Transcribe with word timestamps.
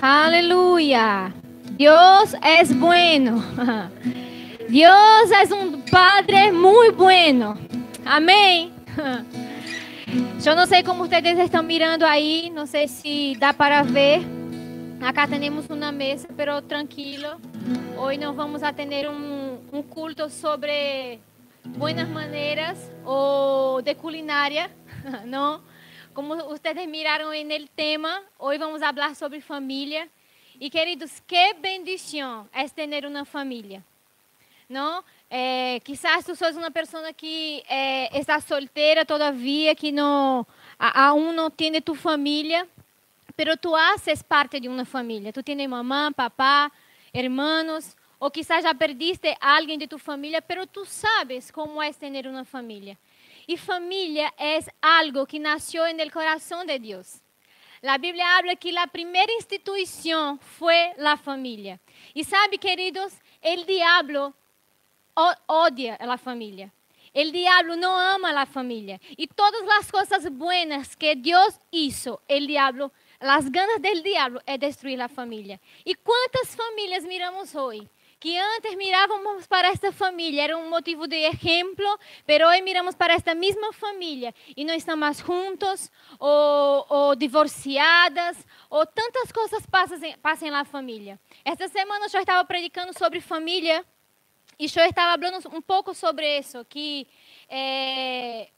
Aleluya. 0.00 1.32
Dios 1.76 2.36
es 2.44 2.78
bueno. 2.78 3.42
Dios 4.68 5.30
es 5.42 5.50
un 5.50 5.82
Padre 5.90 6.52
muy 6.52 6.90
bueno. 6.90 7.56
Amém. 8.04 8.72
Eu 10.46 10.56
não 10.56 10.66
sei 10.66 10.82
como 10.82 11.06
vocês 11.06 11.38
estão 11.38 11.62
mirando 11.62 12.04
aí, 12.04 12.48
não 12.48 12.64
sei 12.64 12.88
se 12.88 13.36
dá 13.38 13.52
para 13.52 13.82
ver. 13.82 14.20
Acá 15.00 15.26
temos 15.26 15.66
uma 15.68 15.92
mesa, 15.92 16.28
pero 16.34 16.62
tranquilo. 16.62 17.38
Hoje 17.98 18.18
nós 18.18 18.34
vamos 18.34 18.62
a 18.62 18.72
ter 18.72 19.08
um, 19.10 19.58
um 19.70 19.82
culto 19.82 20.30
sobre 20.30 21.20
buenas 21.76 22.08
maneiras 22.08 22.78
ou 23.04 23.82
de 23.82 23.94
culinária, 23.94 24.70
não? 25.26 25.60
Como 26.18 26.34
vocês 26.34 26.88
miraram 26.88 27.28
no 27.28 27.68
tema, 27.76 28.20
hoje 28.40 28.58
vamos 28.58 28.80
falar 28.80 29.14
sobre 29.14 29.40
família. 29.40 30.08
E 30.60 30.68
queridos, 30.68 31.22
que 31.24 31.54
bendição 31.54 32.48
é 32.52 32.68
ter 32.68 33.06
uma 33.06 33.24
família, 33.24 33.84
não? 34.68 35.04
É, 35.30 35.78
quizás 35.84 36.24
tu 36.24 36.34
sos 36.34 36.56
uma 36.56 36.72
pessoa 36.72 37.12
que 37.12 37.62
é, 37.68 38.18
está 38.18 38.40
solteira 38.40 39.06
todavia, 39.06 39.76
que 39.76 39.92
não, 39.92 40.44
aún 40.76 41.32
não 41.32 41.52
tem 41.52 41.80
tu 41.80 41.94
família, 41.94 42.66
pero 43.36 43.56
tu 43.56 43.76
haces 43.76 44.20
parte 44.20 44.58
de 44.58 44.66
uma 44.66 44.84
família. 44.84 45.32
Tu 45.32 45.40
tens 45.44 45.68
mamã, 45.68 46.12
papá, 46.12 46.72
hermanos, 47.14 47.96
ou 48.18 48.28
quizás 48.28 48.64
já 48.64 48.74
perdiste 48.74 49.36
alguém 49.40 49.78
de 49.78 49.86
tu 49.86 50.00
família, 50.00 50.42
pero 50.42 50.66
tu 50.66 50.84
sabes 50.84 51.52
como 51.52 51.80
é 51.80 51.92
ter 51.92 52.26
uma 52.26 52.44
família. 52.44 52.98
E 53.48 53.56
família 53.56 54.30
é 54.36 54.58
algo 54.82 55.26
que 55.26 55.38
nasceu 55.38 55.82
no 55.94 56.10
coração 56.10 56.66
de 56.66 56.78
Deus. 56.78 57.22
A 57.82 57.96
Bíblia 57.96 58.36
habla 58.36 58.54
que 58.54 58.76
a 58.76 58.86
primeira 58.86 59.32
instituição 59.32 60.38
foi 60.38 60.92
a 60.98 61.16
família. 61.16 61.80
E 62.14 62.22
sabe, 62.24 62.58
queridos, 62.58 63.18
o 63.42 63.64
diabo 63.64 64.34
odia 65.48 65.96
a 65.98 66.18
família. 66.18 66.70
O 67.14 67.32
diabo 67.32 67.74
não 67.74 67.96
ama 67.96 68.38
a 68.38 68.44
família. 68.44 69.00
E 69.16 69.26
todas 69.26 69.66
as 69.78 69.90
coisas 69.90 70.28
buenas 70.28 70.94
que 70.94 71.14
Deus 71.14 71.58
hizo, 71.72 72.20
o 72.28 72.46
diabo, 72.46 72.92
as 73.18 73.48
ganas 73.48 73.80
do 73.80 74.02
diabo 74.02 74.40
é 74.46 74.58
destruir 74.58 75.00
a 75.00 75.08
família. 75.08 75.58
E 75.86 75.94
quantas 75.94 76.54
famílias 76.54 77.02
miramos 77.04 77.54
hoje? 77.54 77.88
Que 78.20 78.36
antes 78.36 78.74
mirávamos 78.76 79.46
para 79.46 79.68
esta 79.68 79.92
família, 79.92 80.42
era 80.42 80.56
um 80.56 80.68
motivo 80.68 81.06
de 81.06 81.16
exemplo, 81.16 81.98
mas 82.26 82.40
hoje 82.40 82.62
miramos 82.62 82.94
para 82.94 83.14
esta 83.14 83.34
mesma 83.34 83.72
família 83.72 84.34
e 84.56 84.64
não 84.64 84.74
estão 84.74 84.96
mais 84.96 85.18
juntos, 85.18 85.90
ou, 86.18 86.86
ou 86.88 87.14
divorciadas, 87.14 88.44
ou 88.68 88.84
tantas 88.84 89.30
coisas 89.30 89.64
passam, 89.66 89.98
passam 90.20 90.50
na 90.50 90.64
família. 90.64 91.18
Esta 91.44 91.68
semana 91.68 92.06
eu 92.12 92.20
estava 92.20 92.44
predicando 92.44 92.96
sobre 92.98 93.20
família 93.20 93.84
e 94.58 94.64
eu 94.64 94.84
estava 94.84 95.20
falando 95.20 95.56
um 95.56 95.62
pouco 95.62 95.94
sobre 95.94 96.38
isso, 96.38 96.64
que 96.64 97.06
é, 97.48 98.48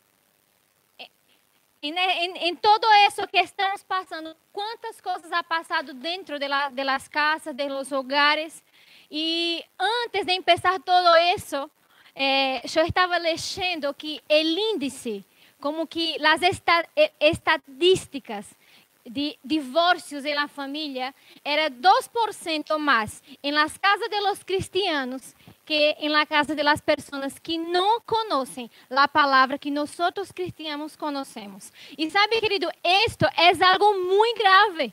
em, 1.82 2.48
em, 2.48 2.56
todo 2.56 2.86
isso 3.06 3.26
que 3.28 3.38
estamos 3.38 3.82
passando, 3.82 4.34
quantas 4.52 5.00
coisas 5.00 5.30
ha 5.32 5.42
passado 5.42 5.92
dentro 5.94 6.38
de, 6.38 6.48
la, 6.48 6.70
de 6.70 6.84
las 6.84 7.08
casas, 7.08 7.54
de 7.54 7.68
los 7.68 7.92
hogares, 7.92 8.62
e 9.10 9.64
antes 9.78 10.24
de 10.24 10.40
começar 10.42 10.78
todo 10.80 11.16
isso, 11.36 11.70
eh, 12.14 12.62
estava 12.64 13.16
lendo 13.18 13.92
que 13.94 14.22
o 14.28 14.34
índice, 14.34 15.24
como 15.60 15.86
que 15.86 16.16
as 16.24 16.40
estatísticas 17.20 18.46
de 19.04 19.38
divórcios 19.42 20.24
na 20.24 20.46
família 20.46 21.14
era 21.44 21.70
2% 21.70 22.78
mais 22.78 23.22
em 23.42 23.50
las 23.50 23.76
casas 23.78 24.08
de 24.08 24.20
los 24.20 24.42
cristianos 24.44 25.34
que 25.64 25.96
em 26.00 26.08
la 26.08 26.26
casa 26.26 26.54
de 26.54 26.62
las 26.62 26.80
personas 26.80 27.38
que 27.38 27.56
não 27.56 28.00
conhecem 28.00 28.70
a 28.90 29.08
palavra 29.08 29.58
que 29.58 29.70
nós 29.70 29.96
cristianos 30.32 30.96
conhecemos. 30.96 31.72
E 31.96 32.10
sabe, 32.10 32.40
querido, 32.40 32.68
isto 33.06 33.24
é 33.24 33.64
algo 33.64 34.04
muito 34.04 34.38
grave. 34.38 34.92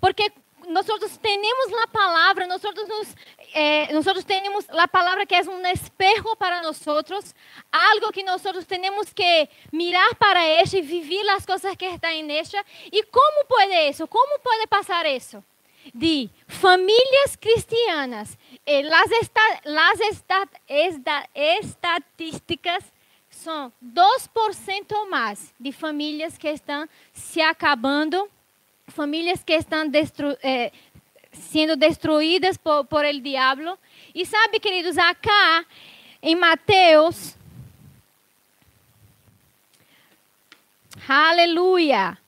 Porque 0.00 0.32
nosotros 0.68 1.18
tenemos 1.20 1.70
la 1.70 1.90
palabra, 1.92 2.46
nosotros, 2.46 2.86
nos, 2.88 3.08
eh, 3.54 3.88
nosotros 3.92 4.24
tenemos 4.24 4.66
la 4.68 4.86
palabra 4.86 5.26
que 5.26 5.38
es 5.38 5.46
un 5.46 5.64
espejo 5.66 6.36
para 6.36 6.62
nosotros, 6.62 7.34
algo 7.70 8.10
que 8.10 8.22
nosotros 8.22 8.66
tenemos 8.66 9.12
que 9.12 9.48
mirar 9.70 10.16
para 10.18 10.46
ella 10.46 10.78
y 10.78 10.82
vivir 10.82 11.24
las 11.24 11.46
cosas 11.46 11.76
que 11.76 11.88
están 11.88 12.12
en 12.12 12.30
ella. 12.30 12.64
¿Y 12.90 13.02
cómo 13.02 13.48
puede 13.48 13.88
eso? 13.88 14.06
¿Cómo 14.06 14.32
puede 14.42 14.66
pasar 14.66 15.06
eso? 15.06 15.42
De 15.92 16.30
familias 16.46 17.38
cristianas, 17.38 18.38
eh, 18.64 18.82
las, 18.82 19.10
esta, 19.20 19.42
las 19.64 20.00
esta, 20.00 20.48
esta, 20.66 21.28
estatísticas 21.34 22.84
son 23.28 23.72
2% 23.82 25.08
más 25.08 25.52
de 25.58 25.72
familias 25.72 26.38
que 26.38 26.50
están 26.50 26.88
se 27.12 27.42
acabando 27.42 28.28
famílias 28.88 29.42
que 29.42 29.54
estão 29.54 29.88
destru 29.88 30.36
eh, 30.42 30.72
sendo 31.32 31.76
destruídas 31.76 32.56
por, 32.56 32.84
por 32.86 33.04
el 33.04 33.20
diabo. 33.20 33.78
E 34.14 34.24
sabe, 34.24 34.60
queridos, 34.60 34.96
acá 34.96 35.64
em 36.22 36.34
Mateus, 36.36 37.36
aleluia. 41.08 42.18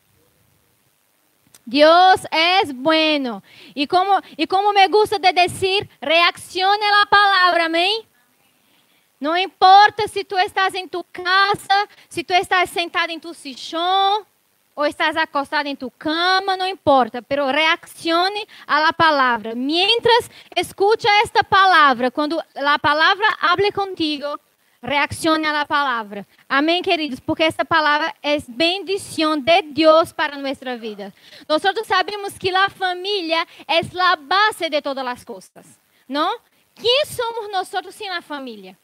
Deus 1.66 2.24
é 2.30 2.64
bueno. 2.72 3.42
E 3.74 3.86
como, 3.88 4.22
e 4.38 4.46
como 4.46 4.72
me 4.72 4.86
gusta 4.86 5.18
de 5.18 5.32
dizer, 5.32 5.88
reaccione 6.00 6.84
a 6.84 7.06
palavra, 7.06 7.64
amém? 7.66 8.06
Não 9.20 9.36
importa 9.36 10.06
se 10.06 10.22
tu 10.22 10.38
estás 10.38 10.74
em 10.74 10.86
tu 10.86 11.02
casa, 11.12 11.88
se 12.08 12.22
tu 12.22 12.32
estás 12.34 12.70
sentado 12.70 13.10
em 13.10 13.18
tu 13.18 13.34
sillón, 13.34 14.24
ou 14.76 14.84
estás 14.84 15.16
acostado 15.16 15.66
em 15.66 15.74
tu 15.74 15.90
cama, 15.90 16.56
não 16.56 16.68
importa, 16.68 17.22
pero 17.22 17.46
reaccione 17.46 18.46
la 18.68 18.92
palavra. 18.92 19.54
Mientras 19.54 20.30
escucha 20.54 21.08
esta 21.24 21.42
palavra, 21.42 22.10
quando 22.10 22.38
a 22.54 22.78
palavra 22.78 23.26
hable 23.40 23.72
contigo, 23.72 24.38
reaccione 24.82 25.50
la 25.50 25.64
palavra. 25.64 26.26
Amém, 26.46 26.82
queridos? 26.82 27.18
Porque 27.18 27.42
esta 27.42 27.64
palavra 27.64 28.14
é 28.22 28.36
bendição 28.46 29.38
de 29.38 29.62
Deus 29.62 30.12
para 30.12 30.36
nossa 30.36 30.76
vida. 30.76 31.12
Nós 31.48 31.62
sabemos 31.86 32.36
que 32.36 32.54
a 32.54 32.68
família 32.68 33.46
é 33.66 33.80
a 33.80 34.16
base 34.16 34.68
de 34.68 34.82
todas 34.82 35.06
as 35.06 35.24
coisas, 35.24 35.80
não? 36.06 36.38
Quem 36.74 37.06
somos 37.06 37.50
nós 37.50 37.94
sem 37.94 38.10
a 38.10 38.20
família? 38.20 38.76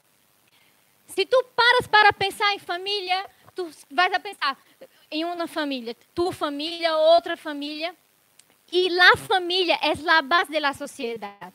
Se 1.07 1.27
tu 1.27 1.45
paras 1.55 1.87
para 1.87 2.11
pensar 2.15 2.55
em 2.55 2.59
família, 2.59 3.27
tu 3.55 3.71
vais 3.91 4.15
a 4.15 4.19
pensar, 4.19 4.57
em 5.13 5.25
uma 5.25 5.47
família, 5.47 5.95
tua 6.15 6.33
família, 6.33 6.97
outra 6.97 7.37
família. 7.37 7.95
E 8.73 8.89
a 8.99 9.17
família 9.17 9.79
é 9.83 9.93
a 10.11 10.23
base 10.23 10.59
da 10.59 10.73
sociedade. 10.73 11.55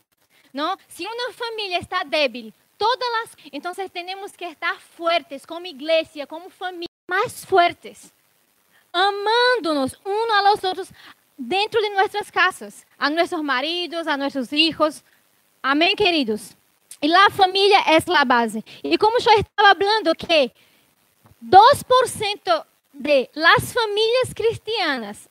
Não? 0.54 0.78
Se 0.88 1.06
uma 1.06 1.34
família 1.34 1.80
está 1.80 2.04
débil, 2.04 2.54
todas 2.78 3.08
as, 3.24 3.38
então 3.52 3.74
temos 3.90 4.36
que 4.36 4.46
estar 4.46 4.80
fortes 4.80 5.46
como 5.46 5.66
igreja, 5.66 6.28
como 6.28 6.50
família, 6.50 6.88
mais 7.08 7.44
fortes, 7.44 8.14
amando-nos 8.94 10.00
uns 10.06 10.46
aos 10.46 10.64
outros 10.64 10.92
dentro 11.38 11.82
de 11.82 11.90
nossas 11.90 12.30
casas, 12.30 12.86
a 12.98 13.10
nossos 13.10 13.42
maridos, 13.42 14.08
a 14.08 14.16
nossos 14.16 14.50
filhos. 14.50 15.04
Amém, 15.62 15.96
queridos? 15.96 16.56
E 17.02 17.14
a 17.14 17.30
família 17.30 17.80
é 17.80 17.98
a 18.16 18.26
base. 18.26 18.64
E 18.84 18.98
como 18.98 19.18
eu 19.18 19.40
estava 19.40 19.76
falando 19.76 20.16
que 20.16 20.52
2% 21.44 22.66
de 23.00 23.30
las 23.34 23.74
famílias 23.74 24.34
cristianas. 24.34 25.30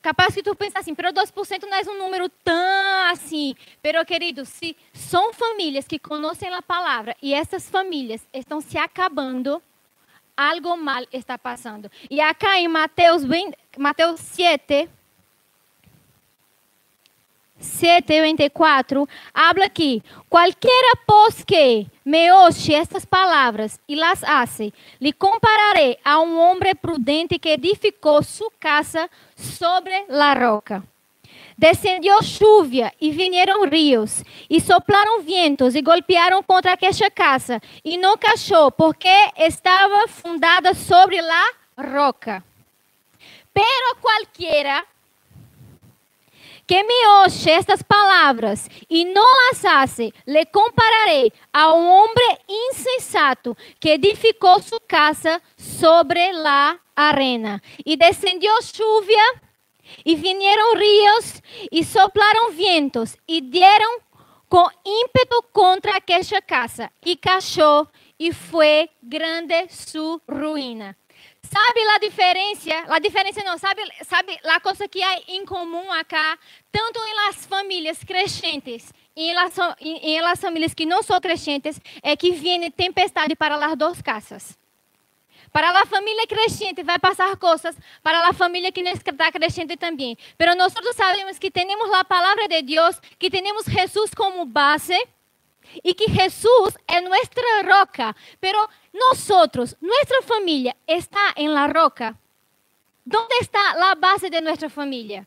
Capaz 0.00 0.34
que 0.34 0.42
tu 0.42 0.56
pensa 0.56 0.80
assim, 0.80 0.96
pero 0.96 1.12
2% 1.12 1.62
não 1.62 1.76
é 1.76 1.82
um 1.82 1.98
número 1.98 2.28
tão 2.28 3.10
assim. 3.10 3.54
Pero, 3.80 4.04
querido, 4.04 4.44
se 4.44 4.76
são 4.92 5.32
famílias 5.32 5.86
que 5.86 5.98
conhecem 5.98 6.52
a 6.52 6.60
palavra 6.60 7.16
e 7.22 7.32
essas 7.32 7.70
famílias 7.70 8.20
estão 8.32 8.60
se 8.60 8.76
acabando, 8.76 9.62
algo 10.36 10.76
mal 10.76 11.04
está 11.12 11.38
passando. 11.38 11.88
E 12.10 12.20
acá 12.20 12.58
em 12.58 12.66
Mateus, 12.66 13.22
Mateus 13.78 14.20
7, 14.20 14.88
7:24 17.60 19.08
habla 19.32 19.66
aqui: 19.66 20.02
qualquer 20.28 20.96
pois 21.06 21.44
que 21.44 21.86
me 22.04 22.32
oye 22.32 22.74
estas 22.74 23.04
palavras 23.04 23.78
e 23.88 23.94
las 23.94 24.24
hace, 24.24 24.72
lhe 25.00 25.12
compararé 25.12 25.98
a 26.04 26.20
um 26.20 26.38
homem 26.40 26.74
prudente 26.74 27.38
que 27.38 27.50
edificou 27.50 28.22
sua 28.22 28.50
casa 28.58 29.08
sobre 29.36 30.04
la 30.08 30.34
roca. 30.34 30.82
Descendió 31.56 32.18
lluvia 32.20 32.92
e 33.00 33.10
vinieron 33.12 33.68
rios, 33.68 34.24
e 34.50 34.60
soplaram 34.60 35.20
vientos 35.20 35.76
e 35.76 35.82
golpearam 35.82 36.42
contra 36.42 36.72
aquela 36.72 37.10
casa, 37.10 37.60
e 37.84 37.96
não 37.96 38.16
cachou, 38.16 38.72
porque 38.72 39.08
estava 39.36 40.08
fundada 40.08 40.74
sobre 40.74 41.20
la 41.20 41.52
roca. 41.78 42.42
Pero 43.54 43.96
qualquer 44.00 44.84
que 46.66 46.82
me 46.84 47.08
oye 47.24 47.56
estas 47.56 47.82
palabras 47.84 48.68
y 48.88 49.04
no 49.04 49.22
las 49.50 49.64
hace, 49.64 50.12
le 50.24 50.46
compararé 50.46 51.32
a 51.52 51.72
un 51.72 51.86
hombre 51.86 52.24
insensato 52.70 53.56
que 53.80 53.94
edificó 53.94 54.60
su 54.60 54.78
casa 54.86 55.42
sobre 55.56 56.32
la 56.32 56.80
arena. 56.94 57.62
Y 57.78 57.96
descendió 57.96 58.50
lluvia, 58.72 59.22
y 60.04 60.16
vinieron 60.16 60.76
ríos, 60.76 61.42
y 61.70 61.84
soplaron 61.84 62.56
vientos, 62.56 63.16
y 63.26 63.40
dieron 63.40 63.90
con 64.48 64.66
ímpeto 64.84 65.48
contra 65.52 65.96
aquella 65.96 66.40
casa, 66.40 66.92
y 67.02 67.16
cayó, 67.16 67.90
y 68.18 68.32
fue 68.32 68.90
grande 69.00 69.68
su 69.68 70.20
ruína. 70.26 70.96
Sabe 71.52 71.80
a 71.82 71.98
diferença? 71.98 72.70
A 72.88 72.98
diferença 72.98 73.44
não, 73.44 73.58
sabe, 73.58 73.82
sabe 74.08 74.38
a 74.42 74.58
coisa 74.58 74.88
que 74.88 75.02
há 75.02 75.20
em 75.28 75.44
comum 75.44 75.92
acá, 75.92 76.38
tanto 76.70 76.98
em 76.98 77.14
las 77.14 77.44
famílias 77.44 78.02
crescentes 78.02 78.90
e 79.14 79.28
em 79.28 79.34
las, 79.34 79.54
em 79.78 80.20
las 80.22 80.40
famílias 80.40 80.72
que 80.72 80.86
não 80.86 81.02
são 81.02 81.20
crescentes, 81.20 81.78
é 82.02 82.16
que 82.16 82.32
vem 82.32 82.70
tempestade 82.70 83.36
para 83.36 83.56
as 83.56 83.76
duas 83.76 84.00
casas. 84.00 84.58
Para 85.52 85.68
a 85.78 85.84
família 85.84 86.26
crescente 86.26 86.82
vai 86.82 86.98
passar 86.98 87.36
coisas, 87.36 87.76
para 88.02 88.26
a 88.26 88.32
família 88.32 88.72
que 88.72 88.82
não 88.82 88.92
está 88.92 89.30
crescente 89.30 89.76
também. 89.76 90.16
Mas 90.38 90.56
nós 90.56 90.72
sabemos 90.96 91.38
que 91.38 91.50
temos 91.50 91.92
a 91.92 92.02
palavra 92.02 92.48
de 92.48 92.62
Deus, 92.62 92.98
que 93.18 93.28
temos 93.28 93.66
Jesus 93.66 94.14
como 94.14 94.46
base 94.46 94.98
y 95.82 95.94
que 95.94 96.10
Jesús 96.10 96.76
es 96.86 97.02
nuestra 97.02 97.62
roca, 97.62 98.16
pero 98.40 98.68
nosotros, 98.92 99.76
nuestra 99.80 100.22
familia 100.22 100.76
está 100.86 101.20
en 101.36 101.54
la 101.54 101.66
roca. 101.66 102.18
¿Dónde 103.04 103.34
está 103.40 103.74
la 103.76 103.94
base 103.94 104.30
de 104.30 104.40
nuestra 104.40 104.70
familia? 104.70 105.26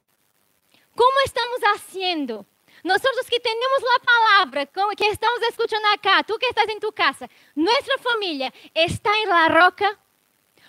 ¿Cómo 0.95 1.15
estamos 1.25 1.59
haciendo? 1.75 2.45
Nosotros 2.83 3.25
que 3.29 3.39
tenemos 3.39 3.81
la 3.81 4.05
palabra, 4.05 4.65
que 4.95 5.07
estamos 5.07 5.39
escuchando 5.49 5.87
acá, 5.89 6.23
tú 6.23 6.37
que 6.37 6.47
estás 6.47 6.69
en 6.69 6.79
tu 6.79 6.91
casa, 6.91 7.27
nuestra 7.55 7.97
familia 7.97 8.53
está 8.73 9.09
en 9.23 9.29
la 9.29 9.47
roca. 9.49 9.99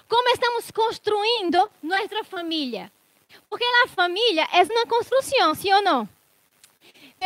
¿Cómo 0.09 0.23
estamos 0.33 0.73
construyendo 0.73 1.71
nuestra 1.83 2.25
familia? 2.25 2.91
Porque 3.49 3.65
la 3.85 3.93
familia 3.93 4.49
es 4.55 4.71
una 4.71 4.85
construcción, 4.89 5.55
¿sí 5.57 5.71
o 5.73 5.83
no? 5.83 6.09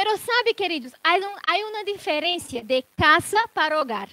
Pero 0.02 0.16
sabe, 0.16 0.54
queridos, 0.54 0.94
há, 1.04 1.12
um, 1.16 1.68
uma 1.68 1.84
diferença 1.84 2.62
de 2.62 2.82
casa 2.96 3.46
para 3.52 3.78
hogar. 3.78 4.08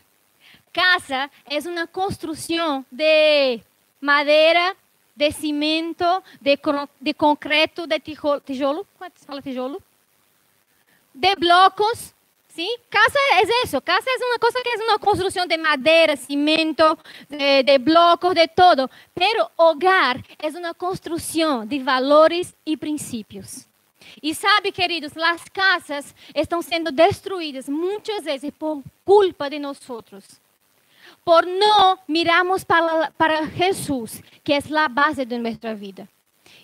Casa 0.73 1.31
é 1.45 1.57
uma 1.59 1.87
construção 1.87 2.85
de 2.91 3.61
madeira, 4.01 4.75
de 5.15 5.31
cimento, 5.31 6.03
de, 6.41 6.59
de 6.99 7.13
concreto, 7.13 7.87
de 7.87 8.01
tijolo, 8.01 8.41
tijolo, 8.41 8.85
¿Cuánto 8.97 9.21
fala 9.25 9.41
tijolo? 9.41 9.81
De 11.13 11.33
blocos, 11.37 12.13
¿sí? 12.49 12.67
Casa 12.89 13.17
é 13.35 13.63
isso, 13.63 13.79
casa 13.79 14.09
é 14.09 14.25
uma 14.25 14.39
coisa 14.39 14.61
que 14.61 14.67
é 14.67 14.83
uma 14.83 14.99
construção 14.99 15.47
de 15.47 15.55
madeira, 15.55 16.17
cimento, 16.17 16.99
de, 17.29 17.63
de 17.63 17.77
blocos, 17.77 18.35
de 18.35 18.45
todo. 18.49 18.89
Pero 19.15 19.49
hogar 19.55 20.17
é 20.37 20.49
uma 20.49 20.73
construção 20.73 21.65
de 21.65 21.79
valores 21.79 22.53
e 22.65 22.75
princípios. 22.75 23.65
E 24.21 24.33
sabe, 24.33 24.71
queridos, 24.71 25.15
as 25.17 25.43
casas 25.49 26.15
estão 26.35 26.61
sendo 26.61 26.91
destruídas 26.91 27.67
muitas 27.67 28.23
vezes 28.23 28.51
por 28.57 28.83
culpa 29.05 29.49
de 29.49 29.59
nós. 29.59 29.79
Por 31.23 31.45
não 31.45 31.99
mirarmos 32.07 32.63
para, 32.63 33.11
para 33.11 33.45
Jesus, 33.45 34.23
que 34.43 34.53
é 34.53 34.59
a 34.77 34.87
base 34.87 35.25
de 35.25 35.37
nossa 35.37 35.75
vida. 35.75 36.07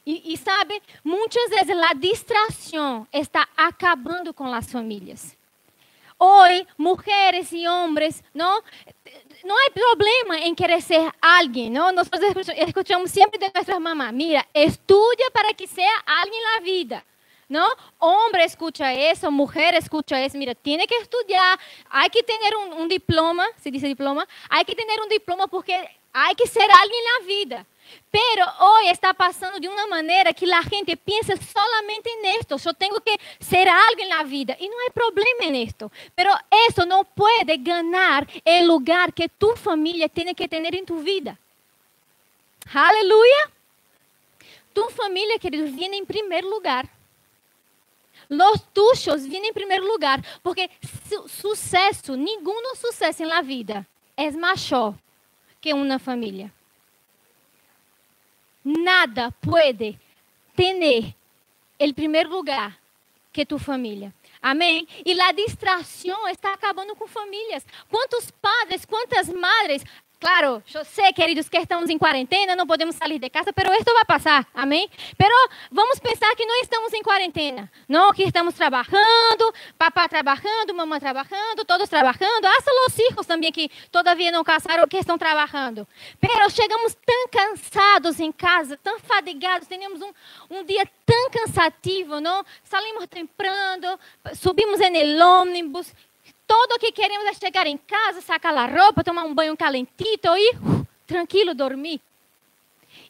E, 0.06 0.34
e 0.34 0.38
sabe, 0.38 0.82
muitas 1.04 1.50
vezes 1.50 1.78
a 1.78 1.94
distração 1.94 3.08
está 3.12 3.48
acabando 3.56 4.34
com 4.34 4.54
as 4.54 4.70
famílias. 4.72 5.36
Hoje, 6.20 6.68
mulheres 6.78 7.52
e 7.52 7.68
homens, 7.68 8.24
não, 8.34 8.64
não 9.44 9.68
há 9.68 9.72
problema 9.72 10.38
em 10.38 10.56
querer 10.56 10.82
ser 10.82 11.12
alguém, 11.22 11.70
não? 11.70 11.92
Nós 11.92 12.10
escutamos 12.66 13.12
sempre 13.12 13.38
de 13.38 13.52
nossas 13.54 13.80
mamães, 13.80 14.14
mira, 14.14 14.46
estudia 14.54 15.32
para 15.32 15.54
que 15.54 15.68
seja 15.68 16.04
alguém 16.06 16.42
na 16.44 16.60
vida. 16.62 17.04
¿No? 17.54 17.68
Hombre 18.00 18.46
escucha 18.46 18.92
eso, 18.92 19.30
mujer 19.30 19.76
escucha 19.76 20.20
eso. 20.20 20.40
Mira, 20.40 20.56
tiene 20.56 20.88
que 20.88 20.98
estudiar, 20.98 21.60
hay 21.88 22.10
que 22.10 22.24
tener 22.24 22.52
un, 22.56 22.88
diploma, 22.88 23.46
se 23.62 23.70
dice 23.70 23.86
diploma, 23.86 24.28
hay 24.50 24.66
que 24.66 24.74
tener 24.74 25.00
un 25.00 25.08
diploma 25.08 25.46
porque 25.46 25.76
hay 26.12 26.34
que 26.34 26.48
ser 26.48 26.68
alguien 26.82 27.00
en 27.00 27.14
la 27.14 27.28
vida. 27.28 27.66
Pero 28.10 28.44
hoy 28.60 28.88
está 28.88 29.14
pasando 29.14 29.60
de 29.60 29.68
una 29.68 29.86
manera 29.86 30.34
que 30.34 30.48
la 30.48 30.64
gente 30.64 30.98
piensa 30.98 31.34
solamente 31.36 32.10
en 32.18 32.40
esto. 32.40 32.58
Yo 32.58 32.74
tengo 32.74 33.00
que 33.02 33.16
ser 33.40 33.70
alguien 33.70 34.12
en 34.12 34.18
la 34.18 34.24
vida. 34.24 34.58
Y 34.60 34.68
no 34.68 34.74
hay 34.84 34.92
problema 34.92 35.42
en 35.42 35.56
esto. 35.68 35.92
Pero 36.16 36.32
eso 36.68 36.88
no 36.88 37.04
puede 37.04 37.58
ganar 37.58 38.28
el 38.44 38.66
lugar 38.66 39.14
que 39.14 39.30
tu 39.30 39.50
familia 39.52 40.10
tiene 40.10 40.34
que 40.34 40.48
tener 40.48 40.74
en 40.74 40.86
tu 40.86 41.04
vida. 41.04 41.38
Aleluya. 42.74 43.42
Tu 44.74 44.84
familia, 44.90 45.38
querido, 45.38 45.66
viene 45.66 45.98
en 45.98 46.06
primer 46.06 46.44
lugar. 46.44 46.90
Los 48.34 48.62
tuyos 48.74 49.26
vêm 49.28 49.48
em 49.48 49.54
primeiro 49.54 49.86
lugar, 49.86 50.20
porque 50.42 50.70
su 51.08 51.28
sucesso, 51.28 52.16
nenhum 52.16 52.76
sucesso 52.76 53.24
na 53.26 53.42
vida 53.42 53.86
é 54.18 54.32
maior 54.32 54.96
que 55.62 55.74
uma 55.74 56.00
família. 56.00 56.52
Nada 58.64 59.32
pode 59.32 60.00
ter 60.56 61.16
o 61.80 61.94
primeiro 61.94 62.30
lugar 62.30 62.80
que 63.32 63.46
tu 63.46 63.60
família. 63.60 64.14
Amém? 64.42 64.88
E 65.06 65.20
a 65.20 65.32
distração 65.32 66.28
está 66.28 66.54
acabando 66.54 66.96
com 66.96 67.08
famílias. 67.08 67.66
Quantos 67.90 68.30
padres, 68.32 68.86
quantas 68.86 69.30
madres 69.30 69.84
Claro, 70.24 70.64
eu 70.74 70.86
sei, 70.86 71.12
queridos, 71.12 71.50
que 71.50 71.58
estamos 71.58 71.90
em 71.90 71.98
quarentena, 71.98 72.56
não 72.56 72.66
podemos 72.66 72.96
sair 72.96 73.20
de 73.20 73.30
casa, 73.30 73.52
mas 73.54 73.82
isso 73.82 73.94
vai 73.94 74.06
passar, 74.06 74.48
amém? 74.54 74.90
Pero 75.18 75.36
vamos 75.70 76.00
pensar 76.00 76.34
que 76.38 76.46
não 76.46 76.62
estamos 76.62 76.94
em 76.94 77.04
quarentena, 77.04 77.70
não, 77.90 78.14
que 78.14 78.24
estamos 78.24 78.54
trabalhando, 78.54 79.54
papá 79.78 80.08
trabalhando, 80.08 80.74
mamãe 80.74 80.98
trabalhando, 80.98 81.66
todos 81.68 81.90
trabalhando, 81.90 82.46
hasta 82.46 82.72
os 82.88 82.96
filhos 82.96 83.26
também 83.26 83.52
que 83.52 83.70
todavia 83.92 84.32
não 84.32 84.46
casaram, 84.46 84.88
que 84.88 84.96
estão 84.96 85.18
trabalhando. 85.18 85.86
Pero 86.22 86.50
chegamos 86.50 86.96
tão 87.06 87.28
cansados 87.28 88.18
em 88.22 88.32
casa, 88.32 88.78
tão 88.78 89.00
fadigados, 89.00 89.68
temos 89.68 90.02
um, 90.02 90.14
um 90.50 90.64
dia 90.64 90.90
tão 91.06 91.30
cansativo, 91.32 92.22
não? 92.22 92.46
Salimos 92.64 93.08
temprano, 93.08 94.00
subimos 94.36 94.80
em 94.80 95.22
ônibus, 95.22 95.94
todo 96.54 96.78
que 96.78 96.92
queremos 96.92 97.26
é 97.26 97.34
chegar 97.34 97.66
em 97.66 97.78
casa, 97.78 98.22
sacar 98.22 98.56
a 98.56 98.68
roupa, 98.68 99.04
tomar 99.04 99.24
um 99.24 99.34
banho 99.34 99.58
calentito 99.58 100.28
e 100.38 100.52
uh, 100.52 100.88
tranquilo 101.08 101.56
dormir. 101.56 102.00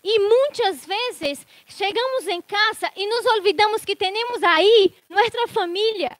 E 0.01 0.17
muitas 0.17 0.85
vezes 0.85 1.45
chegamos 1.67 2.25
em 2.27 2.41
casa 2.41 2.89
e 2.95 3.05
nos 3.05 3.25
olvidamos 3.25 3.83
que 3.83 3.97
temos 3.97 4.41
aí 4.43 4.93
nossa 5.09 5.47
família. 5.49 6.17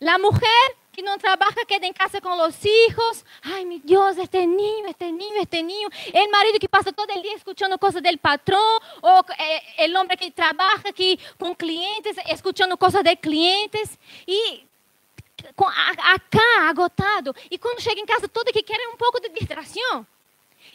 A 0.00 0.18
mulher 0.18 0.76
que 0.90 1.02
não 1.02 1.18
trabalha 1.18 1.66
queda 1.66 1.86
em 1.86 1.92
casa 1.92 2.18
com 2.18 2.30
os 2.46 2.56
filhos. 2.56 3.22
Ai, 3.42 3.66
meu 3.66 3.78
Deus, 3.84 4.16
este 4.16 4.46
niño, 4.46 4.88
este 4.88 5.12
niño, 5.12 5.36
este 5.36 5.62
niño. 5.62 5.88
O 6.14 6.30
marido 6.30 6.58
que 6.58 6.68
passa 6.68 6.94
todo 6.94 7.10
o 7.10 7.22
dia 7.22 7.34
escutando 7.34 7.78
coisas 7.78 8.02
do 8.02 8.18
patrão. 8.18 8.80
Ou 9.02 9.20
o 9.20 9.98
homem 9.98 10.16
que 10.16 10.30
trabalha 10.30 10.88
aqui 10.88 11.18
com 11.38 11.54
clientes, 11.54 12.16
escutando 12.30 12.76
coisas 12.78 13.02
de 13.02 13.16
clientes. 13.16 13.98
E 14.26 14.71
acá, 15.58 16.68
agotado. 16.68 17.34
E 17.50 17.58
quando 17.58 17.80
chega 17.80 18.00
em 18.00 18.06
casa, 18.06 18.28
todo 18.28 18.52
que 18.52 18.62
quer 18.62 18.80
é 18.80 18.88
um 18.88 18.96
pouco 18.96 19.20
de 19.20 19.28
distração. 19.30 20.06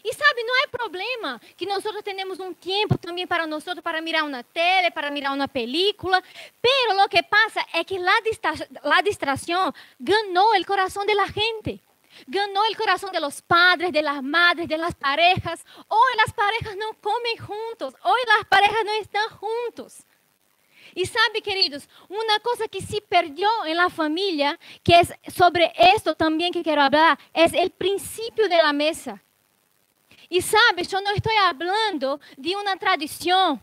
E 0.04 0.14
sabe, 0.14 0.44
não 0.44 0.64
é 0.64 0.68
problema 0.68 1.42
que 1.56 1.66
nós 1.66 1.84
temos 2.04 2.40
um 2.40 2.54
tempo 2.54 2.98
também 2.98 3.26
para 3.26 3.48
nós 3.48 3.64
para 3.84 4.02
mirar 4.02 4.24
uma 4.24 4.44
tele, 4.44 4.92
para 4.92 5.12
mirar 5.12 5.34
uma 5.34 5.48
película. 5.48 6.22
Pero 6.62 7.04
o 7.04 7.10
que 7.10 7.24
passa 7.24 7.66
é 7.74 7.84
que 7.84 7.98
a 7.98 8.22
distração, 8.22 8.68
la 8.84 9.02
distracción 9.02 9.74
ganó 10.00 10.54
el 10.56 10.66
corazón 10.66 11.06
de 11.08 11.16
la 11.16 11.28
gente. 11.28 11.80
Ganó 12.26 12.66
el 12.66 12.76
corazón 12.76 13.12
de 13.12 13.20
los 13.20 13.42
padres, 13.42 13.92
de 13.92 14.02
las 14.02 14.24
madres, 14.24 14.68
de 14.68 14.78
las 14.78 14.96
parejas. 14.96 15.64
Hoy 15.88 16.16
las 16.18 16.34
parejas 16.34 16.76
não 16.76 16.94
comem 16.96 17.38
juntos. 17.38 17.94
Hoy 18.04 18.22
las 18.28 18.44
parejas 18.46 18.86
não 18.86 19.02
estão 19.02 19.30
juntos. 19.40 20.07
E 20.98 21.06
sabe, 21.06 21.42
queridos, 21.42 21.88
uma 22.10 22.40
coisa 22.40 22.68
que 22.68 22.82
se 22.82 23.00
perdeu 23.00 23.48
na 23.76 23.88
família, 23.88 24.58
que 24.84 24.92
é 24.92 25.04
sobre 25.30 25.72
esto 25.76 26.16
também 26.16 26.52
que 26.52 26.64
quero 26.64 26.82
falar, 26.82 27.20
é 27.36 27.66
o 27.66 27.70
princípio 27.70 28.50
da 28.50 28.74
mesa. 28.74 29.22
E 30.28 30.42
sabe, 30.42 30.82
eu 30.92 31.02
não 31.02 31.14
estou 31.14 31.32
falando 31.32 32.20
de 32.36 32.56
uma 32.56 32.76
tradição, 32.78 33.62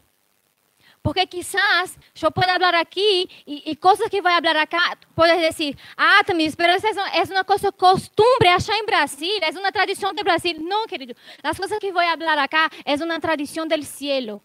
porque 1.03 1.27
quizás 1.27 1.99
eu 2.23 2.31
possa 2.31 2.53
falar 2.53 2.77
aqui 2.77 3.29
e, 3.45 3.73
e 3.73 3.75
coisas 3.75 4.09
que 4.09 4.23
vou 4.23 4.31
falar 4.31 4.57
acá, 4.57 4.97
pode 5.17 5.37
dizer, 5.37 5.77
ah, 5.97 6.23
Tamis, 6.23 6.55
mas 6.57 6.85
isso 6.85 7.01
é 7.01 7.35
uma 7.35 7.45
coisa 7.45 7.73
costumbre 7.73 8.47
achar 8.47 8.79
em 8.79 8.87
Brasil, 8.87 9.41
é 9.43 9.51
uma 9.59 9.73
tradição 9.73 10.15
do 10.15 10.23
Brasil. 10.23 10.55
Não, 10.61 10.87
querido, 10.87 11.17
as 11.43 11.59
coisas 11.59 11.81
que 11.81 11.91
vou 11.91 12.01
falar 12.01 12.39
acá 12.39 12.71
é 12.85 12.95
uma 12.95 13.19
tradição 13.19 13.67
do 13.67 13.83
cielo. 13.83 14.41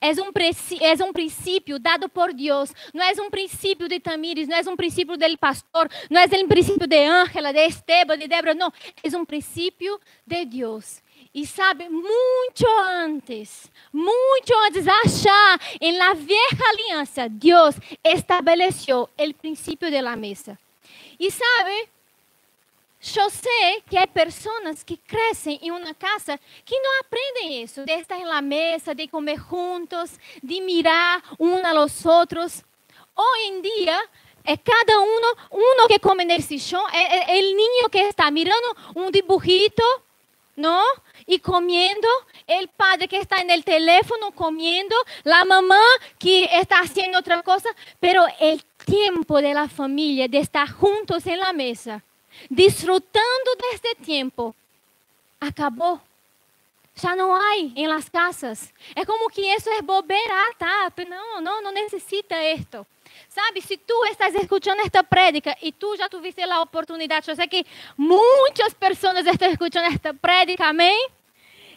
É 0.00 0.10
um, 0.10 0.30
é 0.80 1.04
um 1.04 1.12
princípio 1.12 1.78
dado 1.78 2.08
por 2.08 2.32
Deus. 2.32 2.72
Não 2.92 3.02
é 3.04 3.12
um 3.20 3.30
princípio 3.30 3.88
de 3.88 4.00
Tamires, 4.00 4.48
não 4.48 4.56
é 4.56 4.60
um 4.60 4.76
princípio 4.76 5.16
do 5.16 5.38
pastor, 5.38 5.88
não 6.10 6.20
é 6.20 6.24
um 6.24 6.48
princípio 6.48 6.86
de 6.86 7.04
Ángela, 7.06 7.52
de 7.52 7.66
Esteban, 7.66 8.18
de 8.18 8.28
Débora. 8.28 8.54
Não, 8.54 8.72
é 9.02 9.16
um 9.16 9.24
princípio 9.24 10.00
de 10.26 10.44
Deus. 10.44 11.02
E 11.34 11.46
sabe, 11.46 11.88
muito 11.88 12.66
antes, 12.66 13.70
muito 13.92 14.52
antes 14.66 14.86
achar 14.88 15.60
em 15.80 15.96
la 15.96 16.14
vieja 16.14 16.64
aliança, 16.68 17.28
Deus 17.28 17.76
estabeleceu 18.02 19.08
o 19.18 19.34
princípio 19.34 19.90
da 19.90 20.16
mesa. 20.16 20.58
E 21.20 21.30
sabe, 21.30 21.88
eu 23.00 23.30
sei 23.30 23.80
que 23.88 23.96
há 23.96 24.06
pessoas 24.08 24.82
que 24.82 24.96
crescem 24.96 25.58
em 25.62 25.70
uma 25.70 25.94
casa 25.94 26.38
que 26.64 26.78
não 26.80 27.00
aprendem 27.00 27.62
isso, 27.62 27.84
de 27.84 27.92
estar 27.92 28.18
na 28.18 28.42
mesa, 28.42 28.94
de 28.94 29.06
comer 29.06 29.38
juntos, 29.38 30.18
de 30.42 30.60
mirar 30.60 31.22
uns 31.38 31.64
aos 31.64 32.04
outros. 32.04 32.64
Hoje 33.16 33.44
em 33.46 33.62
dia, 33.62 34.08
é 34.44 34.56
cada 34.56 35.00
um, 35.00 35.20
um 35.52 35.86
que 35.86 35.98
come 36.00 36.24
nesse 36.24 36.58
chão, 36.58 36.84
é, 36.90 37.34
é, 37.34 37.38
é 37.38 37.40
o 37.40 37.56
ninho 37.56 37.88
que 37.88 37.98
está 37.98 38.30
mirando 38.32 38.76
um 38.96 39.10
dibujito, 39.12 39.82
não? 40.56 40.96
E 41.26 41.38
comendo, 41.38 42.08
o 42.48 42.68
padre 42.76 43.06
que 43.06 43.16
está 43.16 43.44
no 43.44 43.62
teléfono 43.62 44.32
comendo, 44.32 44.94
a 45.24 45.44
mamã 45.44 45.84
que 46.18 46.48
está 46.50 46.78
fazendo 46.78 47.14
outra 47.14 47.42
coisa, 47.44 47.72
pero 48.00 48.24
o 48.24 48.84
tempo 48.84 49.40
da 49.40 49.68
família 49.68 50.28
de 50.28 50.38
estar 50.38 50.66
juntos 50.66 51.24
na 51.24 51.52
mesa 51.52 52.02
disfrutando 52.50 53.56
deste 53.60 53.94
tempo, 53.96 54.54
acabou. 55.40 56.00
Já 56.94 57.14
não 57.14 57.32
há 57.32 57.56
em 57.56 57.86
las 57.86 58.08
casas. 58.08 58.72
É 58.96 59.04
como 59.04 59.30
que 59.30 59.40
isso 59.40 59.70
é 59.70 59.82
bobeira, 59.82 60.52
tá? 60.58 60.92
Não, 61.08 61.40
não, 61.40 61.62
não 61.62 61.70
necessita 61.70 62.34
isto. 62.42 62.84
Sabe, 63.28 63.60
se 63.60 63.76
tu 63.76 64.04
estás 64.06 64.34
escutando 64.34 64.80
esta 64.80 65.04
prédica 65.04 65.56
e 65.62 65.70
tu 65.70 65.96
já 65.96 66.08
tuviste 66.08 66.42
a 66.42 66.60
oportunidade, 66.60 67.28
eu 67.28 67.36
sei 67.36 67.46
que 67.46 67.64
muitas 67.96 68.74
pessoas 68.74 69.24
estão 69.26 69.48
escutando 69.48 69.92
esta 69.92 70.12
prédica, 70.12 70.66
amém? 70.66 71.08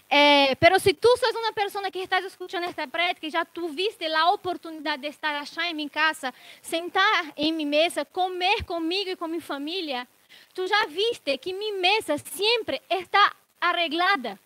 É, 0.10 0.56
pero 0.56 0.78
se 0.78 0.94
tu 0.94 1.08
sos 1.18 1.36
uma 1.36 1.54
pessoa 1.54 1.90
que 1.90 2.00
estás 2.00 2.26
escutando 2.26 2.66
esta 2.66 2.86
prédica 2.86 3.28
e 3.28 3.30
já 3.30 3.46
tuviste 3.46 4.06
a 4.06 4.32
oportunidade 4.32 5.04
de 5.04 5.08
estar 5.08 5.34
achar 5.36 5.70
em 5.70 5.74
minha 5.74 5.90
casa, 5.90 6.34
sentar 6.62 7.32
em 7.38 7.54
minha 7.54 7.70
mesa, 7.70 8.04
comer 8.04 8.64
comigo 8.66 9.12
e 9.12 9.16
com 9.16 9.28
minha 9.28 9.42
família, 9.42 10.08
Tu 10.54 10.68
já 10.68 10.86
viste 10.86 11.38
que 11.38 11.54
minha 11.54 11.74
mesa 11.80 12.18
sempre 12.18 12.82
está 12.90 13.34
arreglada. 13.60 14.40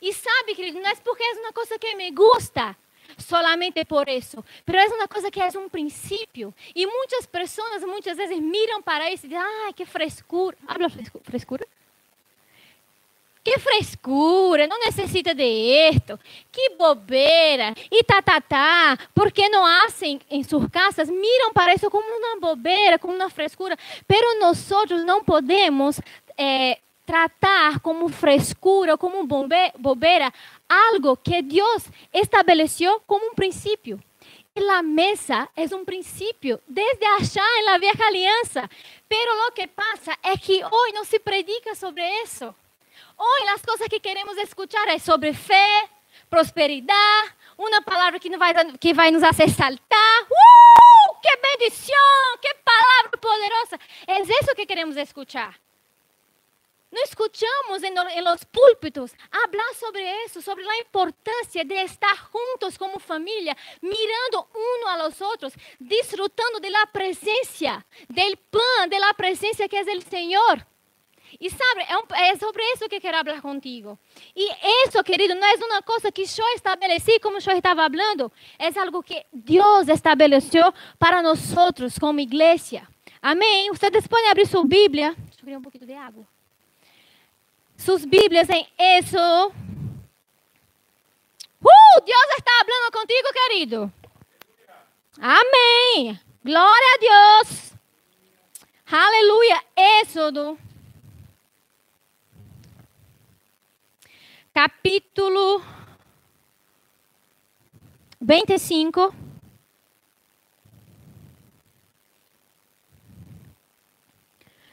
E 0.00 0.12
sabe, 0.12 0.54
querido, 0.54 0.80
não 0.80 0.90
é 0.90 0.94
porque 0.96 1.22
é 1.22 1.32
uma 1.40 1.52
coisa 1.52 1.78
que 1.78 1.94
me 1.94 2.10
gusta, 2.10 2.76
solamente 3.18 3.84
por 3.84 4.08
isso. 4.08 4.44
Mas 4.66 4.90
é 4.90 4.94
uma 4.94 5.06
coisa 5.08 5.30
que 5.30 5.40
é 5.40 5.48
um 5.58 5.68
princípio. 5.68 6.52
E 6.74 6.86
muitas 6.86 7.26
pessoas 7.26 7.82
muitas 7.84 8.16
vezes 8.16 8.38
miram 8.40 8.82
para 8.82 9.10
isso 9.12 9.26
e 9.26 9.28
dizem, 9.28 9.44
ah, 9.44 9.72
que 9.72 9.84
frescura. 9.84 10.56
Habla 10.66 10.88
frescura? 11.22 11.66
Que 13.44 13.58
frescura, 13.58 14.68
não 14.68 14.78
necessita 14.78 15.34
de 15.34 15.42
esto. 15.42 16.18
Que 16.50 16.70
bobeira. 16.76 17.74
E 17.90 18.04
tá, 18.04 18.22
tá, 18.22 18.40
tá. 18.40 18.98
Porque 19.12 19.48
não 19.48 19.66
hacen 19.66 20.20
em 20.30 20.44
suas 20.44 20.68
casas, 20.70 21.10
miram 21.10 21.52
para 21.52 21.74
isso 21.74 21.90
como 21.90 22.06
uma 22.06 22.38
bobeira, 22.38 22.98
como 22.98 23.14
uma 23.14 23.28
frescura. 23.28 23.76
Pero 24.06 24.38
nós 24.38 24.68
não 25.04 25.24
podemos 25.24 26.00
eh, 26.38 26.78
tratar 27.04 27.80
como 27.80 28.08
frescura, 28.08 28.96
como 28.96 29.26
bobeira, 29.26 30.32
algo 30.68 31.16
que 31.16 31.42
Deus 31.42 31.84
estabeleceu 32.12 33.02
como 33.06 33.26
um 33.26 33.34
princípio. 33.34 34.00
La 34.54 34.82
mesa 34.82 35.48
é 35.56 35.64
um 35.74 35.84
princípio 35.84 36.60
desde 36.68 37.06
achar 37.06 37.64
na 37.64 37.78
vieja 37.78 38.06
aliança. 38.06 38.70
Pero 39.08 39.34
lo 39.34 39.52
que 39.52 39.66
pasa 39.66 40.16
é 40.22 40.36
que 40.36 40.62
hoje 40.62 40.92
não 40.92 41.04
se 41.04 41.18
predica 41.18 41.74
sobre 41.74 42.06
isso. 42.22 42.54
Hoy 43.16 43.46
las 43.46 43.62
cosas 43.62 43.88
que 43.88 44.00
queremos 44.00 44.36
escuchar 44.38 44.88
es 44.88 45.02
sobre 45.02 45.34
fe, 45.34 45.66
prosperidad, 46.28 47.22
una 47.56 47.80
palabra 47.80 48.18
que, 48.18 48.34
vai, 48.36 48.54
que 48.78 48.94
vai 48.94 49.10
nos 49.10 49.22
hacer 49.22 49.50
saltar. 49.50 50.22
¡Uh! 50.28 51.18
¡Qué 51.22 51.30
bendición! 51.58 51.96
¡Qué 52.40 52.50
palabra 52.64 53.20
poderosa! 53.20 53.78
Es 54.06 54.28
eso 54.28 54.54
que 54.56 54.66
queremos 54.66 54.96
escuchar. 54.96 55.60
No 56.90 57.00
escuchamos 57.04 57.82
en, 57.82 57.96
en, 57.96 58.24
los 58.24 58.44
púlpitos 58.44 59.12
hablar 59.30 59.74
sobre 59.80 60.24
eso, 60.24 60.42
sobre 60.42 60.62
la 60.62 60.76
importancia 60.76 61.64
de 61.64 61.82
estar 61.82 62.14
juntos 62.18 62.76
como 62.76 62.98
familia, 62.98 63.56
mirando 63.80 64.50
uno 64.52 64.88
a 64.88 64.98
los 64.98 65.22
otros, 65.22 65.54
disfrutando 65.78 66.60
de 66.60 66.68
la 66.68 66.84
presencia, 66.92 67.86
del 68.08 68.36
pan, 68.36 68.90
de 68.90 68.98
la 68.98 69.14
presencia 69.14 69.68
que 69.68 69.80
es 69.80 69.88
el 69.88 70.02
Señor. 70.02 70.66
E 71.40 71.50
sabe, 71.50 71.82
é, 71.88 71.96
um, 71.96 72.02
é, 72.14 72.36
sobre 72.36 72.62
isso 72.72 72.88
que 72.88 73.00
quero 73.00 73.24
falar 73.24 73.40
contigo. 73.40 73.98
E 74.34 74.50
isso, 74.86 75.02
querido, 75.02 75.34
não 75.34 75.46
é 75.46 75.54
uma 75.54 75.82
coisa 75.82 76.12
que 76.12 76.22
eu 76.22 76.48
estabeleci, 76.54 77.18
como 77.20 77.36
eu 77.36 77.56
estava 77.56 77.88
falando, 77.88 78.30
é 78.58 78.78
algo 78.78 79.02
que 79.02 79.24
Deus 79.32 79.88
estabeleceu 79.88 80.72
para 80.98 81.22
nós 81.22 81.40
como 81.98 82.20
igreja. 82.20 82.86
Amém? 83.20 83.70
Vocês 83.70 84.06
podem 84.06 84.30
abrir 84.30 84.46
sua 84.46 84.64
Bíblia. 84.64 85.14
Deixa 85.16 85.38
eu 85.38 85.42
abrir 85.42 85.56
um 85.56 85.62
pouquinho 85.62 85.86
de 85.86 85.94
água. 85.94 86.26
Suas 87.76 88.04
Bíblias 88.04 88.48
em 88.48 88.66
isso. 88.98 89.16
Uh, 91.64 92.00
Deus 92.04 92.30
está 92.36 92.64
falando 92.64 92.92
contigo, 92.92 93.32
querido. 93.32 93.92
Amém. 95.20 96.18
Glória 96.44 96.94
a 96.94 96.98
Deus. 97.40 97.72
Aleluia. 98.90 99.62
Êxodo 99.76 100.58
capítulo 104.52 105.62
25. 108.20 109.14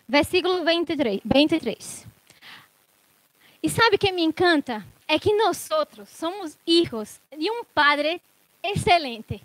Versículo 0.08 0.66
23, 0.66 1.22
23. 1.24 2.08
E 3.62 3.70
sabe 3.70 3.96
o 3.96 4.00
que 4.00 4.12
me 4.12 4.24
encanta? 4.24 4.86
É 5.08 5.20
que 5.20 5.34
nós 5.36 5.70
outros 5.72 6.10
somos 6.10 6.58
filhos 6.66 7.20
de 7.38 7.50
um 7.50 7.64
Padre 7.64 8.22
excelente. 8.64 9.42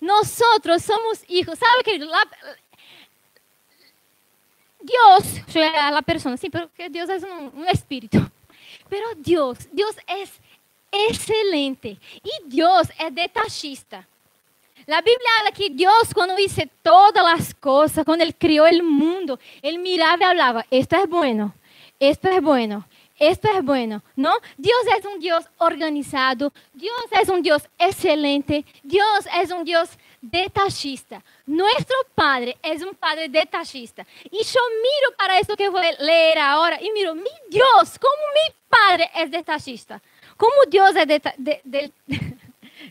Nós 0.00 0.40
outros 0.40 0.82
somos 0.82 1.24
filhos. 1.24 1.58
Sabe, 1.58 1.84
querido? 1.84 2.06
Lá, 2.06 2.24
Deus, 4.82 5.24
a 5.94 6.02
pessoa, 6.02 6.36
sim, 6.36 6.50
porque 6.50 6.88
Deus 6.88 7.08
é 7.08 7.18
um, 7.18 7.60
um 7.60 7.64
espírito. 7.66 8.18
Pero 8.92 9.06
Dios, 9.16 9.56
Dios 9.72 9.96
es 10.06 10.38
excelente 11.08 11.98
y 12.22 12.30
Dios 12.46 12.88
es 12.98 13.14
detachista. 13.14 14.06
La 14.84 15.00
Biblia 15.00 15.30
habla 15.38 15.52
que 15.52 15.70
Dios 15.70 16.12
cuando 16.12 16.38
hizo 16.38 16.60
todas 16.82 17.24
las 17.24 17.54
cosas, 17.54 18.04
cuando 18.04 18.22
Él 18.22 18.34
crió 18.36 18.66
el 18.66 18.82
mundo, 18.82 19.40
Él 19.62 19.78
miraba 19.78 20.18
y 20.20 20.24
hablaba, 20.24 20.66
esto 20.70 20.96
es 20.96 21.08
bueno, 21.08 21.54
esto 21.98 22.28
es 22.28 22.42
bueno, 22.42 22.86
esto 23.18 23.48
es 23.56 23.64
bueno, 23.64 24.02
¿no? 24.14 24.34
Dios 24.58 24.82
es 24.98 25.06
un 25.06 25.18
Dios 25.20 25.46
organizado, 25.56 26.52
Dios 26.74 26.92
es 27.18 27.30
un 27.30 27.40
Dios 27.40 27.62
excelente, 27.78 28.66
Dios 28.82 29.26
es 29.40 29.50
un 29.52 29.64
Dios 29.64 29.88
detachista. 30.22 31.22
Nuestro 31.44 31.96
Padre 32.14 32.56
es 32.62 32.82
un 32.82 32.94
Padre 32.94 33.28
detachista. 33.28 34.06
Y 34.30 34.42
yo 34.44 34.60
miro 34.70 35.16
para 35.18 35.38
eso 35.38 35.56
que 35.56 35.68
voy 35.68 35.84
a 35.84 36.02
leer 36.02 36.38
ahora 36.38 36.80
y 36.80 36.90
miro, 36.92 37.14
mi 37.14 37.30
Dios, 37.50 37.98
como 37.98 38.12
mi 38.32 38.54
Padre 38.68 39.10
es 39.16 39.30
detachista. 39.30 40.00
Como 40.36 40.54
Dios 40.68 40.94
es 40.96 41.06
de, 41.06 41.22
de, 41.36 41.60
de, 41.64 41.92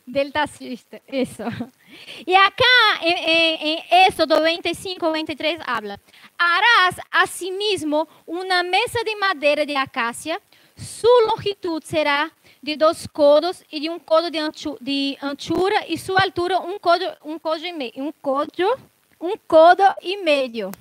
detachista. 0.05 1.01
Eso. 1.07 1.45
Acá 1.45 3.01
en, 3.01 3.17
en, 3.17 3.67
en 3.67 3.79
Éxodo 4.07 4.41
25, 4.41 5.11
23 5.11 5.59
habla, 5.65 5.99
harás 6.37 6.97
asimismo 7.11 8.07
una 8.25 8.61
mesa 8.63 8.99
de 9.05 9.15
madera 9.15 9.65
de 9.65 9.77
acacia, 9.77 10.39
su 10.77 11.07
longitud 11.27 11.83
será 11.83 12.31
de 12.61 12.75
dois 12.75 13.07
codos 13.07 13.63
e 13.71 13.79
de 13.79 13.89
um 13.89 13.99
codo 13.99 14.29
de, 14.29 14.37
anchu, 14.37 14.77
de 14.79 15.17
anchura 15.21 15.85
e 15.87 15.97
sua 15.97 16.21
altura 16.21 16.59
um 16.59 16.77
codo, 16.77 17.05
um 17.23 17.39
codo 17.39 17.65
e 17.65 17.71
meio, 17.71 17.93
um 17.97 18.11
codo, 18.11 18.79
um 19.19 19.35
codo 19.47 19.83
e 20.01 20.17
meio. 20.17 20.71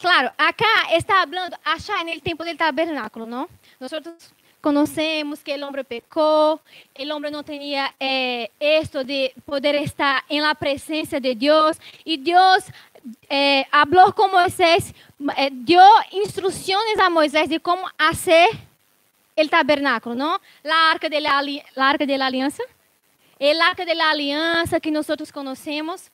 Claro, 0.00 0.30
acá 0.36 0.94
está 0.96 1.26
falando 1.26 1.56
achar 1.64 2.04
no 2.04 2.20
tempo 2.20 2.44
do 2.44 2.56
tabernáculo, 2.56 3.24
não? 3.24 3.48
Nós 3.80 3.90
conhecemos 4.60 5.42
que 5.42 5.54
o 5.54 5.66
homem 5.66 5.84
pecou, 5.84 6.60
o 6.98 7.14
homem 7.14 7.30
não 7.30 7.42
tinha 7.42 7.92
eh, 8.00 8.50
esto 8.58 9.04
de 9.04 9.32
poder 9.46 9.74
estar 9.76 10.24
em 10.28 10.40
la 10.40 10.54
presença 10.54 11.20
de 11.20 11.34
Deus 11.34 11.78
e 12.04 12.16
Deus 12.16 12.64
eh, 13.28 13.66
falou 13.70 14.12
com 14.12 14.28
Moisés, 14.28 14.94
eh, 15.36 15.50
deu 15.50 15.80
instruções 16.12 16.98
a 16.98 17.10
Moisés 17.10 17.48
de 17.48 17.58
como 17.58 17.86
fazer 17.98 18.48
el 19.36 19.50
tabernáculo, 19.50 20.14
¿no? 20.14 20.40
La 20.62 20.90
arca 20.90 21.08
de 21.08 21.20
la, 21.20 21.42
arca 21.76 22.06
de 22.06 22.18
la 22.18 22.26
alianza. 22.26 22.62
Arca 23.62 23.84
de 23.84 23.94
la 23.94 24.10
alianza 24.10 24.80
que. 24.80 26.10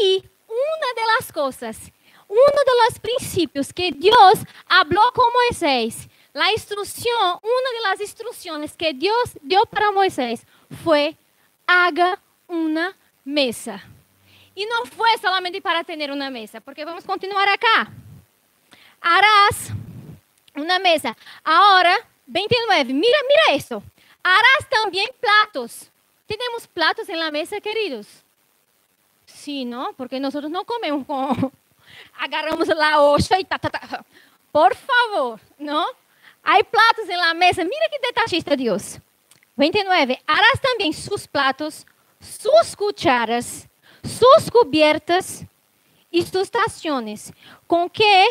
Y 0.00 0.24
una 0.48 0.88
de 0.96 1.06
las 1.18 1.30
cosas, 1.32 1.92
uno 2.26 2.38
de 2.38 2.72
los 2.88 2.98
principios 2.98 3.72
que 3.72 3.92
Dios 3.92 4.40
habló 4.66 5.02
con 5.14 5.26
Moisés, 5.32 6.08
la 6.32 6.50
instrucción, 6.52 7.38
una 7.42 7.70
de 7.76 7.88
las 7.88 8.00
instrucciones 8.00 8.72
que 8.76 8.92
Dios 8.92 9.38
dio 9.42 9.62
para 9.70 9.92
Moisés 9.92 10.44
fue, 10.82 11.16
haga 11.66 12.18
una 12.48 12.96
mesa. 13.24 13.82
Y 14.54 14.64
no 14.66 14.84
fue 14.90 15.08
solamente 15.20 15.60
para 15.60 15.82
tener 15.82 16.10
una 16.12 16.30
mesa, 16.30 16.60
porque 16.60 16.84
vamos 16.84 17.04
a 17.04 17.06
continuar 17.06 17.48
acá. 17.48 17.90
Harás 19.00 19.70
una 20.54 20.78
mesa. 20.78 21.16
Ahora, 21.42 21.96
29, 22.26 22.94
mira, 22.94 23.18
mira 23.28 23.56
eso. 23.56 23.82
Harás 24.22 24.68
también 24.70 25.08
platos. 25.20 25.90
¿Tenemos 26.26 26.66
platos 26.66 27.08
en 27.08 27.18
la 27.18 27.30
mesa, 27.30 27.60
queridos? 27.60 28.06
Sí, 29.26 29.64
¿no? 29.64 29.92
Porque 29.96 30.20
nosotros 30.20 30.50
no 30.50 30.64
comemos 30.64 31.06
con... 31.06 31.52
Agarramos 32.18 32.68
la 32.68 33.00
hoja 33.00 33.38
y 33.38 33.44
ta, 33.44 33.58
ta, 33.58 33.68
ta. 33.68 34.04
Por 34.50 34.74
favor, 34.74 35.40
¿no? 35.58 35.84
Hay 36.42 36.62
platos 36.62 37.08
en 37.08 37.18
la 37.18 37.34
mesa. 37.34 37.62
Mira 37.62 37.86
qué 37.90 38.06
detallista 38.06 38.56
Dios. 38.56 38.98
29. 39.56 40.22
Harás 40.26 40.60
también 40.60 40.92
sus 40.92 41.28
platos, 41.28 41.86
sus 42.20 42.76
cucharas, 42.76 43.68
sus 44.04 44.50
cubiertas 44.50 45.44
y 46.10 46.22
sus 46.22 46.50
tazones, 46.50 47.32
con 47.66 47.90
que, 47.90 48.26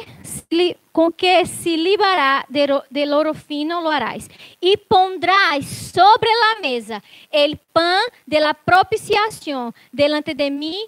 con 0.94 1.12
que 1.12 1.46
se 1.46 1.76
librará 1.76 2.46
del 2.48 3.14
oro 3.14 3.34
fino 3.34 3.82
lo 3.82 3.90
harás. 3.90 4.30
Y 4.62 4.78
pondrás 4.78 5.66
sobre 5.66 6.30
la 6.30 6.62
mesa 6.62 7.04
el 7.30 7.58
pan 7.58 8.00
de 8.26 8.40
la 8.40 8.54
propiciación 8.54 9.76
delante 9.92 10.34
de 10.34 10.50
mí 10.50 10.86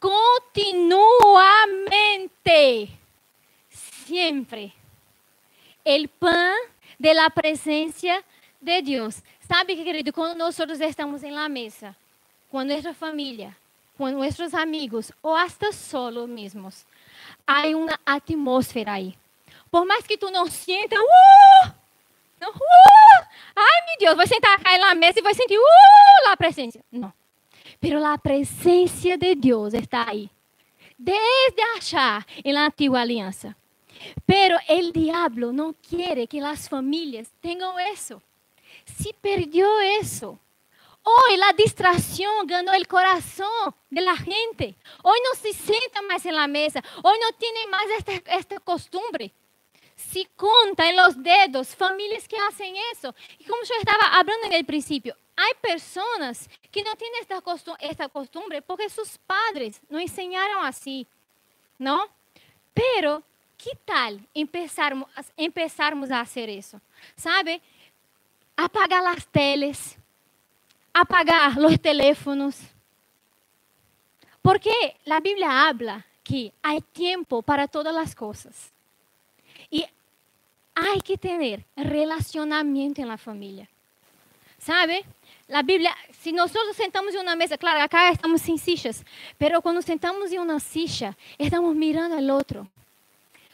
continuamente. 0.00 2.88
Siempre. 4.04 4.72
El 5.84 6.08
pan 6.08 6.56
de 6.98 7.14
la 7.14 7.30
presencia 7.30 8.24
de 8.60 8.82
Dios. 8.82 9.22
Sabe, 9.48 9.76
querido, 9.76 10.12
quando 10.12 10.36
nós 10.36 10.58
estamos 10.58 11.22
em 11.22 11.30
la 11.30 11.48
mesa, 11.48 11.94
com 12.48 12.64
nossa 12.64 12.92
família, 12.92 13.56
com 13.96 14.10
nossos 14.10 14.54
amigos, 14.54 15.12
ou 15.22 15.34
até 15.34 15.72
solo 15.72 16.26
mesmos, 16.26 16.86
há 17.46 17.66
uma 17.68 17.98
atmosfera 18.04 18.92
aí. 18.92 19.14
Por 19.70 19.86
mais 19.86 20.06
que 20.06 20.18
tu 20.18 20.30
não 20.30 20.46
sinta, 20.46 20.96
uh, 20.96 21.72
não, 22.40 22.50
uh, 22.50 23.26
ai 23.56 23.86
meu 23.86 23.98
Deus, 23.98 24.16
vai 24.16 24.26
sentar 24.26 24.58
cá 24.60 24.76
na 24.78 24.94
mesa 24.94 25.18
e 25.18 25.22
vai 25.22 25.34
sentir 25.34 25.58
uh, 25.58 26.28
a 26.28 26.36
presença. 26.36 26.80
Não. 26.90 27.12
Pero 27.80 28.04
a 28.04 28.18
presença 28.18 29.16
de 29.16 29.34
Deus 29.34 29.74
está 29.74 30.08
aí. 30.08 30.30
Desde 30.98 31.62
achar 31.76 32.24
em 32.44 32.52
la 32.52 32.66
antiga 32.66 33.00
aliança. 33.00 33.56
Pero 34.26 34.56
el 34.68 34.92
diablo 34.92 35.52
no 35.52 35.74
quiere 35.74 36.26
que 36.26 36.40
las 36.40 36.68
familias 36.68 37.30
tengan 37.40 37.78
eso. 37.92 38.22
Se 38.84 39.12
perdió 39.14 39.66
eso. 40.00 40.38
Hoy 41.02 41.36
la 41.36 41.52
distracción 41.52 42.46
ganó 42.46 42.72
el 42.72 42.86
corazón 42.86 43.74
de 43.90 44.00
la 44.00 44.16
gente. 44.16 44.76
Hoy 45.02 45.18
no 45.24 45.40
se 45.40 45.52
sienta 45.52 46.00
más 46.02 46.24
en 46.26 46.36
la 46.36 46.46
mesa. 46.46 46.82
Hoy 47.02 47.18
no 47.20 47.36
tiene 47.36 47.66
más 47.66 47.82
esta, 48.28 48.60
costumbre. 48.60 49.32
Se 49.96 50.26
conta 50.36 50.90
los 50.92 51.20
dedos 51.20 51.74
familias 51.74 52.28
que 52.28 52.36
hacen 52.38 52.74
eso. 52.92 53.14
Y 53.38 53.44
como 53.44 53.62
yo 53.64 53.74
estaba 53.80 54.16
hablando 54.18 54.46
en 54.46 54.52
el 54.52 54.64
principio, 54.64 55.16
hay 55.34 55.52
personas 55.60 56.48
que 56.70 56.82
no 56.82 56.94
tienen 56.94 57.20
esta 57.80 58.08
costumbre, 58.08 58.62
porque 58.62 58.88
sus 58.88 59.18
padres 59.18 59.80
no 59.88 59.98
enseñaron 59.98 60.64
así, 60.64 61.06
¿no? 61.78 62.08
Pero 62.72 63.22
que 63.62 63.76
tal 63.84 64.20
empezarmos, 64.34 66.10
a 66.10 66.20
hacer 66.20 66.48
isso? 66.48 66.80
Sabe? 67.16 67.60
Apagar 68.56 69.06
as 69.06 69.26
teles, 69.26 69.96
apagar 70.92 71.58
os 71.58 71.78
teléfonos. 71.78 72.60
Porque 74.42 74.94
a 75.08 75.20
Bíblia 75.20 75.50
habla 75.50 76.04
que 76.24 76.52
há 76.62 76.80
tempo 76.80 77.42
para 77.42 77.68
todas 77.68 77.96
as 77.96 78.14
coisas. 78.14 78.72
E 79.70 79.84
há 80.74 81.00
que 81.02 81.16
ter 81.16 81.64
relacionamento 81.76 83.04
na 83.04 83.16
família. 83.16 83.68
¿Sabe? 84.58 85.04
A 85.52 85.62
Bíblia, 85.62 85.94
se 86.12 86.32
nós 86.32 86.52
sentamos 86.74 87.14
em 87.14 87.18
uma 87.18 87.36
mesa, 87.36 87.58
claro, 87.58 87.80
acá 87.80 88.10
estamos 88.12 88.40
sem 88.42 88.56
sillas, 88.56 89.04
mas 89.38 89.52
quando 89.60 89.82
sentamos 89.82 90.32
em 90.32 90.38
uma 90.38 90.58
silla, 90.60 91.16
estamos 91.38 91.76
mirando 91.76 92.14
ao 92.14 92.36
outro. 92.36 92.66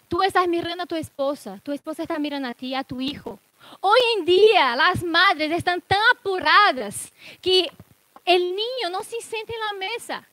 Tú 0.08 0.22
estás 0.22 0.46
mirando 0.46 0.82
a 0.82 0.86
tu 0.86 0.96
esposa, 0.96 1.60
tu 1.64 1.72
esposa 1.72 2.02
está 2.02 2.18
mirando 2.18 2.46
a 2.46 2.54
ti, 2.54 2.74
a 2.74 2.84
tu 2.84 3.00
hijo. 3.00 3.38
Hoy 3.80 4.00
en 4.16 4.24
día 4.24 4.76
las 4.76 5.02
madres 5.02 5.52
están 5.52 5.80
tan 5.80 6.00
apuradas 6.12 7.12
que 7.40 7.70
el 8.24 8.42
niño 8.54 8.90
no 8.90 9.02
se 9.02 9.20
siente 9.20 9.52
en 9.52 9.60
la 9.60 9.72
mesa. 9.88 10.28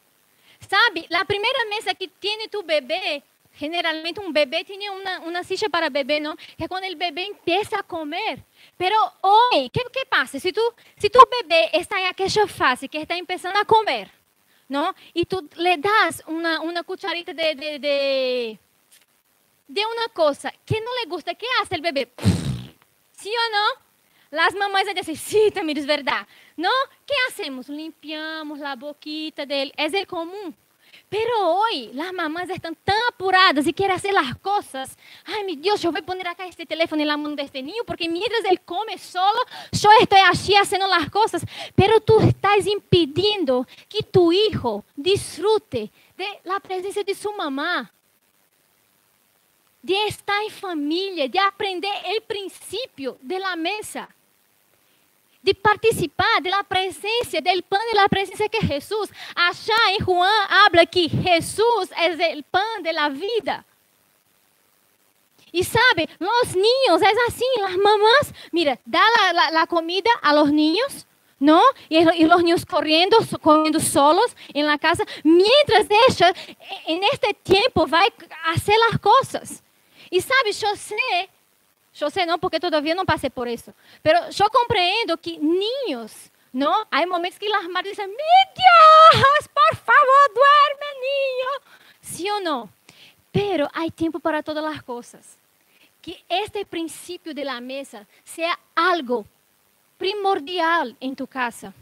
¿Sabe? 0.67 1.05
La 1.09 1.25
primera 1.25 1.59
mesa 1.69 1.93
que 1.93 2.07
tiene 2.07 2.47
tu 2.47 2.63
bebé, 2.63 3.23
generalmente 3.53 4.19
un 4.19 4.33
bebé 4.33 4.63
tiene 4.63 4.89
una, 4.89 5.19
una 5.19 5.43
silla 5.43 5.69
para 5.69 5.89
bebé, 5.89 6.19
¿no? 6.19 6.35
Que 6.57 6.63
es 6.63 6.67
cuando 6.67 6.87
el 6.87 6.95
bebé 6.95 7.25
empieza 7.27 7.79
a 7.79 7.83
comer. 7.83 8.43
Pero 8.77 8.95
hoy, 9.21 9.69
¿qué, 9.69 9.81
qué 9.93 10.05
pasa? 10.09 10.39
Si, 10.39 10.51
tú, 10.51 10.61
si 10.97 11.09
tu 11.09 11.19
bebé 11.41 11.69
está 11.73 11.99
en 11.99 12.07
aquella 12.07 12.47
fase 12.47 12.89
que 12.89 13.01
está 13.01 13.15
empezando 13.15 13.59
a 13.59 13.65
comer, 13.65 14.09
¿no? 14.67 14.95
Y 15.13 15.25
tú 15.25 15.47
le 15.55 15.77
das 15.77 16.23
una, 16.25 16.61
una 16.61 16.83
cucharita 16.83 17.33
de, 17.33 17.55
de, 17.55 17.79
de 17.79 18.59
de 19.67 19.85
uma 19.85 20.09
coisa 20.09 20.53
que 20.65 20.79
não 20.79 20.95
lhe 21.01 21.07
gusta, 21.07 21.33
que 21.33 21.45
hace 21.61 21.75
o 21.75 21.81
bebê? 21.81 22.07
¿Sí 23.25 23.31
ou 23.31 23.51
não? 23.51 24.39
As 24.39 24.53
mamães 24.53 24.93
dizem, 24.93 25.15
sí, 25.15 25.49
Tamir, 25.49 25.79
es 25.79 25.85
verdade. 25.87 26.27
Não? 26.55 26.87
Que 27.07 27.15
hacemos? 27.27 27.67
Limpiamos 27.67 28.61
a 28.61 28.75
boquita 28.75 29.47
dele. 29.47 29.73
É 29.75 29.87
o 29.87 30.05
comum. 30.05 30.53
Pero 31.09 31.55
hoy 31.55 31.89
las 31.93 32.13
mamás 32.13 32.47
están 32.51 32.75
tan 32.75 32.95
apuradas 33.09 33.65
y 33.65 33.73
quieren 33.73 33.95
hacer 33.95 34.13
las 34.13 34.37
cosas. 34.37 34.95
Ay, 35.25 35.43
mi 35.43 35.55
Dios, 35.55 35.81
yo 35.81 35.91
voy 35.91 36.01
a 36.01 36.05
poner 36.05 36.27
acá 36.27 36.45
este 36.45 36.67
teléfono 36.67 37.01
en 37.01 37.07
la 37.07 37.17
mano 37.17 37.35
de 37.35 37.41
este 37.41 37.63
niño 37.63 37.81
porque 37.87 38.07
mientras 38.07 38.45
él 38.45 38.61
come 38.61 38.95
solo, 38.99 39.39
yo 39.71 39.89
estoy 39.99 40.19
allí 40.19 40.53
haciendo 40.53 40.85
las 40.85 41.09
cosas. 41.09 41.43
Pero 41.73 41.99
tú 41.99 42.19
estás 42.19 42.67
impidiendo 42.67 43.65
que 43.89 44.03
tu 44.03 44.31
hijo 44.31 44.85
disfrute 44.95 45.91
de 46.15 46.27
la 46.43 46.59
presencia 46.59 47.03
de 47.03 47.15
su 47.15 47.33
mamá 47.33 47.91
de 49.85 49.93
estar 50.07 50.41
em 50.41 50.49
família, 50.49 51.29
de 51.29 51.37
aprender 51.37 51.93
o 52.17 52.21
princípio 52.21 53.19
da 53.21 53.55
mesa, 53.55 54.07
de 55.43 55.53
participar 55.53 56.41
da 56.41 56.63
presença, 56.63 57.39
do 57.39 57.63
pão 57.69 57.93
da 57.93 58.09
presença 58.09 58.49
que 58.49 58.65
Jesus. 58.65 59.11
Achar 59.35 59.91
em 59.91 59.99
Juan 59.99 60.45
habla 60.49 60.87
que 60.87 61.07
Jesus 61.07 61.91
é 61.91 62.35
o 62.35 62.43
pão 62.45 62.81
da 62.81 63.09
vida. 63.09 63.63
E 65.53 65.63
sabe, 65.63 66.09
os 66.19 66.55
niños 66.55 67.03
é 67.03 67.11
assim, 67.27 67.61
as 67.61 67.75
mamás, 67.75 68.33
mira, 68.51 68.79
dá 68.87 69.05
a 69.61 69.67
comida 69.67 70.09
a 70.23 70.33
los 70.33 70.51
niños, 70.51 71.05
¿no? 71.39 71.61
Y, 71.89 71.99
y, 71.99 72.25
los 72.25 72.41
niños 72.41 72.65
corriendo, 72.65 73.17
corriendo 73.39 73.79
solos 73.79 74.35
en 74.51 74.65
la 74.65 74.79
casa, 74.79 75.05
mientras 75.23 75.85
ella 76.09 76.33
en 76.87 77.03
este 77.03 77.35
tiempo 77.35 77.85
va 77.85 77.99
a 77.99 78.51
hacer 78.51 78.75
las 78.89 78.99
cosas. 78.99 79.61
E 80.15 80.21
sabe, 80.21 80.51
eu 80.51 80.77
sei, 80.77 81.29
eu 81.99 82.09
sei 82.09 82.25
não 82.25 82.39
porque 82.39 82.57
todavia 82.57 82.95
não 82.95 83.05
passei 83.05 83.29
por 83.29 83.49
isso, 83.49 83.75
mas 84.01 84.39
eu 84.39 84.49
compreendo 84.49 85.17
que 85.17 85.37
niños, 85.37 86.31
não? 86.53 86.87
Há 86.89 87.05
momentos 87.05 87.37
que 87.37 87.51
as 87.51 87.67
madres 87.67 87.97
dizem, 87.97 88.07
Deus, 88.07 89.47
por 89.47 89.75
favor, 89.75 90.33
duerme, 90.33 91.01
niño. 91.01 91.61
Sim 91.99 92.29
ou 92.29 92.39
não? 92.39 92.69
Pero 93.29 93.67
há 93.73 93.91
tempo 93.91 94.17
para 94.17 94.41
todas 94.41 94.63
as 94.63 94.79
coisas. 94.79 95.37
Que 96.01 96.23
este 96.29 96.63
princípio 96.63 97.33
de 97.33 97.43
la 97.43 97.59
mesa 97.59 98.07
seja 98.23 98.57
algo 98.73 99.27
primordial 99.97 100.95
em 101.01 101.13
tu 101.13 101.27
casa 101.27 101.73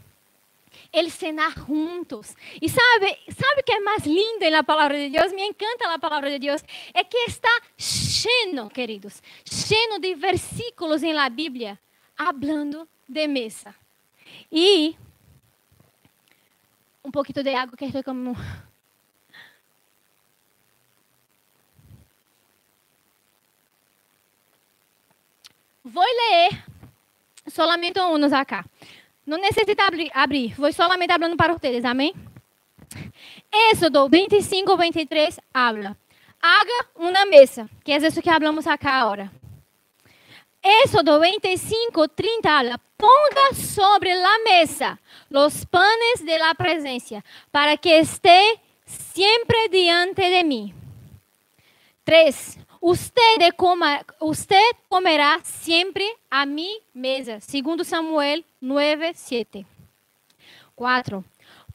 el 0.94 1.10
cenar 1.10 1.52
juntos. 1.58 2.36
E 2.62 2.68
sabe, 2.68 3.18
sabe 3.28 3.62
que 3.64 3.72
é 3.72 3.80
mais 3.80 4.06
lindo 4.06 4.48
na 4.50 4.62
palavra 4.62 4.96
de 4.96 5.10
Deus? 5.10 5.32
Me 5.32 5.44
encanta 5.44 5.92
a 5.92 5.98
palavra 5.98 6.30
de 6.30 6.38
Deus. 6.38 6.62
É 6.94 7.02
que 7.02 7.18
está 7.26 7.50
cheio, 7.76 8.68
queridos, 8.70 9.20
cheio 9.44 9.98
de 9.98 10.14
versículos 10.14 11.02
em 11.02 11.12
la 11.12 11.28
Bíblia, 11.28 11.78
hablando 12.16 12.88
de 13.08 13.26
mesa. 13.26 13.74
E 14.50 14.96
um 17.04 17.10
pouquinho 17.10 17.42
de 17.42 17.54
água 17.54 17.76
que 17.76 17.84
estou 17.84 18.02
como 18.02 18.34
Vou 25.86 26.02
ler 26.02 26.64
solamente 27.46 28.00
unos 28.00 28.32
acá. 28.32 28.64
No 29.26 29.38
necesita 29.38 29.86
abrir, 29.86 30.10
abrir, 30.14 30.54
voy 30.56 30.72
solamente 30.72 31.14
hablando 31.14 31.36
para 31.36 31.54
ustedes, 31.54 31.84
amén. 31.84 32.12
Éxodo 33.72 34.08
25, 34.08 34.76
23 34.76 35.40
habla. 35.52 35.96
Haga 36.40 37.06
una 37.08 37.24
mesa, 37.24 37.68
que 37.82 37.96
es 37.96 38.02
eso 38.02 38.20
que 38.20 38.30
hablamos 38.30 38.66
acá 38.66 39.00
ahora. 39.00 39.32
Éxodo 40.84 41.20
25, 41.20 42.08
30 42.08 42.58
habla. 42.58 42.80
Ponga 42.96 43.54
sobre 43.58 44.14
la 44.14 44.32
mesa 44.44 45.00
los 45.30 45.66
panes 45.66 46.24
de 46.24 46.38
la 46.38 46.54
presencia, 46.54 47.24
para 47.50 47.76
que 47.76 47.98
esté 47.98 48.60
siempre 48.86 49.56
diante 49.70 50.28
de 50.30 50.44
mí. 50.44 50.74
3. 52.04 52.58
Usted, 52.86 53.54
coma, 53.56 54.04
usted 54.20 54.76
comerá 54.90 55.40
sempre 55.42 56.04
a 56.30 56.44
mi 56.44 56.82
mesa. 56.92 57.40
Segundo 57.40 57.82
Samuel 57.82 58.44
9, 58.60 59.14
7. 59.14 59.64
4. 60.74 61.24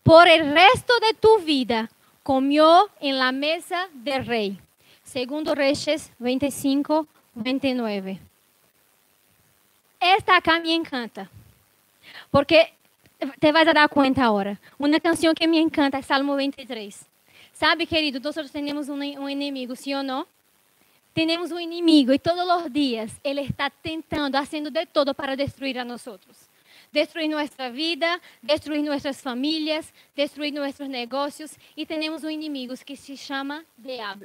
Por 0.04 0.28
el 0.28 0.54
resto 0.54 0.94
de 1.00 1.16
tu 1.16 1.40
vida 1.40 1.90
comió 2.22 2.92
en 3.02 3.18
la 3.18 3.32
mesa 3.32 3.90
del 3.92 4.24
rey. 4.24 4.60
Segundo 5.04 5.56
Reyes 5.56 6.12
25, 6.20 7.08
29. 7.34 8.20
Esta 10.00 10.38
acá 10.38 10.60
me 10.60 10.76
encanta. 10.76 11.28
Porque 12.30 12.72
te 13.40 13.52
vas 13.52 13.68
a 13.68 13.74
dar 13.74 13.90
cuenta 13.90 14.26
ahora. 14.26 14.60
Uma 14.78 15.00
canção 15.00 15.34
que 15.34 15.48
me 15.48 15.60
encanta 15.60 15.98
é 15.98 16.04
Salmo 16.04 16.36
23. 16.36 17.04
Sabe, 17.52 17.88
querido, 17.88 18.20
nós 18.20 18.52
temos 18.52 18.90
um 18.90 19.28
inimigo, 19.28 19.76
sim 19.76 19.96
ou 19.96 20.04
não? 20.04 20.28
Temos 21.28 21.52
um 21.52 21.60
inimigo 21.60 22.14
e 22.14 22.18
todos 22.18 22.48
os 22.64 22.72
dias 22.72 23.12
ele 23.22 23.42
está 23.42 23.70
tentando, 23.70 24.38
fazendo 24.38 24.72
de 24.72 24.86
todo 24.86 25.14
para 25.14 25.36
destruir 25.36 25.78
a 25.78 25.84
nós. 25.84 26.08
Destruir 26.94 27.28
nossa 27.28 27.70
vida, 27.70 28.22
destruir 28.42 28.82
nossas 28.82 29.20
famílias, 29.20 29.94
destruir 30.16 30.54
nossos 30.54 30.88
negócios. 30.88 31.60
E 31.76 31.86
temos 31.86 32.24
um 32.24 32.30
inimigo 32.30 32.74
que 32.86 32.96
se 32.96 33.18
chama 33.18 33.66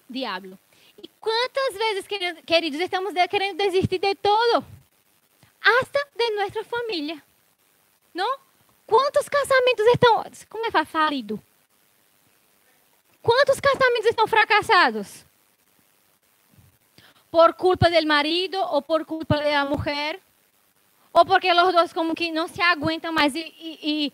diablo. 0.09 0.57
E 1.03 1.11
quantas 1.21 1.75
vezes, 1.75 2.07
queridos, 2.47 2.79
estamos 2.79 3.13
querendo 3.29 3.57
desistir 3.59 3.99
de 3.99 4.15
todo? 4.15 4.65
Hasta 5.61 6.09
de 6.17 6.31
nossa 6.31 6.63
família. 6.63 7.21
Não? 8.15 8.39
Quantos 8.87 9.29
casamentos 9.29 9.87
estão. 9.87 10.25
Como 10.49 10.67
é 10.67 10.85
falido? 10.85 11.43
Quantos 13.21 13.59
casamentos 13.59 14.07
estão 14.11 14.29
fracassados? 14.29 15.24
Por 17.35 17.57
culpa 17.57 17.91
del 17.91 18.07
marido 18.07 18.65
o 18.71 18.81
por 18.81 19.05
culpa 19.05 19.41
de 19.41 19.51
la 19.51 19.65
mujer, 19.65 20.21
o 21.11 21.25
porque 21.25 21.53
los 21.53 21.73
dos 21.73 21.93
como 21.93 22.15
que 22.15 22.31
no 22.31 22.47
se 22.47 22.63
y, 22.63 23.41
y, 23.41 23.79
y 23.83 24.13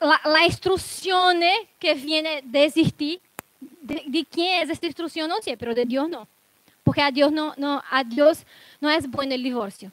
la, 0.00 0.18
la, 0.24 0.46
instrucción 0.46 1.38
que 1.78 1.92
viene 1.92 2.40
de 2.42 2.64
existir, 2.64 3.20
de, 3.82 4.04
de, 4.06 4.24
quién 4.24 4.62
es 4.62 4.70
esta 4.70 4.86
instrucción, 4.86 5.28
no 5.28 5.36
sé, 5.42 5.54
pero 5.58 5.74
de 5.74 5.84
Dios 5.84 6.08
no. 6.08 6.26
Porque 6.82 7.02
a 7.02 7.10
Dios 7.10 7.30
no, 7.30 7.52
no, 7.58 7.82
a 7.90 8.02
Dios 8.04 8.46
no 8.80 8.88
es 8.88 9.06
bueno 9.06 9.34
el 9.34 9.42
divorcio. 9.42 9.92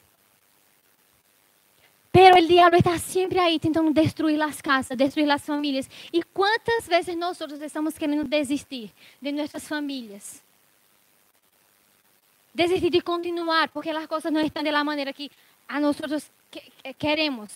Pero 2.13 2.37
el 2.37 2.47
diablo 2.47 2.77
está 2.77 2.97
siempre 2.97 3.41
ahí 3.41 3.59
tentando 3.59 3.91
destruir 3.91 4.37
las 4.37 4.61
casas, 4.61 4.97
destruir 4.97 5.27
las 5.27 5.43
familias. 5.43 5.89
¿Y 6.13 6.21
cuántas 6.21 6.87
veces 6.87 7.17
nosotros 7.17 7.59
estamos 7.61 7.95
queriendo 7.95 8.23
desistir 8.23 8.89
de 9.19 9.33
nuestras 9.33 9.67
familias? 9.67 10.46
Desistir 12.57 12.89
de 12.89 13.01
continuar 13.01 13.69
porque 13.69 13.91
as 13.91 14.07
coisas 14.07 14.31
não 14.31 14.41
estão 14.41 14.63
da 14.63 14.83
maneira 14.83 15.13
que 15.13 15.29
a 15.69 15.79
nós 15.79 15.95
que, 16.49 16.59
que 16.59 16.93
queremos. 16.95 17.55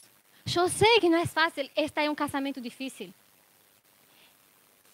Eu 0.56 0.70
sei 0.70 1.00
que 1.00 1.10
não 1.10 1.18
é 1.18 1.26
fácil, 1.26 1.68
este 1.76 2.00
é 2.02 2.10
um 2.10 2.14
casamento 2.14 2.62
difícil. 2.62 3.12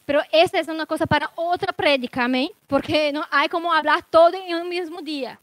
Mas 0.06 0.26
esta 0.32 0.60
é 0.60 0.72
uma 0.72 0.88
coisa 0.88 1.06
para 1.06 1.30
outra 1.36 1.74
prédica, 1.74 2.24
amém? 2.24 2.54
Porque 2.70 3.12
não 3.12 3.26
há 3.30 3.50
como 3.50 3.70
falar 3.70 4.02
todo 4.04 4.36
em 4.36 4.56
um 4.56 4.65
mesmo 4.70 5.02
dia. 5.02 5.38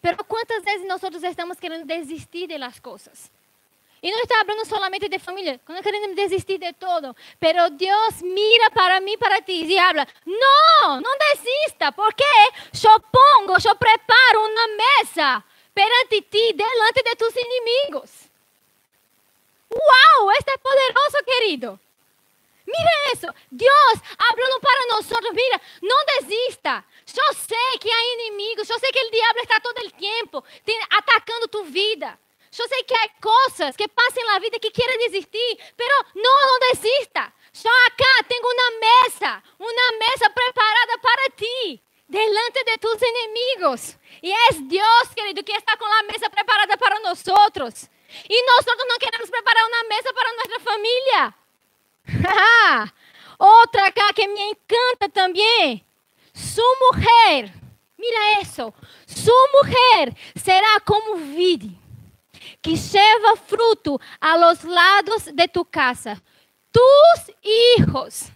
Mas 0.00 0.16
quantas 0.28 0.62
vezes 0.62 0.86
nós 0.86 1.02
estamos 1.02 1.58
querendo 1.58 1.84
desistir 1.84 2.46
das 2.46 2.78
coisas? 2.78 3.30
E 4.02 4.10
não 4.10 4.20
está 4.20 4.44
falando 4.44 4.66
solamente 4.66 5.08
de 5.08 5.18
família, 5.18 5.60
não 5.68 5.82
queremos 5.82 6.16
desistir 6.16 6.58
de 6.58 6.72
todo. 6.72 7.14
Pero 7.38 7.68
Deus 7.70 8.22
mira 8.22 8.70
para 8.70 9.00
mim, 9.00 9.18
para 9.18 9.42
ti 9.42 9.64
e 9.64 9.78
habla: 9.78 10.06
Não, 10.24 11.00
não 11.00 11.18
desista, 11.18 11.92
porque 11.92 12.24
eu 12.82 13.00
pongo, 13.00 13.52
eu 13.52 13.76
preparo 13.76 14.40
uma 14.40 14.68
mesa 14.68 15.44
perante 15.74 16.22
ti, 16.22 16.52
delante 16.54 17.02
de 17.02 17.16
tus 17.16 17.34
inimigos. 17.36 18.10
Uau, 19.72 20.32
este 20.32 20.50
é 20.50 20.56
poderoso, 20.56 21.24
querido. 21.24 21.80
Mira 22.66 23.12
isso, 23.12 23.26
Deus 23.50 24.00
falando 24.40 24.60
para 24.60 24.86
nós, 24.86 25.06
mira, 25.32 25.60
não 25.82 26.04
desista. 26.06 26.84
Eu 27.16 27.34
sei 27.34 27.78
que 27.78 27.90
há 27.90 28.12
inimigos, 28.14 28.70
eu 28.70 28.78
sei 28.78 28.90
que 28.92 29.04
o 29.04 29.10
diabo 29.10 29.38
está 29.40 29.60
todo 29.60 29.78
o 29.78 29.90
tempo 29.90 30.44
atacando 30.90 31.48
tu 31.48 31.64
vida. 31.64 32.18
Eu 32.58 32.68
sei 32.68 32.82
que 32.82 32.94
há 32.94 33.08
coisas 33.20 33.76
que 33.76 33.86
passam 33.86 34.24
na 34.26 34.38
vida 34.40 34.58
que 34.58 34.70
querem 34.70 34.98
desistir, 35.08 35.58
pero 35.76 36.06
não, 36.14 36.46
não 36.46 36.58
desista. 36.72 37.32
Eu 37.64 37.72
acá 37.86 38.24
tenho 38.28 38.42
uma 38.42 38.70
mesa, 38.80 39.42
uma 39.58 39.98
mesa 39.98 40.30
preparada 40.30 40.98
para 40.98 41.30
ti, 41.36 41.80
delante 42.08 42.64
de 42.64 42.78
tus 42.78 43.00
inimigos. 43.00 43.96
E 44.22 44.32
é 44.32 44.52
Deus, 44.52 45.14
querido, 45.14 45.44
que 45.44 45.52
está 45.52 45.76
com 45.76 45.84
a 45.84 46.02
mesa 46.02 46.28
preparada 46.28 46.76
para 46.76 47.00
nós. 47.00 47.22
E 48.28 48.46
nós 48.46 48.66
não 48.66 48.98
queremos 48.98 49.30
preparar 49.30 49.64
uma 49.66 49.84
mesa 49.84 50.12
para 50.12 50.32
nossa 50.32 50.60
família. 50.60 51.34
Outra 53.38 53.86
acá 53.86 54.12
que 54.12 54.26
me 54.26 54.40
encanta 54.50 55.08
também. 55.08 55.86
Sua 56.34 56.76
mulher, 56.80 57.54
mira 57.96 58.40
isso. 58.42 58.74
Sua 59.06 59.48
mulher 59.52 60.12
será 60.36 60.80
como 60.80 61.16
vide 61.16 61.79
que 62.60 62.76
lleva 62.76 63.36
fruto 63.36 64.00
a 64.20 64.36
los 64.36 64.64
lados 64.64 65.30
de 65.32 65.48
tu 65.48 65.64
casa. 65.64 66.20
Tus 66.70 67.34
hijos, 67.42 68.26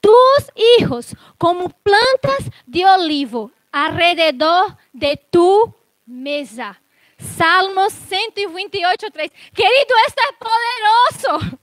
tus 0.00 0.50
hijos, 0.78 1.14
como 1.38 1.68
plantas 1.68 2.50
de 2.66 2.84
olivo 2.84 3.50
alrededor 3.70 4.76
de 4.92 5.16
tu 5.30 5.74
mesa. 6.06 6.80
Salmos 7.18 7.92
128, 7.92 9.10
3. 9.10 9.30
Querido, 9.54 9.94
esto 10.06 10.20
é 10.20 10.32
poderoso. 10.32 11.58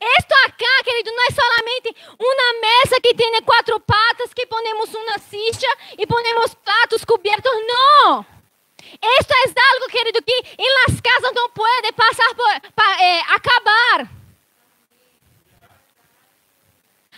Esto 0.00 0.34
acá, 0.46 0.84
querido, 0.84 1.12
não 1.12 1.22
é 1.24 1.30
solamente 1.30 1.96
uma 2.18 2.60
mesa 2.60 3.00
que 3.00 3.14
tem 3.14 3.42
quatro 3.42 3.78
patas, 3.80 4.32
que 4.34 4.46
ponemos 4.46 4.92
uma 4.94 5.18
silla 5.18 5.76
e 5.98 6.06
ponemos 6.06 6.54
pratos 6.54 7.04
cobertos. 7.04 7.52
Não. 7.66 8.26
Esto 9.00 9.34
es 9.46 9.54
algo, 9.72 9.86
querido, 9.86 10.20
que 10.22 10.36
en 10.58 10.70
las 10.86 11.00
casas 11.00 11.32
no 11.34 11.48
puede 11.54 11.92
pasar 11.92 12.36
por, 12.36 12.72
pa, 12.72 12.96
eh, 13.00 13.22
acabar. 13.28 14.08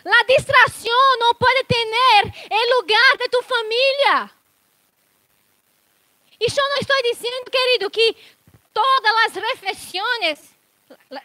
La 0.05 0.25
distracción 0.29 1.19
no 1.21 1.39
puede 1.39 1.65
tener 1.65 2.35
el 2.51 2.71
lugar 2.79 3.19
de 3.19 3.29
tu 3.29 3.43
familia. 3.43 4.31
E 6.41 6.45
eu 6.45 6.69
não 6.69 6.77
estou 6.77 7.03
dizendo, 7.03 7.51
querido, 7.51 7.91
que 7.91 8.15
todas 8.73 9.15
as 9.27 9.35
refeições, 9.35 10.39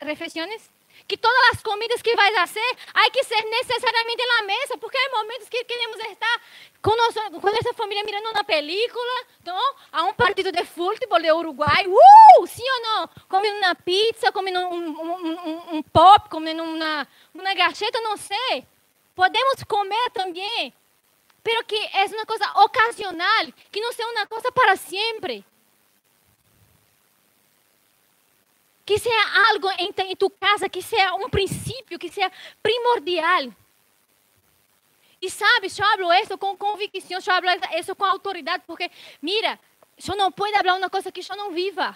refeições, 0.02 0.70
que 1.10 1.18
todas 1.18 1.50
as 1.54 1.64
comidas 1.64 2.04
que 2.04 2.16
vais 2.16 2.36
fazer, 2.36 2.78
há 2.94 3.10
que 3.10 3.24
ser 3.24 3.44
necessariamente 3.44 4.24
na 4.28 4.44
mesa, 4.44 4.78
porque 4.78 4.96
há 4.96 5.18
momentos 5.18 5.50
que 5.50 5.64
queremos 5.64 5.98
estar 5.98 6.42
com, 6.84 6.96
nossa, 6.96 7.32
com 7.32 7.50
nossa 7.50 7.74
família 7.74 8.04
mirando 8.04 8.30
uma 8.30 8.44
película, 8.44 9.26
então, 9.42 9.60
há 9.92 10.04
um 10.04 10.14
partido 10.14 10.52
de 10.52 10.64
futebol 10.66 11.20
de 11.20 11.32
Uruguai, 11.32 11.88
uh, 11.88 12.48
sim 12.48 12.64
ou 12.64 12.82
não? 12.84 13.10
Comendo 13.28 13.58
uma 13.58 13.74
pizza, 13.74 14.32
comendo 14.32 14.60
um, 14.60 14.76
um, 14.76 15.50
um, 15.50 15.76
um 15.78 15.82
pop, 15.82 16.30
comendo 16.30 16.62
uma, 16.64 17.08
uma 17.34 17.54
gacheta, 17.56 18.00
não 18.02 18.16
sei. 18.16 18.64
Podemos 19.16 19.64
comer 19.64 20.12
também, 20.12 20.72
pero 21.44 21.64
que 21.66 21.76
é 21.76 22.06
uma 22.06 22.26
coisa 22.28 22.46
ocasional, 22.64 23.48
que 23.72 23.82
não 23.82 23.92
seja 23.92 24.08
uma 24.10 24.28
coisa 24.28 24.52
para 24.52 24.76
sempre. 24.76 25.44
Que 28.90 28.98
seja 28.98 29.50
algo 29.52 29.70
em, 29.78 29.94
em 30.12 30.16
tu 30.16 30.32
casa, 30.32 30.68
que 30.68 30.82
seja 30.82 31.14
um 31.14 31.30
princípio, 31.30 32.00
que 32.00 32.10
seja 32.10 32.32
primordial. 32.64 33.54
E 35.22 35.30
sabe, 35.30 35.68
eu 35.78 35.86
hablo 35.86 36.12
isso 36.14 36.36
com 36.40 36.58
convicção, 36.58 37.20
eu 37.24 37.34
hablo 37.34 37.52
isso 37.78 37.96
com 37.96 38.04
autoridade, 38.04 38.64
porque, 38.66 38.90
mira, 39.22 39.60
eu 40.08 40.16
não 40.16 40.32
posso 40.32 40.54
falar 40.54 40.74
uma 40.74 40.90
coisa 40.90 41.12
que 41.12 41.22
eu 41.22 41.38
não 41.38 41.52
viva. 41.52 41.96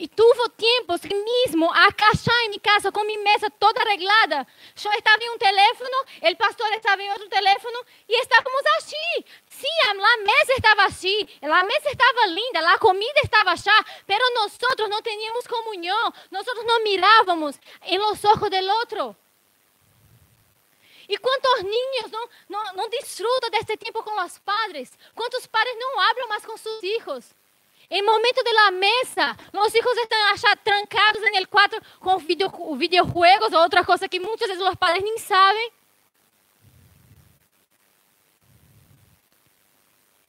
Y 0.00 0.06
tuvo 0.06 0.48
tiempos 0.50 1.00
que 1.00 1.12
mismo 1.12 1.74
acá 1.74 2.06
en 2.44 2.50
mi 2.52 2.60
casa 2.60 2.92
con 2.92 3.04
mi 3.04 3.16
mesa 3.18 3.50
toda 3.50 3.82
arreglada. 3.82 4.46
Yo 4.76 4.90
estaba 4.92 5.16
en 5.20 5.30
un 5.30 5.38
teléfono, 5.38 5.96
el 6.20 6.36
pastor 6.36 6.72
estaba 6.72 7.02
en 7.02 7.10
otro 7.10 7.28
teléfono 7.28 7.78
y 8.06 8.14
estábamos 8.14 8.62
así. 8.78 9.24
Sí, 9.50 9.66
la 9.86 10.16
mesa 10.22 10.52
estaba 10.56 10.84
así, 10.84 11.28
la 11.40 11.64
mesa 11.64 11.90
estaba 11.90 12.26
linda, 12.28 12.62
la 12.62 12.78
comida 12.78 13.20
estaba 13.24 13.50
allá, 13.50 13.74
pero 14.06 14.24
nosotros 14.36 14.88
no 14.88 15.02
teníamos 15.02 15.48
comunión, 15.48 16.14
nosotros 16.30 16.64
no 16.64 16.78
mirábamos 16.84 17.56
en 17.82 18.00
los 18.00 18.24
ojos 18.24 18.50
del 18.50 18.70
otro. 18.70 19.16
¿Y 21.08 21.16
cuántos 21.16 21.64
niños 21.64 22.12
no, 22.12 22.20
no, 22.48 22.72
no 22.74 22.88
disfrutan 22.88 23.50
de 23.50 23.58
este 23.58 23.76
tiempo 23.76 24.04
con 24.04 24.14
los 24.14 24.38
padres? 24.38 24.92
¿Cuántos 25.12 25.48
padres 25.48 25.74
no 25.80 26.00
hablan 26.02 26.28
más 26.28 26.46
con 26.46 26.56
sus 26.56 26.84
hijos? 26.84 27.34
Em 27.90 28.02
momento 28.02 28.44
de 28.44 28.52
la 28.52 28.70
mesa, 28.70 29.36
os 29.54 29.74
hijos 29.74 29.96
estão 29.96 30.24
achados, 30.32 30.62
trancados 30.62 31.22
no 31.22 31.48
quarto 31.48 31.80
com 32.00 32.18
video, 32.18 32.50
videojuegos 32.76 33.52
ou 33.52 33.60
outra 33.60 33.82
coisa 33.82 34.08
que 34.08 34.20
vezes 34.48 34.62
os 34.62 34.74
pais 34.74 35.02
nem 35.02 35.16
sabem. 35.16 35.72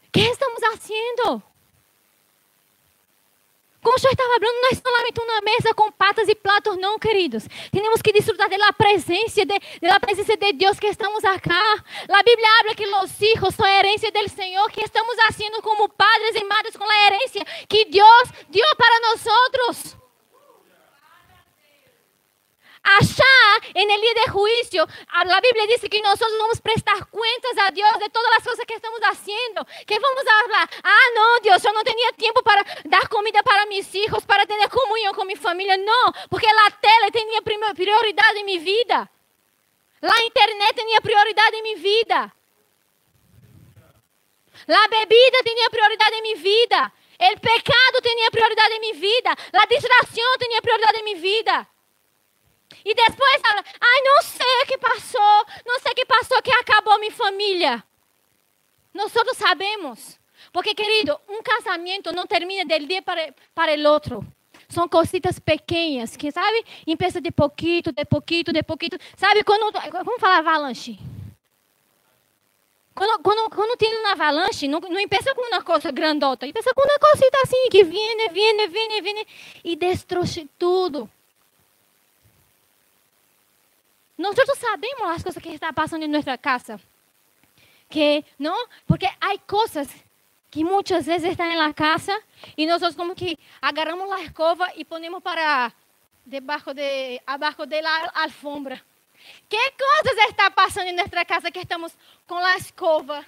O 0.08 0.12
que 0.12 0.22
estamos 0.22 0.60
fazendo? 0.60 1.44
Como 3.82 3.96
yo 3.98 4.10
estaba 4.10 4.30
hablando, 4.36 4.60
no 4.62 4.70
es 4.72 4.82
solamente 4.84 5.22
una 5.22 5.42
mesa 5.42 5.74
con 5.74 5.92
patas 5.94 6.28
y 6.28 6.36
platos, 6.36 6.78
no, 6.78 6.98
queridos. 6.98 7.44
Tenemos 7.72 8.04
que 8.04 8.12
disfrutar 8.12 8.50
de 8.50 8.58
la 8.58 8.72
presencia 8.78 9.46
de, 9.46 9.62
la 9.82 10.00
presencia 10.00 10.36
de 10.36 10.54
Dios 10.54 10.80
que 10.80 10.90
estamos 10.90 11.24
acá. 11.24 11.62
La 12.08 12.22
Biblia 12.24 12.48
habla 12.60 12.76
que 12.76 12.88
los 12.88 13.22
hijos 13.22 13.56
son 13.56 13.68
herencia 13.68 14.12
del 14.12 14.30
Señor, 14.30 14.72
que 14.72 14.82
estamos 14.82 15.16
haciendo 15.30 15.62
como 15.62 15.88
padres 15.88 16.36
y 16.40 16.44
madres 16.44 16.78
con 16.78 16.88
la 16.88 17.08
herencia 17.08 17.46
que 17.68 17.86
Dios 17.86 18.24
dio 18.50 18.66
para 18.78 18.96
nosotros. 19.12 19.99
Allá, 22.82 23.70
en 23.74 23.92
el 23.92 24.02
día 24.02 24.14
de 24.26 24.32
juicio, 24.32 24.88
la 25.26 25.42
Biblia 25.42 25.68
dice 25.68 25.90
que 25.90 26.02
nosotros 26.02 26.38
vamos 26.40 26.58
a 26.60 26.62
prestar 26.62 27.08
cuentas 27.10 27.52
a 27.68 27.72
Dios 27.72 27.92
de 28.00 28.10
todas 28.10 28.32
las 28.36 28.44
cosas 28.44 28.66
que 28.66 28.74
estamos 28.74 29.00
haciendo. 29.02 29.66
Que 29.86 30.00
vamos 30.00 30.24
a 30.26 30.40
hablar, 30.40 30.70
ah, 30.84 31.08
no, 31.16 31.40
Dios, 31.42 31.62
yo 31.62 31.72
no 31.74 31.84
tenía 31.84 32.12
tiempo 32.14 32.42
para 32.42 32.64
dar 32.86 33.08
comida 33.10 33.44
para 33.44 33.66
mis 33.66 33.94
hijos, 33.96 34.26
para 34.26 34.46
tener 34.46 34.70
comunión 34.70 35.14
con 35.14 35.28
mi 35.28 35.36
familia. 35.36 35.78
No, 35.78 36.14
porque 36.30 36.48
la 36.48 36.76
tele 36.80 37.12
tenía 37.12 37.42
prioridad 37.74 38.36
en 38.38 38.46
mi 38.46 38.60
vida. 38.60 39.12
La 40.02 40.16
internet 40.26 40.74
tenía 40.76 41.02
prioridad 41.02 41.54
en 41.54 41.64
mi 41.64 41.76
vida. 41.76 42.36
La 44.68 44.88
bebida 44.88 45.40
tenía 45.44 45.70
prioridad 45.70 46.14
en 46.14 46.24
mi 46.24 46.34
vida. 46.36 46.94
El 47.18 47.40
pecado 47.40 48.02
tenía 48.02 48.30
prioridad 48.32 48.72
en 48.72 48.82
mi 48.82 48.92
vida. 48.94 49.36
La 49.52 49.66
distracción 49.70 50.28
tenía 50.40 50.62
prioridad 50.62 50.96
en 50.96 51.06
mi 51.06 51.16
vida. 51.16 51.70
E 52.84 52.96
depois 52.96 53.42
fala, 53.42 53.64
ai, 53.80 54.02
não 54.04 54.22
sei 54.22 54.64
o 54.64 54.68
que 54.68 54.78
passou, 54.78 55.46
não 55.66 55.80
sei 55.80 55.92
o 55.92 55.96
que 55.96 56.06
passou 56.06 56.42
que 56.42 56.52
acabou 56.52 57.00
minha 57.00 57.12
família. 57.12 57.84
Nós 58.94 59.12
todos 59.12 59.38
sabemos. 59.38 60.20
Porque, 60.52 60.74
querido, 60.74 61.20
um 61.28 61.42
casamento 61.44 62.12
não 62.14 62.26
termina 62.26 62.66
del 62.66 62.88
dia 62.88 63.02
para, 63.02 63.34
para 63.54 63.76
o 63.76 63.88
outro. 63.88 64.26
São 64.70 64.88
cositas 64.88 65.40
pequenas, 65.40 66.16
que, 66.16 66.32
sabe? 66.32 66.64
Empieza 66.86 67.20
de 67.20 67.32
pouquinho, 67.32 67.82
de 67.82 68.06
pouquinho, 68.06 68.54
de 68.54 68.64
pouquinho. 68.64 69.00
Sabe, 69.18 69.44
quando, 69.44 69.72
vamos 69.72 70.20
falar 70.20 70.38
avalanche. 70.38 70.98
Quando, 72.94 73.24
quando, 73.24 73.50
quando 73.50 73.78
tem 73.78 73.98
uma 74.00 74.12
avalanche, 74.12 74.68
não, 74.68 74.80
não 74.80 75.00
empieza 75.00 75.34
com 75.34 75.42
uma 75.42 75.64
coisa 75.64 75.92
grandota. 75.92 76.46
Empieza 76.46 76.74
com 76.74 76.82
uma 76.82 77.00
cosita 77.00 77.38
assim, 77.44 77.70
que 77.70 77.84
vem, 77.84 78.30
vem, 78.30 78.68
vem, 78.68 79.02
vem, 79.02 79.26
e 79.64 79.76
destrói 79.76 80.48
tudo. 80.58 81.10
Nosotros 84.20 84.58
sabemos 84.58 85.14
las 85.14 85.24
cosas 85.24 85.42
que 85.42 85.54
están 85.54 85.74
pasando 85.74 86.06
en 86.06 86.12
nuestra 86.12 86.38
casa. 86.38 86.78
Que, 87.90 88.26
¿no? 88.38 88.54
Porque 88.86 89.08
hay 89.18 89.38
cosas 89.48 89.88
que 90.52 90.62
muchas 90.62 91.06
veces 91.06 91.32
están 91.32 91.52
en 91.52 91.58
la 91.58 91.74
casa 91.74 92.12
y 92.58 92.66
nosotros 92.66 92.98
como 92.98 93.16
que 93.16 93.40
agarramos 93.62 94.10
la 94.10 94.20
escoba 94.20 94.68
y 94.76 94.84
ponemos 94.84 95.24
para 95.24 95.74
debajo 96.26 96.74
de, 96.74 97.24
abajo 97.26 97.66
de 97.66 97.82
la 97.82 97.96
alfombra. 98.14 98.84
¿Qué 99.48 99.58
cosas 99.78 100.18
está 100.28 100.50
pasando 100.50 100.90
en 100.90 100.98
nuestra 100.98 101.24
casa 101.24 101.50
que 101.50 101.62
estamos 101.62 101.94
con 102.28 102.42
la 102.44 102.56
escoba 102.56 103.24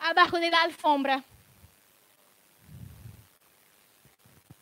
abajo 0.00 0.40
de 0.40 0.50
la 0.50 0.62
alfombra? 0.62 1.22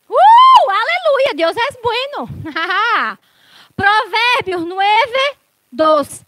¡Uh! 0.08 0.70
¡Aleluya! 0.70 1.32
Dios 1.34 1.56
es 1.56 1.78
bueno. 1.82 3.18
Provérbios 3.78 4.66
9, 4.66 5.36
2. 5.70 6.26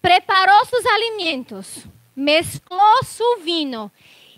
Preparou 0.00 0.64
seus 0.66 0.86
alimentos, 0.86 1.84
mesclou 2.14 3.02
seu 3.02 3.40
vinho 3.40 3.90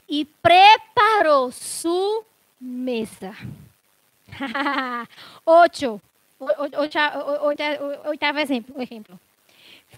e 0.09 0.25
preparou 0.25 1.53
sua 1.53 2.25
mesa. 2.59 3.37
8. 5.45 6.01
Oitavo 8.07 8.39
exemplo, 8.39 8.81
exemplo. 8.81 9.21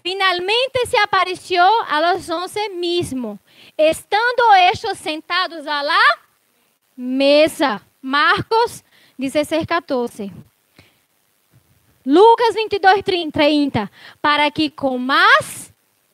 Finalmente 0.03 0.85
se 0.85 0.97
apareció 0.97 1.63
a 1.87 2.01
los 2.01 2.29
once 2.29 2.69
mismo, 2.69 3.39
estando 3.77 4.53
ellos 4.53 4.97
sentados 4.97 5.65
la 5.65 6.19
mesa. 6.97 7.81
Marcos 8.01 8.83
16, 9.17 9.65
14. 9.65 10.31
Lucas 12.05 12.53
22, 12.53 13.03
30. 13.31 13.91
Para 14.21 14.51
que 14.51 14.69
comas 14.69 15.73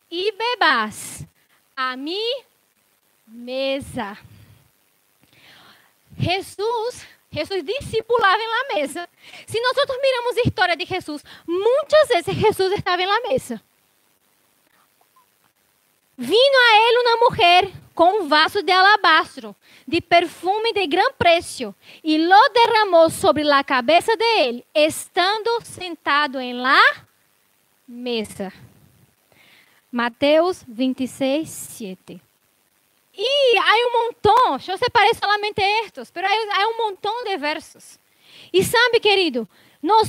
e 0.10 0.32
bebas 0.32 1.26
a 1.76 1.96
mi 1.98 2.22
mesa. 3.28 4.18
Jesus, 6.18 7.06
Jesus 7.32 7.64
discipulava 7.64 8.38
la 8.38 8.76
mesa. 8.76 9.10
Se 9.48 9.60
nós 9.60 9.76
miramos 10.02 10.38
a 10.38 10.48
história 10.48 10.76
de 10.76 10.86
Jesus, 10.86 11.24
muitas 11.46 12.08
vezes 12.08 12.36
Jesus 12.36 12.72
estava 12.74 13.06
la 13.06 13.20
mesa. 13.28 13.62
Vino 16.18 16.58
a 16.58 16.78
ele 16.78 16.98
uma 17.00 17.30
mulher 17.30 17.72
com 17.96 18.22
um 18.22 18.28
vaso 18.28 18.62
de 18.62 18.72
alabastro, 18.72 19.56
de 19.88 20.02
perfume 20.02 20.74
de 20.74 20.88
gran 20.88 21.12
preço, 21.18 21.74
e 22.04 22.18
lo 22.18 22.50
derramou 22.50 23.10
sobre 23.10 23.50
a 23.52 23.64
cabeça 23.64 24.16
de 24.16 24.24
ele, 24.42 24.66
estando 24.74 25.62
sentado 25.64 26.40
em 26.40 26.54
la 26.54 26.82
mesa. 27.88 28.52
Mateus 29.92 30.64
26, 30.68 31.48
7. 31.50 32.22
E 33.16 33.58
há 33.58 33.88
um 33.88 34.06
montão, 34.06 34.54
eu 34.54 34.78
separei 34.78 35.14
solamente 35.14 35.62
estes, 35.62 36.12
mas 36.16 36.50
há 36.58 36.68
um 36.68 36.78
montão 36.78 37.24
de 37.24 37.38
versos. 37.38 38.00
E 38.54 38.64
sabe, 38.64 39.00
querido, 39.00 39.50
nós 39.82 40.08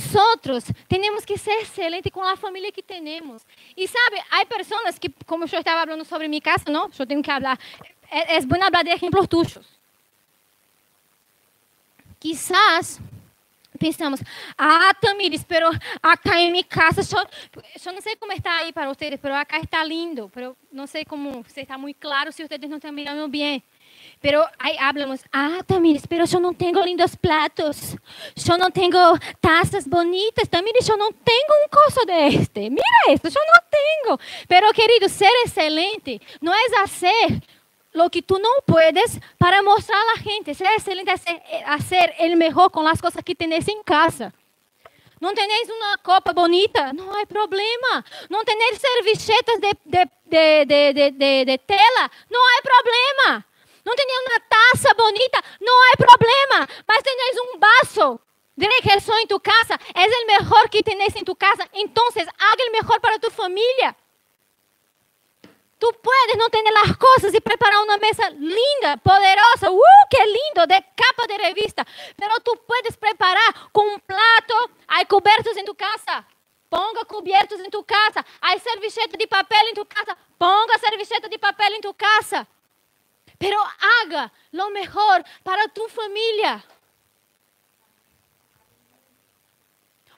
temos 0.87 1.25
que 1.25 1.37
ser 1.37 1.61
excelentes 1.63 2.11
com 2.11 2.21
a 2.21 2.37
família 2.37 2.71
que 2.71 2.83
temos. 2.83 3.45
E 3.75 3.87
sabe, 3.87 4.21
há 4.29 4.45
pessoas 4.45 4.99
que, 4.99 5.09
como 5.25 5.43
eu 5.43 5.59
estava 5.59 5.85
falando 5.85 6.05
sobre 6.05 6.27
minha 6.27 6.41
casa, 6.41 6.65
não? 6.69 6.89
Eu 6.97 7.05
tenho 7.07 7.21
que 7.21 7.29
falar. 7.29 7.59
É, 8.09 8.37
é 8.37 8.41
bom 8.41 8.57
falar 8.57 8.83
de 8.83 8.91
exemplos 8.91 9.27
tuchos. 9.27 9.65
Quizás 12.19 13.01
pensamos, 13.77 14.21
ah, 14.57 14.93
Tamires, 15.01 15.43
pero 15.43 15.69
acá 16.01 16.39
em 16.39 16.51
minha 16.51 16.63
casa, 16.63 17.01
eu, 17.01 17.27
eu 17.85 17.93
não 17.93 18.01
sei 18.01 18.15
como 18.15 18.31
está 18.31 18.59
aí 18.59 18.71
para 18.71 18.87
vocês, 18.87 19.19
pero 19.21 19.33
acá 19.33 19.59
está 19.59 19.83
lindo, 19.83 20.31
pero 20.33 20.55
não 20.71 20.87
sei 20.87 21.03
como, 21.03 21.43
se 21.47 21.61
está 21.61 21.77
muito 21.77 21.97
claro 21.97 22.31
se 22.31 22.47
vocês 22.47 22.61
não 22.69 22.77
estão 22.77 22.91
mirando 22.91 23.27
bem. 23.27 23.61
Pero 24.21 24.45
ahí 24.57 24.75
hablamos, 24.79 25.21
ah, 25.31 25.59
Tamires, 25.65 26.07
pero 26.07 26.25
yo 26.25 26.39
no 26.39 26.53
tengo 26.53 26.83
lindos 26.83 27.15
platos, 27.15 27.95
yo 28.35 28.57
no 28.57 28.69
tengo 28.71 29.17
tazas 29.39 29.87
bonitas, 29.87 30.49
Tamires, 30.49 30.87
yo 30.87 30.97
no 30.97 31.07
tengo 31.09 31.53
un 31.63 31.69
coso 31.69 32.05
de 32.05 32.27
este, 32.27 32.69
mira 32.69 32.85
esto, 33.07 33.29
yo 33.29 33.39
no 33.53 33.61
tengo. 33.69 34.19
Pero 34.47 34.71
querido, 34.71 35.07
ser 35.09 35.31
excelente 35.45 36.21
no 36.41 36.53
es 36.53 36.71
hacer 36.83 37.41
lo 37.93 38.09
que 38.09 38.21
tú 38.21 38.37
no 38.39 38.49
puedes 38.65 39.19
para 39.37 39.61
mostrar 39.61 39.97
a 39.97 40.17
la 40.17 40.21
gente. 40.21 40.53
Ser 40.53 40.67
excelente 40.73 41.13
es 41.13 41.23
hacer 41.65 42.13
el 42.19 42.35
mejor 42.35 42.71
con 42.71 42.83
las 42.83 43.01
cosas 43.01 43.23
que 43.23 43.35
tienes 43.35 43.67
en 43.67 43.81
casa. 43.83 44.33
Não 45.21 45.33
tenéis 45.33 45.69
uma 45.69 45.97
copa 45.97 46.33
bonita? 46.33 46.93
Não 46.93 47.09
há 47.09 47.25
problema. 47.25 48.05
Não 48.29 48.43
tenéis 48.43 48.79
servilletas 48.79 49.59
de, 49.59 49.71
de, 49.85 50.65
de, 50.65 50.93
de, 50.93 51.11
de, 51.11 51.45
de 51.45 51.57
tela? 51.59 52.11
Não 52.29 52.41
há 52.41 52.61
problema. 52.61 53.45
Não 53.85 53.95
tem 53.95 54.05
uma 54.07 54.39
taça 54.39 54.93
bonita, 54.95 55.41
não 55.61 55.73
há 55.83 55.97
problema. 55.97 56.67
Mas 56.87 57.03
tens 57.03 57.37
um 57.39 57.59
vaso 57.59 58.19
de 58.57 58.65
regressão 58.67 59.17
em 59.19 59.27
tu 59.27 59.39
casa, 59.39 59.79
é 59.93 60.05
o 60.05 60.27
melhor 60.27 60.69
que 60.69 60.81
tens 60.81 61.15
em 61.15 61.23
tu 61.23 61.35
casa. 61.35 61.69
Então, 61.73 62.03
haga 62.07 62.63
o 62.67 62.71
melhor 62.71 62.99
para 62.99 63.19
tu 63.19 63.29
família. 63.29 63.95
Tú 65.77 65.93
puedes 66.01 66.37
no 66.37 66.49
tener 66.49 66.73
las 66.73 66.97
cosas 66.97 67.33
y 67.33 67.41
preparar 67.41 67.83
una 67.83 67.97
mesa 67.97 68.29
linda, 68.29 68.97
poderosa, 68.97 69.69
¡uh, 69.69 69.81
qué 70.09 70.25
lindo! 70.25 70.65
De 70.65 70.81
capa 70.95 71.27
de 71.27 71.37
revista. 71.37 71.85
Pero 72.15 72.39
tú 72.39 72.53
puedes 72.65 72.95
preparar 72.95 73.71
con 73.71 73.87
un 73.89 73.99
plato, 73.99 74.55
hay 74.87 75.05
cubiertos 75.05 75.55
en 75.57 75.65
tu 75.65 75.75
casa. 75.75 76.25
Ponga 76.69 77.03
cubiertos 77.05 77.59
en 77.59 77.69
tu 77.69 77.83
casa. 77.83 78.25
Hay 78.41 78.59
servilleta 78.59 79.17
de 79.17 79.27
papel 79.27 79.67
en 79.69 79.75
tu 79.75 79.85
casa. 79.85 80.17
Ponga 80.37 80.77
servilleta 80.79 81.27
de 81.27 81.37
papel 81.37 81.75
en 81.75 81.81
tu 81.81 81.93
casa. 81.93 82.47
Pero 83.37 83.59
haga 83.59 84.31
lo 84.51 84.69
mejor 84.69 85.23
para 85.43 85.67
tu 85.67 85.87
familia. 85.89 86.63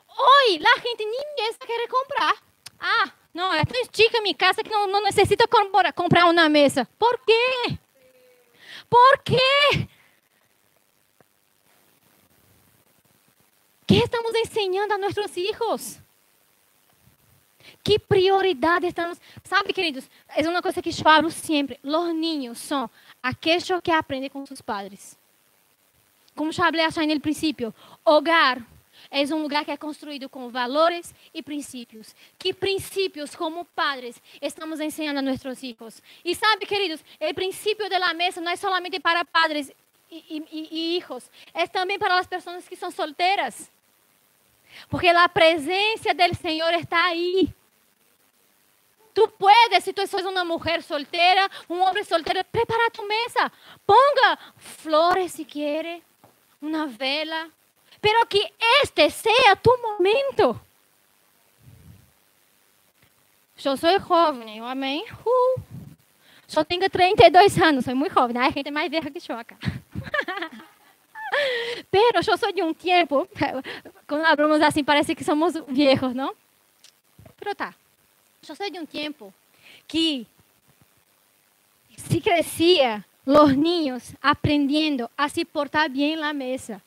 Hoy 0.07 0.59
la 0.59 0.81
gente 0.81 1.05
ni 1.05 1.43
mesmo 1.43 1.65
quiere 1.65 1.87
comprar. 1.87 2.33
Ah, 2.79 3.13
não, 3.33 3.53
é 3.53 3.63
tão 3.65 3.83
chica 3.93 4.21
minha 4.21 4.35
casa 4.35 4.63
que 4.63 4.69
não, 4.69 4.87
não 4.87 5.01
necessita 5.01 5.47
comprar, 5.47 6.25
uma 6.25 6.49
mesa. 6.49 6.87
Por 6.97 7.19
quê? 7.25 7.77
Por 8.89 9.23
quê? 9.23 9.87
que 13.87 13.95
estamos 13.95 14.35
ensinando 14.35 14.93
a 14.93 14.97
nossos 14.97 15.31
filhos? 15.31 15.99
Que 17.83 17.97
prioridade 17.97 18.85
estamos. 18.85 19.17
Sabe, 19.45 19.71
queridos, 19.71 20.09
é 20.35 20.47
uma 20.47 20.61
coisa 20.61 20.81
que 20.81 20.89
eu 20.89 20.93
falo 20.93 21.31
sempre: 21.31 21.79
os 21.81 22.13
niños 22.13 22.59
são 22.59 22.89
aqueles 23.27 23.67
que 23.83 23.91
aprendem 23.91 24.29
com 24.29 24.45
seus 24.45 24.61
padres. 24.61 25.17
Como 26.35 26.51
já 26.51 26.65
falei 26.65 26.81
achar 26.81 27.05
no 27.05 27.19
princípio, 27.19 27.73
hogar 28.05 28.65
é 29.11 29.23
um 29.33 29.41
lugar 29.41 29.63
que 29.65 29.71
é 29.71 29.77
construído 29.77 30.29
com 30.29 30.49
valores 30.49 31.13
e 31.33 31.41
princípios. 31.41 32.15
Que 32.37 32.53
princípios, 32.53 33.35
como 33.35 33.65
padres, 33.65 34.21
estamos 34.41 34.79
ensinando 34.79 35.19
a 35.19 35.21
nossos 35.21 35.59
filhos? 35.59 36.01
E 36.23 36.35
sabe, 36.35 36.65
queridos, 36.65 37.03
o 37.19 37.33
princípio 37.33 37.89
da 37.89 38.13
mesa 38.13 38.41
não 38.41 38.51
é 38.51 38.55
solamente 38.55 38.99
para 38.99 39.25
padres 39.25 39.71
e, 40.09 40.43
e, 40.51 40.97
hijos, 40.97 41.29
é 41.53 41.67
também 41.67 41.99
para 41.99 42.17
as 42.17 42.27
pessoas 42.27 42.67
que 42.67 42.75
são 42.75 42.91
solteiras. 42.91 43.69
Porque 44.89 45.07
a 45.07 45.29
presença 45.29 46.13
do 46.13 46.35
Senhor 46.35 46.73
está 46.75 47.05
aí. 47.05 47.53
Tu 49.17 49.27
puedes, 49.29 49.83
se 49.83 49.93
tu 49.93 50.01
és 50.01 50.13
uma 50.13 50.45
mulher 50.45 50.83
solteira, 50.83 51.49
um 51.67 51.81
homem 51.81 52.03
solteiro, 52.03 52.43
prepara 52.51 52.91
tu 52.91 53.01
mesa. 53.01 53.51
Ponga 53.83 54.37
flores 54.57 55.31
se 55.31 55.43
quer, 55.43 56.01
uma 56.61 56.85
vela, 56.85 57.49
pero 57.99 58.27
que 58.27 58.53
este 58.83 59.09
sea 59.09 59.55
tu 59.55 59.75
momento. 59.81 60.61
Eu 63.65 63.75
sou 63.75 63.99
jovem, 63.99 64.59
amém? 64.59 65.03
Uh. 65.25 65.61
Tenho 66.67 66.87
32 66.87 67.59
anos, 67.59 67.85
sou 67.85 67.95
muito 67.95 68.13
jovem. 68.13 68.37
A 68.37 68.51
gente 68.51 68.67
é 68.67 68.71
mais 68.71 68.91
velha 68.91 69.09
que 69.09 69.19
choca. 69.19 69.57
Pero 71.89 72.19
eu 72.19 72.37
sou 72.37 72.53
de 72.53 72.61
um 72.61 72.71
tempo, 72.71 73.27
quando 74.07 74.23
falamos 74.23 74.61
assim, 74.61 74.83
parece 74.83 75.15
que 75.15 75.23
somos 75.23 75.55
viejos, 75.67 76.13
não? 76.13 76.35
Pero 77.39 77.55
tá. 77.55 77.73
Eu 78.49 78.55
sou 78.55 78.69
de 78.69 78.79
um 78.79 78.85
tempo 78.85 79.33
que 79.85 80.25
se 81.97 82.21
crescia 82.21 83.05
os 83.25 83.53
niños 83.57 84.13
aprendendo 84.21 85.09
a 85.17 85.27
se 85.27 85.43
portar 85.43 85.89
bem 85.89 86.15
na 86.15 86.31
mesa. 86.31 86.81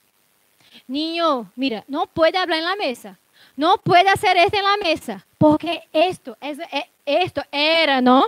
Niño, 0.88 1.52
mira, 1.54 1.84
no 1.86 2.06
puede 2.06 2.38
hablar 2.38 2.60
en 2.60 2.64
la 2.64 2.76
mesa. 2.76 3.18
No 3.58 3.76
puede 3.76 4.08
hacer 4.08 4.38
esto 4.38 4.56
en 4.56 4.64
la 4.64 4.76
mesa. 4.78 5.26
Porque 5.36 5.82
esto, 5.92 6.34
es, 6.40 6.58
eh, 6.60 6.88
esto 7.04 7.42
era, 7.52 8.00
¿no? 8.00 8.24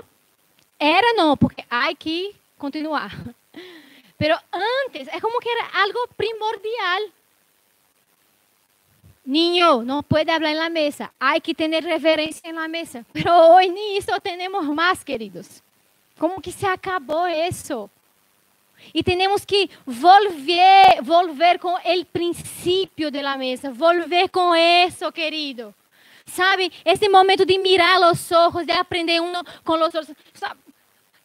Era 0.79 1.07
no, 1.17 1.35
porque 1.39 1.65
hay 1.71 1.95
que 1.95 2.33
continuar. 2.59 3.11
Pero 4.19 4.37
antes, 4.87 5.09
es 5.09 5.23
como 5.23 5.39
que 5.39 5.51
era 5.51 5.83
algo 5.83 6.01
primordial. 6.17 7.03
Niño, 9.25 9.83
no 9.83 10.03
puede 10.03 10.33
hablar 10.33 10.53
en 10.53 10.59
la 10.59 10.69
mesa. 10.69 11.13
Hay 11.19 11.41
que 11.41 11.55
tener 11.55 11.85
reverencia 11.85 12.51
en 12.51 12.57
la 12.57 12.69
mesa. 12.69 13.05
Pero 13.13 13.55
hoy 13.55 13.71
ni 13.71 13.97
eso 13.97 14.19
tenemos 14.21 14.65
más, 14.65 15.05
queridos. 15.05 15.63
Como 16.19 16.41
que 16.41 16.51
se 16.51 16.67
acabó 16.67 17.27
eso. 17.27 17.89
E 18.93 19.03
temos 19.03 19.45
que 19.45 19.71
volver, 19.87 21.03
volver 21.03 21.59
com 21.61 21.75
o 21.75 22.05
princípio 22.13 23.13
da 23.13 23.37
mesa, 23.37 23.71
volver 23.71 24.29
com 24.29 24.55
isso, 24.57 25.11
querido. 25.13 25.73
Sabe, 26.27 26.73
esse 26.85 27.09
momento 27.09 27.45
de 27.45 27.59
mirar 27.59 28.01
os 28.11 28.33
olhos, 28.33 28.67
de 28.67 28.73
aprender 28.73 29.21
um 29.21 29.33
com 29.65 29.75
os 29.75 29.95
outros. 29.95 30.17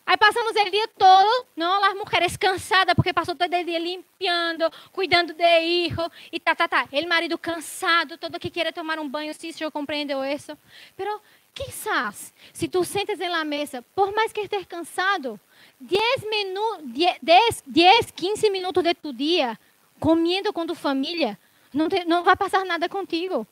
Aí 0.08 0.16
passamos 0.16 0.52
o 0.52 0.72
dia 0.72 0.88
todo, 0.98 1.48
não, 1.54 1.84
as 1.84 1.94
mulheres 1.94 2.38
cansadas, 2.38 2.96
porque 2.96 3.12
passou 3.12 3.36
todo 3.36 3.54
o 3.54 3.64
dia 3.66 3.78
limpiando, 3.78 4.72
cuidando 4.94 5.34
de 5.34 5.60
hijo, 5.60 6.10
e 6.32 6.40
tá, 6.40 6.56
tá, 6.56 6.66
tá. 6.66 6.88
Ele 6.94 7.06
marido 7.06 7.38
cansado, 7.38 8.18
todo 8.18 8.40
que 8.40 8.50
quer 8.50 8.72
tomar 8.72 9.00
um 9.00 9.10
banho, 9.10 9.34
sim, 9.34 9.52
eu 9.60 9.70
compreendo 9.70 10.24
isso. 10.24 10.58
Pero, 10.96 11.22
quizás, 11.54 12.34
se 12.54 12.70
tu 12.70 12.86
sentes 12.86 13.20
na 13.20 13.44
mesa, 13.44 13.84
por 13.94 14.16
mais 14.16 14.32
que 14.32 14.40
esteja 14.40 14.66
cansado, 14.66 15.38
10, 15.78 16.24
minutos, 16.30 16.86
10, 17.22 17.64
10, 17.68 18.12
15 18.12 18.50
minutos 18.50 18.82
de 18.82 18.94
tu 18.94 19.12
dia 19.12 19.60
comendo 20.00 20.54
com 20.54 20.66
tua 20.66 20.74
família, 20.74 21.38
não, 21.74 21.90
te, 21.90 22.06
não 22.06 22.24
vai 22.24 22.38
passar 22.38 22.64
nada 22.64 22.88
contigo. 22.88 23.46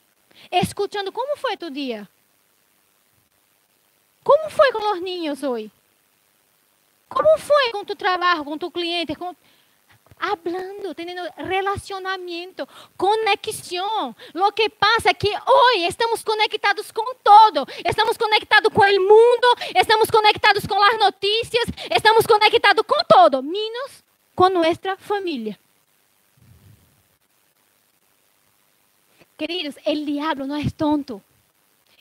Escutando 0.50 1.12
como 1.12 1.36
foi 1.36 1.58
tu 1.58 1.70
dia. 1.70 2.08
Como 4.24 4.50
foi 4.50 4.72
com 4.72 4.94
os 4.94 5.02
ninhos 5.02 5.44
hoje? 5.44 5.70
Como 7.26 7.40
foi 7.40 7.72
com 7.72 7.84
tu 7.84 7.96
trabalho, 7.96 8.46
com 8.46 8.56
tu 8.56 8.70
cliente? 8.70 9.16
Com 9.16 9.36
hablando, 10.18 10.94
teniendo 10.94 11.24
relacionamiento, 11.36 12.70
conexión. 12.96 14.16
Lo 14.32 14.52
que 14.52 14.70
pasa 14.70 15.10
es 15.10 15.18
que 15.18 15.30
hoy 15.30 15.86
estamos 15.86 16.24
conectados 16.24 16.94
con 16.94 17.06
todo. 17.24 17.66
Estamos 17.84 18.16
conectados 18.16 18.72
con 18.72 18.88
el 18.88 19.00
mundo, 19.00 19.48
estamos 19.74 20.12
conectados 20.12 20.68
con 20.68 20.80
las 20.80 21.00
noticias, 21.00 21.66
estamos 21.90 22.28
conectados 22.28 22.86
con 22.86 23.04
todo, 23.10 23.42
menos 23.42 24.04
con 24.36 24.54
nuestra 24.54 24.96
familia. 24.96 25.60
Queridos, 29.36 29.76
el 29.84 30.06
diablo 30.06 30.46
no 30.46 30.56
es 30.56 30.74
tonto. 30.76 31.22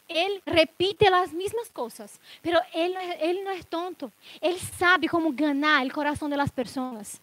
Él 0.09 0.43
repite 0.45 1.09
las 1.11 1.33
mismas 1.33 1.71
cosas, 1.71 2.21
pero 2.43 2.61
él, 2.75 2.95
él 3.21 3.43
no 3.43 3.51
es 3.51 3.67
tonto. 3.67 4.13
Él 4.41 4.59
sabe 4.59 5.09
cómo 5.09 5.33
ganar 5.33 5.83
el 5.83 5.93
corazón 5.93 6.31
de 6.31 6.37
las 6.37 6.51
personas. 6.51 7.21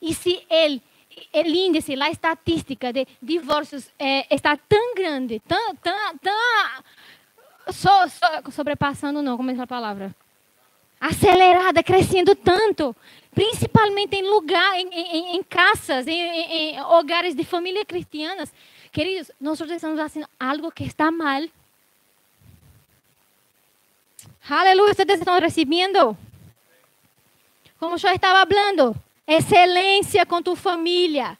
E 0.00 0.12
se 0.14 0.44
ele, 0.50 0.82
o 1.32 1.40
índice, 1.46 1.94
a 2.00 2.10
estatística 2.10 2.92
de 2.92 3.06
divórcios 3.20 3.88
é, 3.98 4.26
está 4.34 4.56
tão 4.56 4.94
grande, 4.94 5.40
tão, 5.46 5.74
tão, 5.76 6.18
tão 6.18 6.34
so, 7.72 7.88
so, 8.08 8.52
sobrepassando, 8.52 9.22
não, 9.22 9.36
como 9.36 9.50
é 9.50 9.60
a 9.60 9.66
palavra? 9.66 10.14
Acelerada, 11.00 11.82
crescendo 11.82 12.34
tanto, 12.34 12.96
principalmente 13.34 14.16
em 14.16 14.22
lugar, 14.22 14.78
em, 14.78 15.42
casas, 15.42 16.06
em, 16.06 16.20
em, 16.20 16.80
hogares 16.80 17.34
de 17.34 17.44
famílias 17.44 17.84
cristianas. 17.86 18.52
Queridos, 18.96 19.30
nós 19.38 19.60
estamos 19.60 20.00
fazendo 20.00 20.26
algo 20.40 20.72
que 20.72 20.84
está 20.84 21.10
mal. 21.10 21.42
Aleluia, 24.48 24.94
vocês 24.94 25.18
estão 25.18 25.38
recebendo? 25.38 26.16
Como 27.78 27.96
eu 27.96 28.14
estava 28.14 28.50
falando, 28.50 28.96
excelência 29.26 30.24
com 30.24 30.40
tua 30.40 30.56
família. 30.56 31.36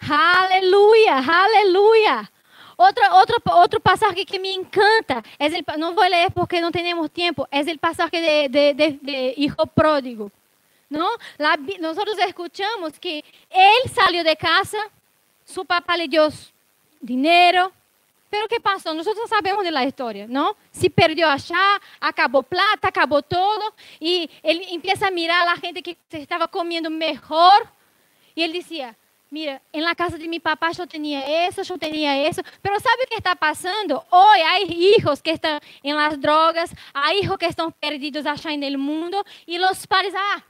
Aleluia, 0.00 1.18
aleluia. 1.18 2.28
Outra, 2.76 3.14
outra, 3.14 3.54
outro 3.54 3.80
passagem 3.80 4.26
que 4.26 4.40
me 4.40 4.52
encanta, 4.52 5.22
é 5.38 5.46
el, 5.46 5.78
não 5.78 5.94
vou 5.94 6.02
ler 6.02 6.32
porque 6.32 6.60
não 6.60 6.72
temos 6.72 7.08
tempo, 7.10 7.46
é 7.48 7.60
o 7.60 7.78
passagem 7.78 8.20
de, 8.20 8.48
de, 8.48 8.74
de, 8.74 8.90
de 8.94 9.34
hijo 9.36 9.68
pródigo. 9.72 10.32
Não? 10.90 11.16
La, 11.38 11.56
nós 11.78 11.96
escutamos 12.18 12.98
que 12.98 13.22
ele 13.48 13.88
saiu 13.88 14.24
de 14.24 14.34
casa, 14.34 14.90
seu 15.50 15.64
papá 15.64 15.96
lhe 15.96 16.08
deu 16.08 16.28
dinheiro, 17.02 17.72
Pero 18.30 18.46
¿qué 18.46 18.60
pasó? 18.60 18.94
Nosotros 18.94 19.28
sabemos 19.28 19.64
de 19.64 19.72
la 19.72 19.84
historia, 19.84 20.26
¿no? 20.28 20.56
Se 20.70 20.88
perdió 20.88 21.28
allá, 21.28 21.80
acabó 21.98 22.44
plata, 22.44 22.88
acabó 22.88 23.22
todo, 23.22 23.74
y 23.98 24.30
él 24.44 24.64
empieza 24.70 25.08
a 25.08 25.10
mirar 25.10 25.42
a 25.42 25.46
la 25.46 25.56
gente 25.56 25.82
que 25.82 25.96
se 26.08 26.18
estaba 26.22 26.46
comiendo 26.46 26.88
mejor, 26.88 27.68
y 28.32 28.44
él 28.44 28.52
decía, 28.52 28.96
mira, 29.30 29.60
en 29.72 29.82
la 29.82 29.96
casa 29.96 30.16
de 30.16 30.28
mi 30.28 30.38
papá 30.38 30.70
yo 30.70 30.86
tenía 30.86 31.46
eso, 31.48 31.62
yo 31.62 31.76
tenía 31.76 32.24
eso, 32.24 32.40
pero 32.62 32.78
¿sabe 32.78 33.08
qué 33.08 33.16
está 33.16 33.34
pasando? 33.34 34.06
Hoy 34.10 34.40
hay 34.46 34.94
hijos 34.96 35.20
que 35.20 35.32
están 35.32 35.60
en 35.82 35.96
las 35.96 36.20
drogas, 36.20 36.70
hay 36.94 37.18
hijos 37.18 37.36
que 37.36 37.46
están 37.46 37.72
perdidos 37.72 38.26
allá 38.26 38.52
en 38.52 38.62
el 38.62 38.78
mundo, 38.78 39.24
y 39.44 39.58
los 39.58 39.88
padres, 39.88 40.14
ah, 40.16 40.44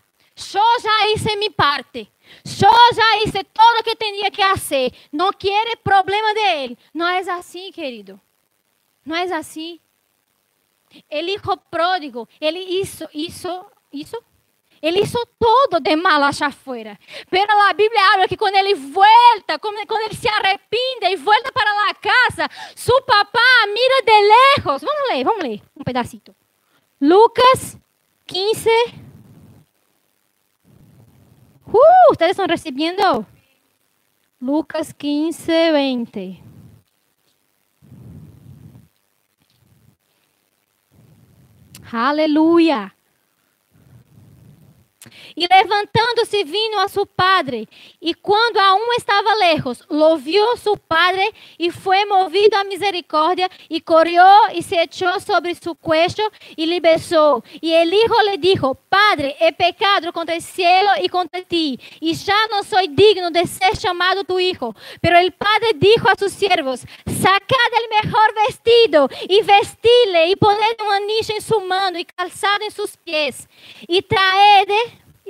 yo 0.52 0.60
ya 0.82 1.08
hice 1.12 1.36
mi 1.36 1.50
parte. 1.50 2.08
Yo 2.44 2.70
já 2.94 3.22
hice 3.24 3.44
todo 3.44 3.80
o 3.80 3.82
que 3.82 3.96
tinha 3.96 4.30
que 4.30 4.42
fazer. 4.42 4.92
Não 5.12 5.32
quer 5.32 5.76
problema 5.78 6.34
dele. 6.34 6.78
Não 6.94 7.06
é 7.06 7.18
assim, 7.18 7.70
querido. 7.72 8.20
Não 9.04 9.16
é 9.16 9.24
assim. 9.32 9.80
el 11.08 11.28
hijo 11.28 11.56
pródigo, 11.70 12.28
él 12.40 12.56
hizo, 12.56 13.08
hizo, 13.12 13.70
hizo, 13.90 14.18
él 14.80 14.96
hizo 14.96 15.18
todo 15.38 15.80
de 15.80 15.96
mal 15.96 16.22
allá 16.24 16.46
afuera. 16.46 16.98
Pero 17.28 17.54
la 17.54 17.72
Biblia 17.74 18.00
habla 18.12 18.26
que 18.26 18.36
cuando 18.36 18.58
él 18.58 18.74
vuelta, 18.74 19.58
cuando 19.58 19.80
él 20.10 20.16
se 20.16 20.28
arrepende 20.28 21.10
y 21.12 21.16
vuelta 21.16 21.50
para 21.52 21.70
la 21.86 21.94
casa, 21.94 22.50
su 22.74 22.92
papá 23.06 23.40
mira 23.66 23.94
de 24.06 24.28
lejos. 24.56 24.82
Vamos 24.82 25.02
a 25.08 25.12
leer, 25.12 25.26
vamos 25.26 25.44
a 25.44 25.46
leer 25.46 25.62
un 25.74 25.84
pedacito. 25.84 26.34
Lucas 26.98 27.76
15. 28.26 28.70
Uh, 31.72 32.12
¿Ustedes 32.12 32.32
están 32.32 32.48
recibiendo? 32.48 33.26
Lucas 34.40 34.92
15, 34.94 35.70
20. 35.72 36.42
Aleluia. 41.92 42.94
E 45.36 45.46
levantando-se, 45.50 46.44
vino 46.44 46.78
a 46.80 46.88
seu 46.88 47.06
padre. 47.06 47.68
E 48.00 48.14
quando 48.14 48.58
aún 48.58 48.92
estava 48.96 49.34
lejos, 49.34 49.84
lo 49.88 50.16
viu 50.16 50.56
seu 50.56 50.76
padre 50.76 51.32
e 51.58 51.70
foi 51.70 52.04
movido 52.04 52.56
a 52.56 52.64
misericórdia 52.64 53.48
e 53.68 53.80
correu 53.80 54.48
e 54.52 54.62
se 54.62 54.76
echou 54.76 55.20
sobre 55.20 55.54
seu 55.54 55.74
cuello 55.74 56.30
e 56.56 56.64
lhe 56.64 56.80
besou. 56.80 57.42
E 57.62 57.72
el 57.72 57.92
hijo 57.92 58.20
le 58.22 58.38
dijo, 58.38 58.76
Padre, 58.90 59.36
he 59.38 59.52
pecado 59.52 60.12
contra 60.12 60.34
el 60.34 60.42
cielo 60.42 60.90
y 61.00 61.08
contra 61.08 61.42
ti, 61.42 61.78
y 62.00 62.12
ya 62.14 62.48
no 62.50 62.64
soy 62.64 62.88
digno 62.88 63.30
de 63.30 63.46
ser 63.46 63.76
chamado 63.78 64.24
tu 64.24 64.40
hijo. 64.40 64.74
Pero 65.00 65.16
el 65.16 65.32
padre 65.32 65.70
dijo 65.76 66.08
a 66.08 66.16
sus 66.18 66.32
siervos, 66.32 66.80
sacad 67.06 67.70
el 67.80 68.04
mejor 68.04 68.34
vestido 68.48 69.08
y 69.28 69.42
vestile 69.42 70.30
y 70.30 70.36
poned 70.36 70.76
un 70.86 70.92
anillo 70.92 71.34
en 71.34 71.42
su 71.42 71.60
mano 71.60 71.98
y 71.98 72.04
calzado 72.04 72.64
en 72.64 72.72
sus 72.72 72.96
pies. 72.96 73.48
Y 73.86 74.02
traed 74.02 74.68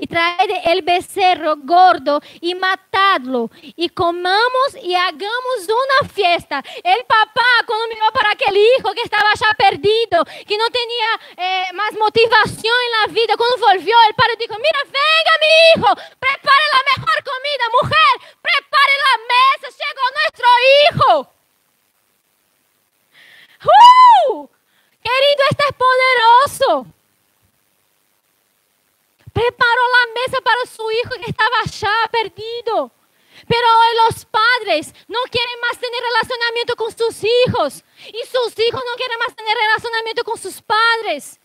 y 0.00 0.06
traed 0.06 0.50
el 0.64 0.82
becerro 0.82 1.56
gordo 1.58 2.20
y 2.40 2.54
matadlo 2.54 3.50
y 3.62 3.88
comamos 3.90 4.68
y 4.82 4.94
hagamos 4.94 5.58
una 5.68 6.08
fiesta. 6.08 6.62
El 6.82 7.04
papá 7.04 7.50
cuando 7.66 7.86
miró 7.88 8.10
para 8.12 8.30
aquel 8.32 8.56
hijo 8.56 8.92
que 8.94 9.02
estaba 9.02 9.28
ya 9.34 9.54
perdido, 9.56 10.24
que 10.46 10.56
no 10.56 10.66
tenía 10.70 11.10
eh, 11.36 11.72
más 11.74 11.92
motivación 11.98 12.76
en 12.86 12.92
la 13.00 13.12
vida, 13.12 13.36
cuando 13.36 13.66
volvió 13.66 13.94
el 14.08 14.14
padre 14.14 14.36
dijo, 14.38 14.56
mira, 14.56 14.80
venga 14.84 15.34
mi 15.40 15.50
hijo, 15.70 15.94
prepare 16.18 16.64
la 16.72 16.82
mejor 16.96 17.18
comida, 17.22 17.64
mujer, 17.82 18.12
prepare 18.40 18.94
la 19.06 19.14
mesa, 19.28 19.68
llegó 19.80 20.04
nuestro 20.16 20.48
hijo. 20.72 21.34
¡Uh! 23.62 24.48
Querido, 25.02 25.42
este 25.50 25.64
es 25.68 25.74
poderoso. 25.76 26.99
Preparó 29.32 29.82
la 29.88 30.12
mesa 30.20 30.40
para 30.42 30.66
su 30.66 30.90
hijo 30.90 31.10
que 31.22 31.30
estaba 31.30 31.62
ya 31.64 32.10
perdido. 32.10 32.90
Pero 33.46 33.66
hoy 33.66 33.96
los 34.06 34.24
padres 34.26 34.92
no 35.08 35.18
quieren 35.30 35.60
más 35.60 35.78
tener 35.78 36.02
relacionamiento 36.02 36.76
con 36.76 36.96
sus 36.96 37.24
hijos. 37.24 37.84
Y 38.06 38.26
sus 38.26 38.58
hijos 38.58 38.82
no 38.84 38.94
quieren 38.96 39.18
más 39.18 39.34
tener 39.34 39.56
relacionamiento 39.56 40.24
con 40.24 40.38
sus 40.38 40.60
padres. 40.62 41.38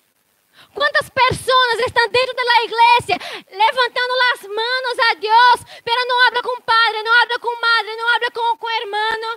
¿Cuántas 0.73 1.11
personas 1.11 1.79
están 1.85 2.11
dentro 2.11 2.33
de 2.33 2.43
la 2.43 2.63
iglesia 2.63 3.43
levantando 3.49 4.13
las 4.15 4.49
manos 4.49 4.95
a 5.11 5.15
Dios, 5.15 5.55
pero 5.83 5.97
no 6.07 6.15
habla 6.27 6.41
con 6.41 6.63
padre, 6.63 7.03
no 7.03 7.11
habla 7.13 7.37
con 7.39 7.59
madre, 7.59 7.95
no 7.97 8.09
habla 8.09 8.29
con, 8.31 8.57
con 8.57 8.71
hermano? 8.71 9.27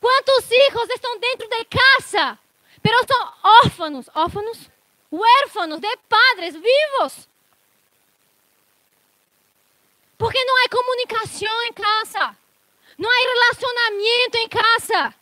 ¿Cuántos 0.00 0.44
hijos 0.50 0.90
están 0.90 1.20
dentro 1.20 1.48
de 1.48 1.66
casa? 1.66 2.39
Pero 2.82 2.96
son 3.06 3.52
órfanos, 3.64 4.10
órfanos, 4.14 4.70
huérfanos 5.10 5.80
de 5.80 5.88
padres 6.08 6.54
vivos. 6.54 7.28
Porque 10.16 10.38
no 10.46 10.52
hay 10.62 10.68
comunicación 10.68 11.52
en 11.68 11.74
casa, 11.74 12.36
no 12.96 13.08
hay 13.08 13.26
relacionamiento 13.34 14.38
en 14.42 14.48
casa. 14.48 15.16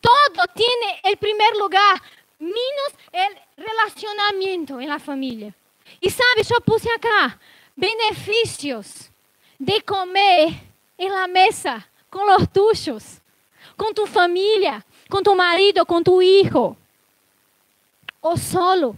Todo 0.00 0.46
tiene 0.54 1.00
el 1.04 1.16
primer 1.16 1.56
lugar, 1.56 2.02
menos 2.38 2.92
el 3.12 3.64
relacionamiento 3.64 4.80
en 4.80 4.88
la 4.88 4.98
familia. 4.98 5.54
Y 6.00 6.10
sabes, 6.10 6.48
yo 6.48 6.60
puse 6.60 6.90
acá 6.92 7.38
beneficios 7.76 9.10
de 9.58 9.80
comer 9.82 10.48
en 10.98 11.12
la 11.12 11.26
mesa 11.26 11.88
con 12.10 12.26
los 12.26 12.52
tuyos, 12.52 13.20
con 13.76 13.94
tu 13.94 14.06
familia, 14.06 14.84
con 15.12 15.22
tu 15.22 15.34
marido, 15.34 15.84
con 15.84 16.02
tu 16.02 16.22
hijo, 16.22 16.74
o 18.22 18.34
solo. 18.38 18.96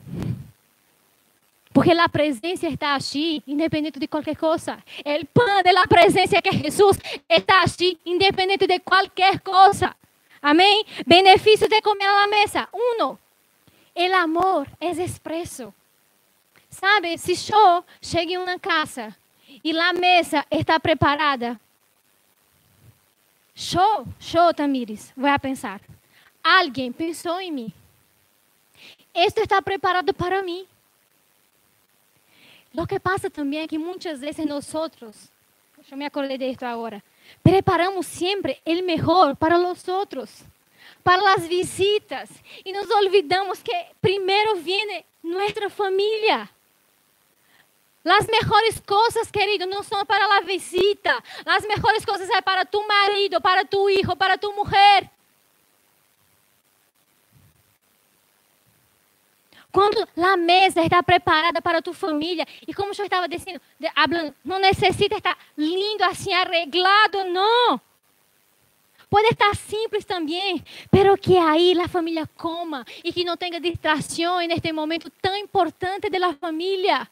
Porque 1.72 1.90
a 1.90 2.08
presença 2.08 2.68
está 2.68 2.94
aqui, 2.94 3.42
independente 3.48 3.98
de 3.98 4.06
qualquer 4.06 4.36
coisa. 4.36 4.78
O 5.04 5.26
pão 5.34 5.60
da 5.60 5.86
presença 5.88 6.40
que 6.40 6.50
é 6.50 6.52
Jesus 6.52 7.00
está 7.28 7.64
aqui, 7.64 7.98
independente 8.06 8.64
de 8.64 8.78
qualquer 8.78 9.40
coisa. 9.40 9.96
Amém? 10.40 10.86
Benefício 11.04 11.68
de 11.68 11.82
comer 11.82 12.06
na 12.06 12.28
mesa. 12.28 12.68
Um, 12.72 13.16
o 13.96 14.14
amor 14.14 14.68
é 14.80 14.90
expresso. 14.92 15.74
Sabe, 16.70 17.18
se 17.18 17.32
eu 17.52 17.84
chego 18.00 18.30
em 18.30 18.38
uma 18.38 18.56
casa 18.60 19.12
e 19.64 19.76
a 19.76 19.92
mesa 19.92 20.46
está 20.48 20.78
preparada, 20.78 21.58
eu, 23.56 24.06
eu, 24.32 24.54
Tamires, 24.54 25.12
vou 25.16 25.38
pensar. 25.40 25.80
Alguien 26.44 26.92
pensó 26.92 27.40
en 27.40 27.54
mí. 27.54 27.72
Esto 29.14 29.40
está 29.40 29.62
preparado 29.62 30.12
para 30.12 30.42
mí. 30.42 30.66
Lo 32.74 32.86
que 32.86 33.00
pasa 33.00 33.30
también 33.30 33.62
es 33.62 33.68
que 33.68 33.78
muchas 33.78 34.20
veces 34.20 34.44
nosotros, 34.44 35.16
yo 35.88 35.96
me 35.96 36.04
acordé 36.04 36.36
de 36.36 36.50
esto 36.50 36.66
ahora, 36.66 37.02
preparamos 37.42 38.06
siempre 38.06 38.60
el 38.64 38.82
mejor 38.82 39.36
para 39.36 39.56
los 39.56 39.88
otros, 39.88 40.30
para 41.02 41.22
las 41.22 41.48
visitas, 41.48 42.28
y 42.62 42.72
nos 42.72 42.90
olvidamos 42.90 43.60
que 43.60 43.72
primero 44.00 44.56
viene 44.56 45.06
nuestra 45.22 45.70
familia. 45.70 46.50
Las 48.02 48.28
mejores 48.28 48.82
cosas, 48.82 49.32
querido, 49.32 49.66
no 49.66 49.82
son 49.82 50.04
para 50.04 50.28
la 50.28 50.40
visita. 50.40 51.24
Las 51.46 51.66
mejores 51.66 52.04
cosas 52.04 52.28
son 52.28 52.42
para 52.42 52.66
tu 52.66 52.82
marido, 52.82 53.40
para 53.40 53.64
tu 53.64 53.88
hijo, 53.88 54.14
para 54.14 54.36
tu 54.36 54.52
mujer. 54.52 55.08
Quando 59.74 60.08
a 60.16 60.36
mesa 60.36 60.82
está 60.82 61.02
preparada 61.02 61.60
para 61.60 61.82
tu 61.82 61.92
família, 61.92 62.46
e 62.64 62.72
como 62.72 62.92
eu 62.96 63.04
estava 63.04 63.26
dizendo, 63.28 63.60
não 64.44 64.60
necessita 64.60 65.16
estar 65.16 65.36
lindo 65.58 66.04
assim, 66.04 66.32
arreglado, 66.32 67.24
não. 67.24 67.80
Pode 69.10 69.26
estar 69.32 69.52
simples 69.56 70.04
também, 70.04 70.64
pero 70.92 71.18
que 71.18 71.36
aí 71.36 71.76
a 71.80 71.88
família 71.88 72.24
coma 72.36 72.86
e 73.02 73.12
que 73.12 73.24
não 73.24 73.36
tenha 73.36 73.60
distração 73.60 74.38
neste 74.46 74.72
momento 74.72 75.10
tão 75.20 75.34
importante 75.34 76.08
da 76.08 76.32
família. 76.34 77.10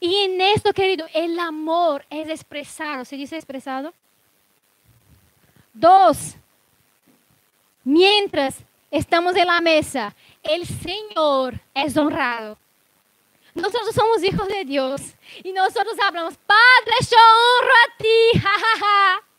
E 0.00 0.24
en 0.24 0.40
esto, 0.40 0.74
querido, 0.74 1.06
el 1.14 1.38
amor 1.38 2.04
es 2.10 2.28
expresado. 2.28 3.04
¿Se 3.04 3.16
dice 3.16 3.36
expresado? 3.36 3.94
Dos, 5.72 6.34
mientras 7.84 8.64
estamos 8.90 9.36
en 9.36 9.46
la 9.46 9.60
mesa, 9.60 10.12
el 10.42 10.66
Señor 10.66 11.60
es 11.74 11.96
honrado. 11.96 12.58
Nosotros 13.54 13.94
somos 13.94 14.22
hijos 14.24 14.48
de 14.48 14.64
Dios 14.64 15.02
y 15.44 15.52
nosotros 15.52 15.94
hablamos, 16.02 16.34
Padre, 16.46 16.94
yo 17.00 17.18
honro 17.18 17.72
a 17.72 17.96
ti. 17.98 19.28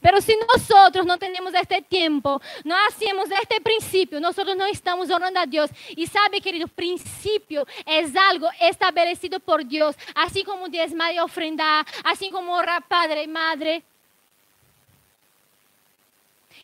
Pero 0.00 0.20
si 0.20 0.36
nosotros 0.52 1.06
no 1.06 1.18
tenemos 1.18 1.54
este 1.54 1.80
tiempo, 1.82 2.40
no 2.64 2.74
hacemos 2.88 3.28
este 3.30 3.60
principio, 3.60 4.20
nosotros 4.20 4.56
no 4.56 4.66
estamos 4.66 5.10
honrando 5.10 5.40
a 5.40 5.46
Dios. 5.46 5.70
Y 5.90 6.06
sabe, 6.06 6.40
querido, 6.40 6.66
principio 6.68 7.66
es 7.86 8.14
algo 8.16 8.48
establecido 8.60 9.40
por 9.40 9.64
Dios, 9.66 9.96
así 10.14 10.44
como 10.44 10.68
diezmar 10.68 11.14
y 11.14 11.18
ofrendar, 11.18 11.86
así 12.04 12.30
como 12.30 12.54
honrar 12.54 12.86
padre 12.86 13.26
madre. 13.26 13.82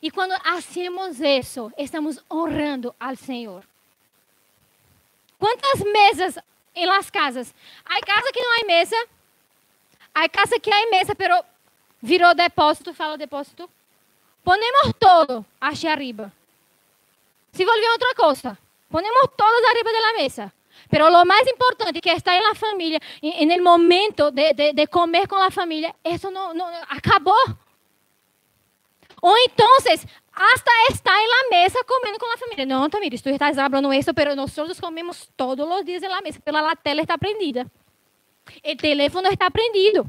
E 0.06 0.10
quando 0.12 0.34
hacemos 0.44 1.18
isso, 1.18 1.72
estamos 1.76 2.22
honrando 2.30 2.94
ao 3.00 3.16
Senhor. 3.16 3.64
Quantas 5.36 5.80
mesas 5.80 6.38
em 6.76 6.86
las 6.86 7.10
casas? 7.10 7.52
Há 7.84 8.00
casa 8.06 8.30
que 8.32 8.40
não 8.40 8.52
há 8.52 8.66
mesa. 8.68 8.96
Há 10.14 10.28
casa 10.28 10.60
que 10.60 10.72
há 10.72 10.90
mesa, 10.90 11.12
pero 11.16 11.44
virou 12.00 12.36
depósito, 12.36 12.94
fala 12.94 13.18
depósito. 13.18 13.68
Ponemos 14.44 14.94
todo 14.96 15.44
hacia 15.60 15.90
arriba. 15.90 16.32
Se 17.50 17.64
volvió 17.64 17.90
outra 17.90 18.14
coisa, 18.14 18.56
ponemos 18.88 19.30
todos 19.36 19.60
arriba 19.70 19.90
de 19.90 20.00
la 20.02 20.12
mesa. 20.22 20.54
Pero 20.88 21.10
lo 21.10 21.24
más 21.24 21.44
importante 21.48 22.00
que 22.00 22.12
está 22.12 22.36
en 22.36 22.44
la 22.44 22.54
familia, 22.54 23.00
en, 23.20 23.50
el 23.50 23.60
momento 23.60 24.30
de, 24.30 24.54
de, 24.54 24.72
de 24.72 24.86
comer 24.86 25.26
con 25.26 25.40
la 25.40 25.50
familia, 25.50 25.96
eso 26.04 26.30
no, 26.30 26.54
no 26.54 26.68
acabó. 26.90 27.34
O 29.20 29.34
entonces, 29.48 30.06
hasta 30.32 30.70
está 30.90 31.10
en 31.10 31.28
la 31.28 31.58
mesa 31.58 31.78
comiendo 31.86 32.18
con 32.18 32.28
la 32.28 32.36
familia. 32.36 32.66
No, 32.66 32.88
Tamires, 32.88 33.22
tú 33.22 33.30
estás 33.30 33.56
hablando 33.56 33.92
esto, 33.92 34.12
pero 34.12 34.36
nosotros 34.36 34.80
comemos 34.80 35.30
todos 35.34 35.66
los 35.68 35.84
días 35.84 36.02
en 36.02 36.10
la 36.10 36.20
mesa, 36.20 36.40
pero 36.44 36.60
la 36.60 36.76
tela 36.76 37.02
está 37.02 37.16
prendida. 37.16 37.66
El 38.62 38.76
teléfono 38.76 39.28
está 39.28 39.48
prendido. 39.50 40.06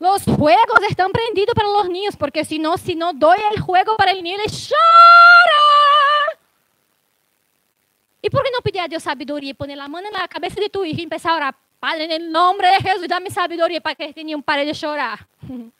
Los 0.00 0.24
juegos 0.24 0.80
están 0.88 1.10
prendidos 1.10 1.54
para 1.54 1.68
los 1.68 1.88
niños, 1.88 2.16
porque 2.16 2.44
si 2.44 2.58
no, 2.58 2.76
si 2.76 2.94
no 2.94 3.12
doy 3.12 3.38
el 3.52 3.60
juego 3.60 3.96
para 3.96 4.12
el 4.12 4.22
niño, 4.22 4.36
ele 4.36 4.50
chora. 4.50 4.78
¿Y 8.20 8.30
por 8.30 8.42
qué 8.42 8.50
no 8.52 8.60
pedir 8.60 8.80
a 8.80 8.88
Dios 8.88 9.02
sabiduría 9.02 9.50
y 9.50 9.54
poner 9.54 9.76
la 9.76 9.88
mano 9.88 10.08
en 10.08 10.12
la 10.12 10.28
cabeza 10.28 10.60
de 10.60 10.68
tu 10.68 10.84
hijo 10.84 11.00
y 11.00 11.04
empezar 11.04 11.32
a 11.32 11.36
orar? 11.36 11.54
Padre, 11.80 12.04
en 12.04 12.12
el 12.12 12.32
nombre 12.32 12.68
de 12.68 12.76
Jesús, 12.76 13.06
dame 13.08 13.30
sabiduría 13.30 13.80
para 13.80 13.94
que 13.94 14.06
este 14.06 14.24
niño 14.24 14.42
pare 14.42 14.64
de 14.64 14.74
chorar. 14.74 15.26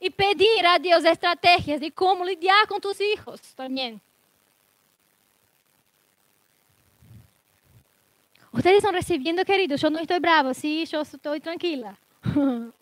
y 0.00 0.08
pedir 0.08 0.66
a 0.66 0.78
Dios 0.78 1.04
estrategias 1.04 1.78
de 1.78 1.92
cómo 1.92 2.24
lidiar 2.24 2.66
con 2.66 2.80
tus 2.80 2.98
hijos 3.00 3.40
también. 3.54 4.00
Ustedes 8.52 8.78
están 8.78 8.94
recibiendo, 8.94 9.44
queridos. 9.44 9.80
Yo 9.80 9.90
no 9.90 9.98
estoy 9.98 10.18
bravo, 10.18 10.52
sí, 10.54 10.84
yo 10.86 11.02
estoy 11.02 11.40
tranquila. 11.40 11.96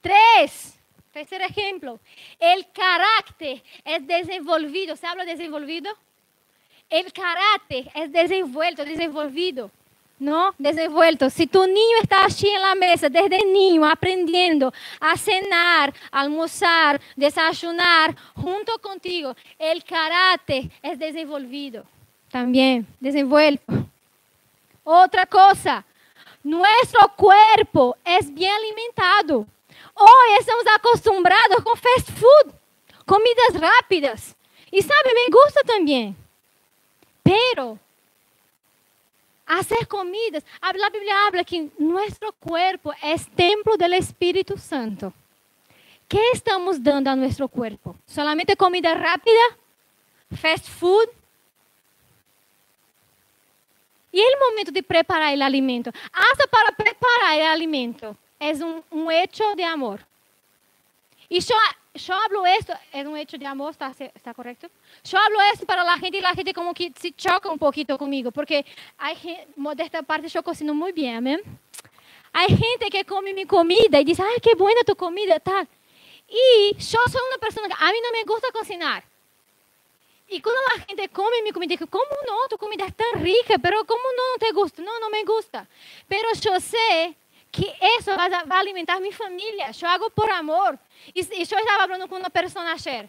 Tres. 0.00 0.76
Tercer 1.12 1.42
ejemplo. 1.42 1.98
El 2.38 2.70
carácter 2.70 3.62
es 3.84 4.06
desenvolvido. 4.06 4.96
¿Se 4.96 5.06
habla 5.06 5.24
desenvolvido? 5.24 5.90
El 6.88 7.12
carácter 7.12 7.90
es 7.94 8.12
desenvuelto, 8.12 8.84
desenvolvido. 8.84 9.70
¿No? 10.20 10.54
Desenvuelto. 10.58 11.30
Si 11.30 11.46
tu 11.46 11.66
niño 11.66 11.96
está 12.02 12.26
allí 12.26 12.48
en 12.48 12.60
la 12.60 12.74
mesa, 12.74 13.08
desde 13.08 13.44
niño, 13.44 13.86
aprendiendo 13.86 14.72
a 15.00 15.16
cenar, 15.16 15.92
almorzar, 16.12 17.00
desayunar 17.16 18.14
junto 18.36 18.78
contigo, 18.78 19.34
el 19.58 19.82
carácter 19.82 20.70
es 20.82 20.98
desenvolvido. 20.98 21.84
También, 22.30 22.86
desenvuelto. 23.00 23.64
Otra 24.84 25.24
cosa, 25.26 25.84
nuestro 26.44 27.00
cuerpo 27.16 27.96
es 28.04 28.32
bien 28.32 28.52
alimentado. 28.52 29.46
Hoy 29.94 30.38
estamos 30.38 30.64
acostumbrados 30.76 31.64
con 31.64 31.76
fast 31.76 32.10
food, 32.10 32.52
comidas 33.06 33.60
rápidas. 33.60 34.36
Y 34.70 34.82
sabe, 34.82 35.10
me 35.14 35.34
gusta 35.34 35.62
también. 35.64 36.16
Pero 37.22 37.78
hacer 39.58 39.86
comidas, 39.88 40.44
la 40.60 40.90
Biblia 40.90 41.26
habla 41.26 41.44
que 41.44 41.68
nuestro 41.78 42.32
cuerpo 42.32 42.92
es 43.02 43.28
templo 43.34 43.76
del 43.76 43.94
Espíritu 43.94 44.56
Santo. 44.56 45.12
¿Qué 46.08 46.20
estamos 46.32 46.82
dando 46.82 47.10
a 47.10 47.16
nuestro 47.16 47.48
cuerpo? 47.48 47.96
¿Solamente 48.06 48.56
comida 48.56 48.94
rápida? 48.94 49.42
¿Fast 50.40 50.68
food? 50.68 51.08
E 54.12 54.20
o 54.20 54.50
momento 54.50 54.72
de 54.72 54.82
preparar 54.82 55.36
o 55.38 55.42
alimento. 55.44 55.92
Hasta 56.12 56.46
para 56.48 56.72
preparar 56.72 57.38
o 57.38 57.52
alimento 57.52 58.16
é 58.40 58.52
um, 58.64 58.82
um 58.90 59.10
hecho 59.10 59.54
de 59.54 59.62
amor. 59.62 60.00
E 61.30 61.36
eu, 61.36 61.40
eu 62.08 62.14
hablo 62.14 62.46
esto, 62.46 62.72
é 62.92 63.06
um 63.08 63.16
hecho 63.16 63.36
de 63.36 63.44
amor, 63.44 63.70
¿está, 63.70 63.92
está 64.14 64.32
correto? 64.34 64.70
Eu 65.12 65.18
hablo 65.18 65.40
esto 65.52 65.66
para 65.66 65.82
a 65.82 65.96
gente 65.98 66.18
e 66.18 66.24
a 66.24 66.34
gente 66.34 66.52
como 66.52 66.72
que 66.72 66.92
se 66.96 67.14
choca 67.16 67.50
um 67.50 67.58
pouquinho 67.58 67.98
comigo, 67.98 68.30
porque 68.32 68.64
a 68.98 69.12
modesta 69.56 70.02
parte 70.02 70.34
eu 70.34 70.42
cocino 70.42 70.74
muito 70.74 70.94
bem, 70.94 71.16
amém? 71.16 71.42
Há 72.32 72.48
gente 72.48 72.90
que 72.90 73.04
come 73.04 73.32
minha 73.32 73.46
comida 73.46 74.00
e 74.00 74.04
diz, 74.04 74.20
ai, 74.20 74.38
que 74.40 74.54
boa 74.54 74.84
tu 74.84 74.94
comida, 74.94 75.40
tal. 75.40 75.66
E 76.28 76.70
eu 76.72 77.08
sou 77.08 77.20
uma 77.28 77.38
pessoa 77.38 77.66
que 77.66 77.74
a 77.74 77.92
mim 77.92 78.00
não 78.00 78.12
me 78.12 78.24
gusta 78.24 78.52
cocinar. 78.52 79.02
Y 80.32 80.40
cuando 80.40 80.60
la 80.76 80.84
gente 80.84 81.08
come 81.08 81.42
mi 81.42 81.50
comida, 81.50 81.76
¿cómo 81.90 82.04
no? 82.24 82.48
Tu 82.48 82.56
comida 82.56 82.84
es 82.86 82.94
tan 82.94 83.20
rica, 83.20 83.58
pero 83.58 83.84
¿cómo 83.84 84.02
no, 84.16 84.32
no 84.32 84.38
te 84.38 84.52
gusta? 84.52 84.80
No, 84.80 85.00
no 85.00 85.10
me 85.10 85.24
gusta. 85.24 85.66
Pero 86.06 86.28
yo 86.40 86.60
sé 86.60 87.16
que 87.50 87.74
eso 87.98 88.16
va 88.16 88.24
a, 88.24 88.44
va 88.44 88.56
a 88.56 88.60
alimentar 88.60 89.00
mi 89.00 89.12
familia. 89.12 89.70
Yo 89.72 89.88
hago 89.88 90.10
por 90.10 90.30
amor. 90.30 90.78
Y, 91.12 91.20
y, 91.20 91.44
yo 91.44 91.56
estaba 91.58 91.84
hablando 91.84 92.08
con 92.08 92.20
una 92.20 92.30
persona 92.30 92.72
ayer. 92.72 93.08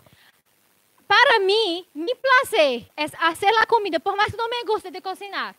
Para 1.08 1.40
mí, 1.40 1.88
mi 1.94 2.12
placer 2.14 2.90
es 2.96 3.12
hacer 3.20 3.52
la 3.54 3.66
comida, 3.66 4.00
por 4.00 4.16
más 4.16 4.28
que 4.28 4.38
no 4.38 4.48
me 4.48 4.64
guste 4.66 4.92
de 4.92 5.02
cocinar. 5.02 5.56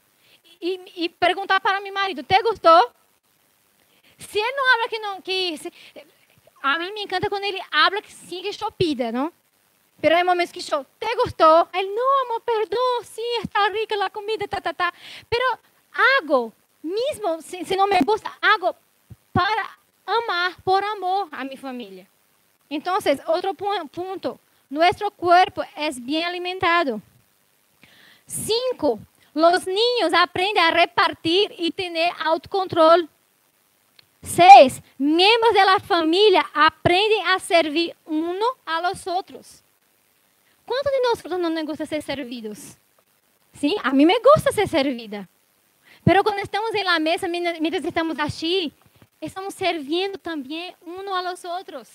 Y 0.60 1.08
preguntar 1.08 1.60
para 1.60 1.80
mi 1.80 1.90
marido, 1.90 2.22
¿te 2.22 2.40
gustó? 2.42 2.92
Si 4.28 4.38
él 4.38 4.46
no 4.56 4.72
habla 4.72 4.88
que 4.88 4.98
no, 5.00 5.22
que... 5.22 5.72
A 6.62 6.78
mí 6.78 6.92
me 6.92 7.02
encanta 7.02 7.28
cuando 7.28 7.48
él 7.48 7.58
habla 7.72 8.00
que 8.00 8.10
sí 8.10 8.40
que 8.40 8.52
yo 8.52 8.70
pida, 8.70 9.10
¿no? 9.10 9.32
Pero 10.00 10.16
hay 10.16 10.24
momentos 10.24 10.52
que 10.52 10.60
yo, 10.60 10.84
¿te 10.98 11.08
gustó? 11.22 11.68
Él, 11.72 11.88
no, 11.94 12.02
amor, 12.24 12.42
perdón, 12.42 13.04
sí, 13.04 13.22
está 13.42 13.68
rica 13.68 13.96
la 13.96 14.10
comida, 14.10 14.46
ta, 14.48 14.60
ta, 14.60 14.72
ta. 14.72 14.94
Pero 15.28 15.44
hago, 16.20 16.52
mismo 16.82 17.40
si, 17.42 17.64
si 17.64 17.76
no 17.76 17.86
me 17.86 17.98
gusta, 18.00 18.36
hago 18.40 18.76
para 19.32 19.78
amar, 20.04 20.52
por 20.64 20.84
amor 20.84 21.28
a 21.30 21.44
mi 21.44 21.56
familia. 21.56 22.06
Entonces, 22.68 23.20
otro 23.26 23.54
punto, 23.54 24.38
nuestro 24.68 25.10
cuerpo 25.10 25.62
es 25.76 26.02
bien 26.02 26.24
alimentado. 26.24 27.00
Cinco, 28.26 28.98
los 29.34 29.66
niños 29.66 30.12
aprenden 30.16 30.64
a 30.64 30.70
repartir 30.70 31.54
y 31.58 31.70
tener 31.70 32.12
autocontrol. 32.24 33.08
Seis, 34.22 34.80
miembros 34.98 35.52
de 35.52 35.64
la 35.64 36.42
aprenden 36.54 37.26
a 37.26 37.38
servir 37.40 37.94
uno 38.06 38.46
a 38.64 38.80
los 38.80 39.06
otros. 39.06 39.62
¿Cuántos 40.64 40.92
de 40.92 40.98
nosotros 41.10 41.40
no 41.40 41.50
nos 41.50 41.64
gusta 41.64 41.84
ser 41.84 42.02
servidos? 42.02 42.76
Sí, 43.58 43.76
a 43.82 43.90
mí 43.92 44.06
me 44.06 44.14
gusta 44.34 44.52
ser 44.52 44.68
servida. 44.68 45.28
Pero 46.04 46.22
cuando 46.22 46.42
estamos 46.42 46.74
en 46.74 46.84
la 46.84 46.98
mesa, 46.98 47.28
mientras 47.28 47.84
estamos 47.84 48.18
allí, 48.18 48.72
estamos 49.20 49.54
sirviendo 49.54 50.18
también 50.18 50.74
uno 50.84 51.14
a 51.14 51.22
los 51.22 51.44
otros. 51.44 51.88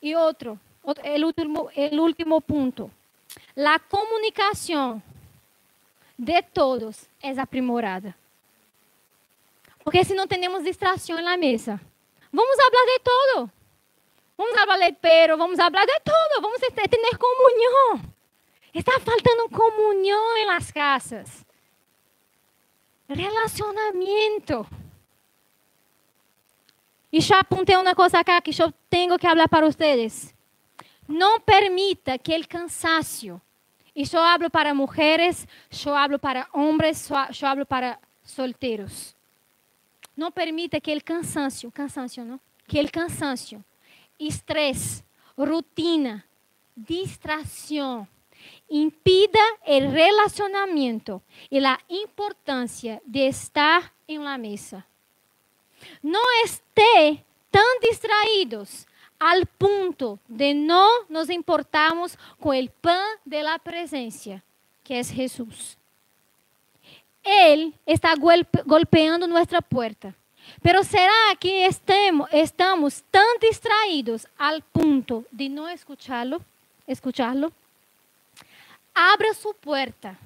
Y 0.00 0.14
otro, 0.14 0.58
el 1.04 1.24
último, 1.24 1.68
el 1.74 2.00
último 2.00 2.40
punto. 2.40 2.90
La 3.54 3.78
comunicación 3.78 5.02
de 6.16 6.42
todos 6.42 7.06
es 7.20 7.38
aprimorada. 7.38 8.16
Porque 9.84 10.04
si 10.04 10.14
no 10.14 10.26
tenemos 10.26 10.64
distracción 10.64 11.18
en 11.18 11.24
la 11.24 11.36
mesa, 11.36 11.80
vamos 12.32 12.56
a 12.58 12.66
hablar 12.66 12.84
de 12.86 13.04
todo. 13.04 13.50
Vamos 14.36 14.54
falar 14.54 14.80
de 14.80 14.96
pero, 14.98 15.36
vamos 15.36 15.56
falar 15.58 15.86
de 15.86 16.00
todo, 16.02 16.40
vamos 16.40 16.58
ter 16.60 16.88
comunhão. 17.18 18.00
Está 18.72 18.98
faltando 19.00 19.50
comunhão 19.50 20.36
em 20.38 20.46
las 20.46 20.70
casas. 20.72 21.44
Relacionamento. 23.10 24.66
E 27.12 27.20
já 27.20 27.40
apontei 27.40 27.76
uma 27.76 27.94
coisa 27.94 28.20
acá 28.20 28.40
que 28.40 28.50
eu 28.62 28.72
tenho 28.88 29.18
que 29.18 29.26
falar 29.26 29.48
para 29.48 29.66
vocês. 29.66 30.34
Não 31.08 31.40
permita 31.40 32.16
que 32.16 32.36
o 32.38 32.46
cansaço, 32.46 33.40
e 33.96 34.04
eu 34.12 34.22
hablo 34.22 34.48
para 34.48 34.72
mulheres, 34.72 35.46
eu 35.84 35.94
hablo 35.94 36.18
para 36.20 36.46
homens, 36.52 37.10
eu 37.10 37.48
hablo 37.48 37.66
para 37.66 37.98
solteiros. 38.22 39.16
Não 40.16 40.30
permita 40.30 40.80
que 40.80 40.94
o 40.94 41.02
cansaço, 41.02 41.70
cansaço, 41.72 42.24
não? 42.24 42.38
Que 42.68 42.80
o 42.80 42.90
cansaço 42.92 43.62
estrés, 44.20 45.02
rutina, 45.36 46.24
distracción, 46.76 48.06
impida 48.70 49.40
el 49.66 49.92
relacionamiento 49.92 51.22
y 51.50 51.60
la 51.60 51.78
importancia 51.88 53.02
de 53.04 53.26
estar 53.26 53.92
en 54.06 54.24
la 54.24 54.38
mesa. 54.38 54.86
No 56.00 56.20
esté 56.44 57.24
tan 57.50 57.62
distraídos 57.82 58.86
al 59.18 59.44
punto 59.46 60.18
de 60.26 60.54
no 60.54 60.88
nos 61.08 61.28
importamos 61.28 62.16
con 62.38 62.56
el 62.56 62.70
pan 62.70 63.04
de 63.24 63.42
la 63.42 63.58
presencia, 63.58 64.42
que 64.82 64.98
es 64.98 65.10
Jesús. 65.10 65.76
Él 67.22 67.74
está 67.84 68.14
golpeando 68.64 69.26
nuestra 69.26 69.60
puerta. 69.60 70.14
Pero 70.62 70.82
será 70.82 71.12
que 71.38 71.66
estemos, 71.66 72.28
estamos 72.32 73.02
tan 73.10 73.26
distraídos 73.40 74.26
al 74.38 74.62
punto 74.62 75.24
de 75.30 75.48
no 75.48 75.68
escucharlo? 75.68 76.40
Escucharlo. 76.86 77.52
Abra 78.94 79.32
su 79.34 79.54
puerta, 79.54 80.18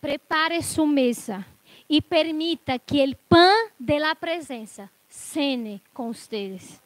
prepare 0.00 0.62
su 0.62 0.86
mesa 0.86 1.46
y 1.86 2.00
permita 2.00 2.78
que 2.78 3.02
el 3.02 3.16
pan 3.16 3.54
de 3.78 3.98
la 3.98 4.14
presencia 4.14 4.90
cene 5.08 5.80
con 5.92 6.08
ustedes. 6.08 6.80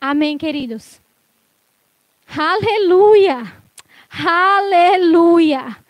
Amén, 0.00 0.38
queridos. 0.38 1.00
Aleluya. 2.26 3.62
Aleluya. 4.10 5.82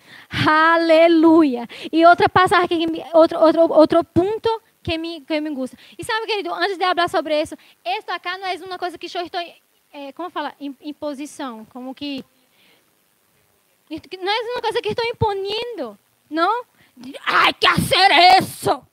Aleluya. 0.46 1.68
Y 1.90 2.04
otra 2.04 2.28
pasaje, 2.28 2.86
otro, 3.12 3.40
otro, 3.40 3.64
otro 3.70 4.04
punto 4.04 4.50
que 4.82 4.98
me, 4.98 5.24
que 5.24 5.40
me 5.40 5.50
gusta. 5.50 5.76
E 5.96 6.04
sabe, 6.04 6.26
querido, 6.26 6.54
antes 6.54 6.78
de 6.78 6.84
falar 6.84 7.08
sobre 7.08 7.40
isso, 7.40 7.56
esta 7.84 8.14
acá 8.14 8.36
não 8.38 8.46
é 8.46 8.54
uma 8.56 8.78
coisa 8.78 8.98
que 8.98 9.06
eu 9.06 9.22
estou 9.22 9.40
é, 9.92 10.12
como 10.12 10.30
fala, 10.30 10.54
imposição, 10.58 11.66
como 11.66 11.94
que 11.94 12.24
não 14.18 14.32
é 14.32 14.52
uma 14.52 14.62
coisa 14.62 14.80
que 14.80 14.88
estou 14.90 15.04
impondo, 15.04 15.98
não? 16.30 16.64
Hay 17.26 17.52
que 17.54 17.66
hacer 17.66 18.38
isso. 18.40 18.86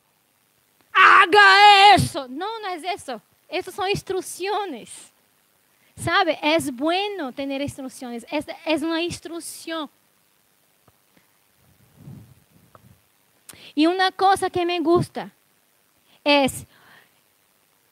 Haga 0.92 1.94
isso. 1.94 2.28
Não, 2.28 2.60
não 2.60 2.68
é 2.68 2.94
isso. 2.94 3.20
Essas 3.48 3.74
são 3.74 3.86
instruções. 3.88 5.12
Sabe? 5.96 6.38
É 6.42 6.58
bueno 6.70 7.32
ter 7.32 7.60
instruções. 7.60 8.24
É, 8.24 8.72
é 8.72 8.76
uma 8.76 9.00
instrução. 9.00 9.88
E 13.76 13.86
uma 13.86 14.10
coisa 14.12 14.50
que 14.50 14.64
me 14.64 14.80
gusta 14.80 15.30
é 16.24 16.46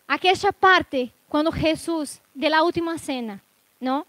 aquela 0.07 0.53
parte 0.53 1.13
quando 1.29 1.53
Jesus, 1.53 2.21
de 2.35 2.49
la 2.49 2.63
última 2.63 2.99
cena, 2.99 3.41
não? 3.81 4.05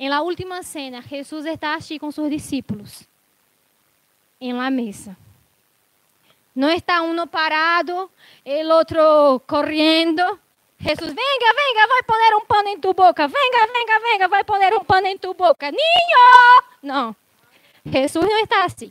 En 0.00 0.08
la 0.08 0.22
última 0.22 0.62
cena, 0.62 1.02
Jesús 1.02 1.44
está 1.44 1.74
allí 1.74 1.98
con 1.98 2.10
sus 2.10 2.30
discípulos 2.30 3.04
en 4.40 4.56
la 4.56 4.70
mesa. 4.70 5.14
No 6.54 6.70
está 6.70 7.02
uno 7.02 7.26
parado, 7.26 8.10
el 8.42 8.70
otro 8.70 9.42
corriendo. 9.46 10.24
Jesús, 10.78 11.08
venga, 11.08 11.18
venga, 11.18 11.86
vai 11.86 12.02
poner 12.06 12.34
un 12.34 12.46
pan 12.46 12.66
en 12.68 12.80
tu 12.80 12.94
boca. 12.94 13.26
Venga, 13.26 13.72
venga, 13.74 14.10
venga, 14.10 14.28
vai 14.28 14.42
poner 14.42 14.74
un 14.74 14.86
pan 14.86 15.04
en 15.04 15.18
tu 15.18 15.34
boca. 15.34 15.70
Niño. 15.70 15.84
No, 16.80 17.14
Jesús 17.84 18.22
no 18.22 18.38
está 18.42 18.64
así. 18.64 18.90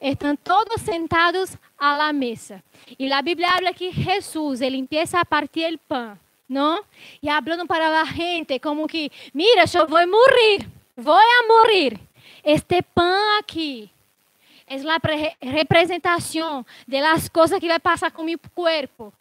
Están 0.00 0.36
todos 0.36 0.82
sentados 0.82 1.56
a 1.78 1.96
la 1.96 2.12
mesa. 2.12 2.62
Y 2.98 3.08
la 3.08 3.22
Biblia 3.22 3.52
habla 3.54 3.72
que 3.72 3.90
Jesús, 3.90 4.60
él 4.60 4.74
empieza 4.74 5.18
a 5.18 5.24
partir 5.24 5.64
el 5.64 5.78
pan. 5.78 6.20
¿No? 6.48 6.84
Y 7.20 7.28
hablando 7.28 7.66
para 7.66 8.00
a 8.00 8.06
gente 8.06 8.60
como 8.60 8.86
que, 8.86 9.10
mira, 9.32 9.64
eu 9.72 9.86
vou 9.86 10.06
morrer, 10.06 10.68
vou 10.96 11.16
a 11.16 11.46
morrer. 11.48 11.98
Este 12.44 12.82
pan 12.82 13.38
aqui 13.38 13.90
é 14.66 14.76
a 14.76 15.50
representação 15.50 16.64
de 16.86 17.00
las 17.00 17.28
coisas 17.28 17.58
que 17.58 17.68
vai 17.68 17.80
passar 17.80 18.10
com 18.10 18.24
meu 18.24 18.38
corpo. 18.54 19.12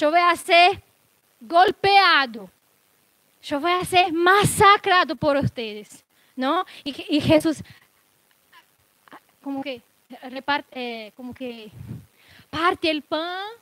Eu 0.00 0.10
vou 0.10 0.36
ser 0.36 0.82
golpeado. 1.40 2.50
Eu 3.50 3.58
vou 3.58 3.84
ser 3.84 4.12
massacrado 4.12 5.16
por 5.16 5.40
vocês, 5.40 6.04
não? 6.36 6.64
E, 6.84 7.16
e 7.16 7.20
Jesus, 7.20 7.62
como 9.42 9.62
que, 9.62 9.80
reparte, 10.22 10.68
eh, 10.72 11.12
como 11.16 11.32
que 11.32 11.72
parte 12.50 12.90
o 12.90 13.02
pão, 13.02 13.54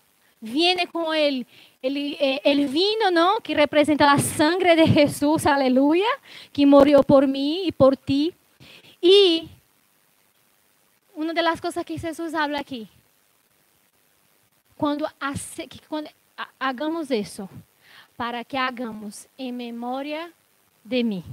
viene 0.42 0.86
com 0.86 1.14
ele 1.14 1.46
el, 1.82 1.96
eh, 1.96 2.40
el, 2.44 2.68
vino, 2.68 3.10
¿no? 3.12 3.36
Que 3.42 3.54
representa 3.54 4.06
la 4.06 4.18
sangre 4.18 4.74
de 4.74 4.86
Jesús, 4.86 5.46
aleluya, 5.46 6.08
que 6.52 6.66
murió 6.66 7.02
por 7.02 7.26
mí 7.26 7.66
y 7.66 7.72
por 7.72 7.96
ti. 7.96 8.34
Y 9.00 9.48
una 11.14 11.32
de 11.32 11.42
las 11.42 11.60
cosas 11.60 11.84
que 11.84 11.98
Jesús 11.98 12.34
habla 12.34 12.64
hace, 15.20 15.68
que 15.68 15.80
cuando 15.88 16.10
hagamos 16.58 17.10
eso, 17.10 17.48
para 18.16 18.44
que 18.44 18.58
hagamos 18.58 19.28
en 19.36 19.56
memoria 19.56 20.32
de 20.82 21.04
mí. 21.04 21.24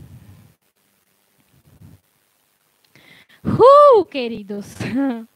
Uh, 3.43 4.05
queridos. 4.05 4.67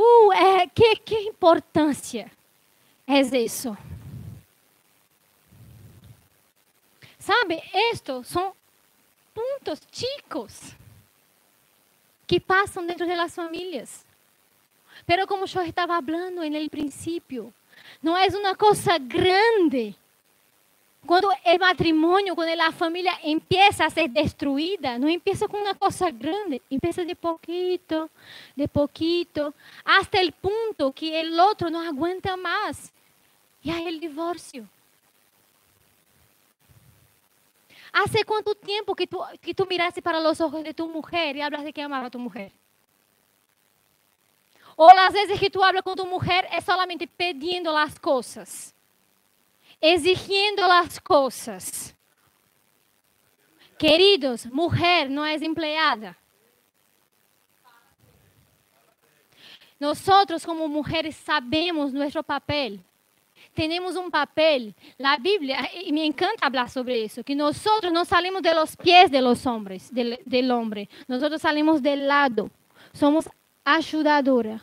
Uh, 0.00 0.32
é, 0.32 0.68
que, 0.68 0.94
que 0.94 1.22
importância 1.22 2.30
é 3.32 3.40
isso. 3.40 3.74
Sabe, 7.18 7.62
estos 7.90 8.26
são 8.26 8.54
pontos 9.34 9.80
chicos 9.90 10.76
que 12.26 12.38
passam 12.38 12.86
dentro 12.86 13.06
das 13.06 13.34
famílias. 13.34 14.04
Pero 15.06 15.26
como 15.26 15.44
eu 15.44 15.62
estava 15.62 16.02
falando 16.02 16.42
no 16.42 16.70
princípio, 16.70 17.52
não 18.02 18.14
é 18.14 18.26
uma 18.26 18.54
coisa 18.54 18.98
grande. 18.98 19.96
Quando 21.06 21.28
o 21.28 21.58
matrimônio, 21.58 22.34
quando 22.34 22.60
a 22.60 22.72
família 22.72 23.18
empieza 23.24 23.86
a 23.86 23.90
ser 23.90 24.08
destruída, 24.08 24.98
não 24.98 25.08
empieza 25.08 25.48
com 25.48 25.56
uma 25.56 25.74
coisa 25.74 26.10
grande, 26.10 26.60
empieza 26.70 27.06
de 27.06 27.14
pouquito, 27.14 28.10
de 28.54 28.68
pouquito, 28.68 29.54
até 29.82 30.22
o 30.24 30.32
ponto 30.32 30.92
que 30.92 31.10
o 31.10 31.40
outro 31.42 31.70
não 31.70 31.80
aguenta 31.80 32.36
mais. 32.36 32.92
E 33.64 33.70
aí 33.70 33.96
o 33.96 34.00
divórcio. 34.00 34.68
¿Hace 37.92 38.24
cuánto 38.24 38.54
tiempo 38.54 38.94
que 38.94 39.06
tú, 39.06 39.20
que 39.40 39.54
tú 39.54 39.66
miraste 39.66 40.02
para 40.02 40.20
los 40.20 40.40
ojos 40.40 40.62
de 40.62 40.74
tu 40.74 40.88
mujer 40.88 41.36
y 41.36 41.42
hablas 41.42 41.64
de 41.64 41.72
que 41.72 41.82
amaba 41.82 42.06
a 42.06 42.10
tu 42.10 42.18
mujer? 42.18 42.52
O 44.76 44.92
las 44.92 45.12
veces 45.12 45.40
que 45.40 45.50
tú 45.50 45.64
hablas 45.64 45.82
con 45.82 45.96
tu 45.96 46.06
mujer 46.06 46.46
es 46.56 46.64
solamente 46.64 47.06
pidiendo 47.06 47.72
las 47.72 47.98
cosas, 47.98 48.72
exigiendo 49.80 50.66
las 50.68 51.00
cosas. 51.00 51.94
Queridos, 53.76 54.46
mujer 54.46 55.10
no 55.10 55.26
es 55.26 55.42
empleada. 55.42 56.16
Nosotros 59.80 60.44
como 60.44 60.68
mujeres 60.68 61.16
sabemos 61.16 61.92
nuestro 61.92 62.22
papel 62.22 62.84
temos 63.66 63.96
um 63.96 64.08
papel. 64.08 64.72
Na 64.98 65.16
Bíblia, 65.16 65.56
e 65.74 65.90
me 65.90 66.06
encanta 66.06 66.48
falar 66.48 66.68
sobre 66.68 67.04
isso, 67.04 67.24
que 67.24 67.34
nós 67.34 67.60
não 67.92 68.04
salimos 68.04 68.40
de 68.40 68.54
los 68.54 68.76
pies 68.76 69.10
de 69.10 69.20
los 69.20 69.44
hombres, 69.46 69.90
del, 69.90 70.20
del 70.24 70.50
hombre. 70.52 70.88
Nós 71.08 71.20
salimos 71.40 71.80
del 71.80 72.06
lado. 72.06 72.50
Somos 72.92 73.28
ajudadora. 73.64 74.60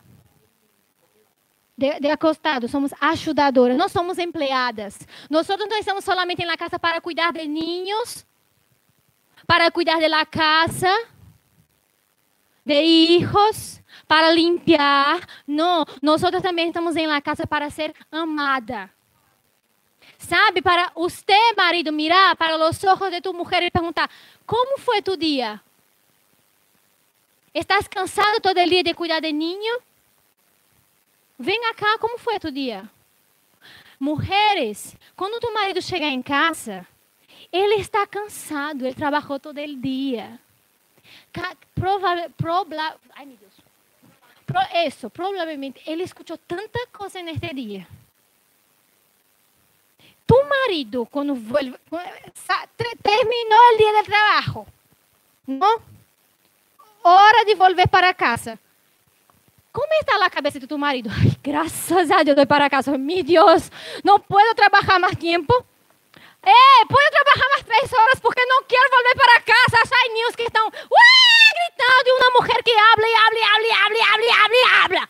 De, 1.78 2.00
de, 2.00 2.10
acostado, 2.10 2.70
somos 2.70 2.94
ajudadoras, 3.02 3.76
não 3.76 3.90
somos 3.90 4.18
empregadas. 4.18 4.98
Nós 5.30 5.46
não 5.50 5.78
estamos 5.78 6.06
solamente 6.06 6.46
na 6.46 6.56
casa 6.56 6.80
para 6.80 7.02
cuidar 7.02 7.34
de 7.34 7.46
niños, 7.46 8.26
para 9.46 9.70
cuidar 9.70 10.00
de 10.00 10.08
la 10.08 10.26
casa, 10.26 10.90
de 12.66 12.82
hijos, 12.82 13.82
para 14.08 14.32
limpiar. 14.32 15.28
Não, 15.48 15.86
nós 16.02 16.22
também 16.42 16.68
estamos 16.68 16.96
em 16.96 17.08
la 17.08 17.22
casa 17.22 17.46
para 17.46 17.70
ser 17.70 17.94
amada. 18.12 18.90
Sabe, 20.18 20.62
para 20.62 20.92
você, 20.96 21.54
marido, 21.56 21.92
mirar 21.92 22.36
para 22.36 22.56
os 22.56 22.84
olhos 22.84 23.12
de 23.12 23.22
tu 23.22 23.34
mulher 23.34 23.64
e 23.64 23.72
perguntar: 23.72 24.10
Como 24.46 24.80
foi 24.80 25.02
tu 25.02 25.16
dia? 25.18 25.62
Estás 27.54 27.88
cansado 27.88 28.42
todo 28.42 28.66
dia 28.66 28.84
de 28.84 28.94
cuidar 28.94 29.20
de 29.20 29.32
niño? 29.32 29.80
Vem 31.38 31.62
cá, 31.76 31.98
como 32.00 32.18
foi 32.18 32.40
tu 32.40 32.52
dia? 32.52 32.90
Mulheres, 34.00 34.96
quando 35.16 35.40
tu 35.40 35.54
marido 35.54 35.82
chegar 35.82 36.08
em 36.08 36.22
casa, 36.22 36.86
ele 37.52 37.76
está 37.76 38.06
cansado, 38.08 38.86
ele 38.86 38.94
trabalhou 38.94 39.40
todo 39.40 39.58
o 39.60 39.76
dia. 39.78 40.40
Prova, 41.76 42.30
prova, 42.38 42.96
ai 43.16 43.26
meu 43.26 43.38
Deus. 43.38 43.54
Pro, 44.46 45.10
provavelmente 45.10 45.82
ele 45.86 46.04
escutou 46.04 46.38
tanta 46.38 46.88
coisa 46.88 47.22
neste 47.22 47.54
dia. 47.54 47.88
Tu 50.28 50.44
marido, 50.44 51.06
quando 51.06 51.36
vuelve, 51.36 51.78
terminou 53.04 53.74
o 53.74 53.78
dia 53.78 53.94
de 53.94 54.04
trabalho, 54.04 54.68
não? 55.48 55.82
Hora 57.04 57.46
de 57.46 57.54
voltar 57.54 57.88
para 57.88 58.14
casa. 58.14 58.58
Como 59.72 59.94
está 59.96 60.26
a 60.26 60.30
cabeça 60.30 60.60
de 60.60 60.66
tu 60.66 60.78
marido? 60.78 61.10
Ai, 61.12 61.36
graças 61.44 62.10
a 62.10 62.24
Deus, 62.24 62.36
vou 62.36 62.48
para 62.48 62.70
casa. 62.70 62.98
Meu 62.98 63.24
Deus, 63.24 63.70
não 64.04 64.20
posso 64.20 64.56
trabalhar 64.56 65.00
mais 65.00 65.16
tempo. 65.18 65.54
Posso 66.88 67.12
trabalhar 67.12 67.50
mais 67.50 67.64
três 67.64 67.94
horas 67.94 68.20
porque 68.20 68.46
não 68.46 68.64
quero 68.64 68.90
voltar 68.90 69.16
para 69.16 69.42
casa. 69.42 69.82
As 69.84 70.14
niños 70.14 70.36
que 70.36 70.44
estão 70.44 70.72
mulher 72.40 72.64
que 72.64 72.72
habla 72.72 73.08
e 73.08 73.16
habla 73.16 73.40
e 73.40 73.44
habla 73.44 73.68
e 73.68 73.72
habla 73.72 73.98
e 73.98 74.02
habla 74.02 74.26
e 74.26 74.32
habla 74.32 74.56
e 74.56 74.64
habla. 74.84 75.10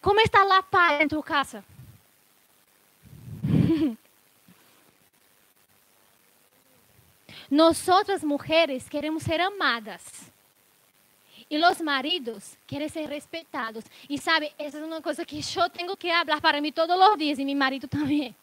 Como 0.00 0.20
está 0.20 0.42
a 0.42 0.62
paz 0.62 1.00
em 1.00 1.08
tua 1.08 1.22
casa? 1.22 1.64
Nós 7.50 7.88
outras 7.88 8.22
mulheres 8.22 8.88
queremos 8.88 9.22
ser 9.22 9.40
amadas. 9.40 10.30
E 11.50 11.58
os 11.58 11.80
maridos 11.80 12.56
querem 12.66 12.88
ser 12.88 13.08
respeitados. 13.08 13.84
E 14.08 14.18
sabe, 14.18 14.52
essa 14.58 14.78
é 14.78 14.84
uma 14.84 15.02
coisa 15.02 15.24
que 15.24 15.40
eu 15.56 15.70
tenho 15.70 15.96
que 15.96 16.08
falar 16.08 16.40
para 16.40 16.60
mim 16.60 16.72
todos 16.72 16.96
os 16.96 17.18
dias 17.18 17.38
e 17.38 17.44
meu 17.44 17.56
marido 17.56 17.86
também. 17.88 18.34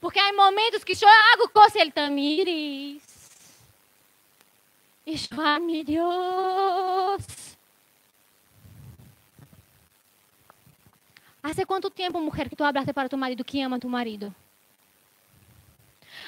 Porque 0.00 0.18
há 0.18 0.32
momentos 0.32 0.84
que 0.84 0.92
eu 0.92 1.08
hago 1.08 1.48
coisas 1.48 1.76
ele 1.76 1.90
tamires. 1.90 3.02
Eu, 5.06 5.16
ai 5.38 5.60
meu 5.60 5.84
Deus. 5.84 7.54
¿Hace 11.42 11.66
quanto 11.66 11.90
tempo, 11.90 12.18
mulher, 12.20 12.48
que 12.48 12.56
tu 12.56 12.64
hablaste 12.64 12.94
para 12.94 13.08
tu 13.08 13.18
marido 13.18 13.44
que 13.44 13.60
ama 13.60 13.78
tu 13.78 13.88
marido? 13.88 14.34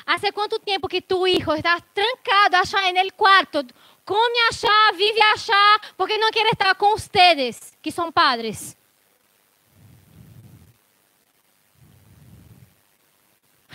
¿Hace 0.05 0.31
quanto 0.31 0.59
tempo 0.59 0.87
que 0.87 1.01
tu 1.01 1.27
hijo 1.27 1.55
está 1.55 1.81
trancado 1.81 2.59
allá 2.59 2.91
en 2.91 2.99
el 2.99 3.15
cuarto, 3.15 3.65
come 4.05 4.39
allá, 4.51 4.93
vive 4.93 5.21
allá, 5.23 5.81
porque 5.97 6.19
não 6.19 6.31
quer 6.31 6.47
estar 6.49 6.75
com 6.75 6.93
ustedes, 6.95 7.73
que 7.81 7.91
são 7.91 8.13
padres? 8.13 8.77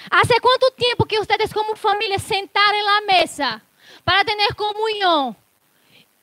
¿Hace 0.10 0.40
quanto 0.40 0.72
tempo 0.72 1.06
que 1.06 1.20
ustedes 1.20 1.54
como 1.54 1.76
família 1.76 2.18
sentaram 2.18 2.84
na 2.84 3.02
mesa 3.02 3.62
para 4.04 4.26
ter 4.26 4.56
comunhão 4.56 5.36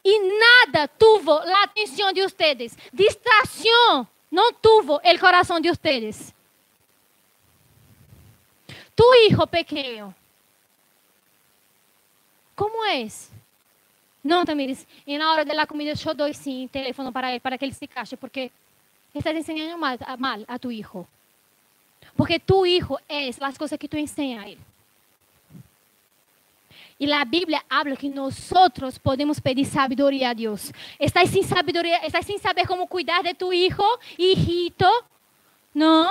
e 0.05 0.39
nada 0.39 0.89
tuvo 0.89 1.33
a 1.33 1.63
atenção 1.65 2.13
de 2.13 2.23
ustedes? 2.23 2.77
Distração 2.93 4.07
não 4.31 4.53
tuvo 4.53 4.97
o 4.97 5.19
coração 5.19 5.61
de 5.61 5.71
ustedes. 5.71 6.35
Tu 8.97 9.15
hijo 9.15 9.47
pequeno, 9.47 10.15
como 12.57 12.85
é? 12.85 13.07
Não, 14.25 14.45
Tamires, 14.45 14.85
e 15.07 15.17
na 15.17 15.31
hora 15.31 15.45
da 15.45 15.67
comida 15.67 15.93
eu 15.93 16.15
dou 16.15 16.35
sim 16.35 16.69
telefone 16.69 17.13
para 17.13 17.31
ele, 17.31 17.41
para 17.41 17.57
que 17.57 17.65
ele 17.65 17.73
se 17.73 17.87
cache, 17.87 18.17
porque 18.17 18.51
estás 19.15 19.37
ensinando 19.37 19.79
mal, 19.79 19.97
mal 20.19 20.45
a 20.49 20.59
tu 20.59 20.73
hijo. 20.73 21.07
Porque 22.19 22.41
tu 22.41 22.67
hijo 22.67 22.99
es 23.07 23.39
las 23.39 23.57
cosas 23.57 23.79
que 23.79 23.87
tú 23.87 23.97
enseñas 23.97 24.45
a 24.45 24.49
él. 24.49 24.59
Y 26.99 27.07
la 27.07 27.25
Biblia 27.25 27.65
habla 27.69 27.95
que 27.95 28.09
nosotros 28.09 28.99
podemos 28.99 29.41
pedir 29.41 29.65
sabiduría 29.65 30.31
a 30.31 30.35
Dios. 30.35 30.73
¿Estás 30.99 31.31
sin 31.31 31.45
sabiduría? 31.45 31.99
¿Estás 31.99 32.27
sin 32.27 32.41
saber 32.41 32.67
cómo 32.67 32.89
cuidar 32.89 33.23
de 33.23 33.35
tu 33.35 33.53
hijo, 33.53 33.85
hijito? 34.17 34.91
¿No? 35.73 36.11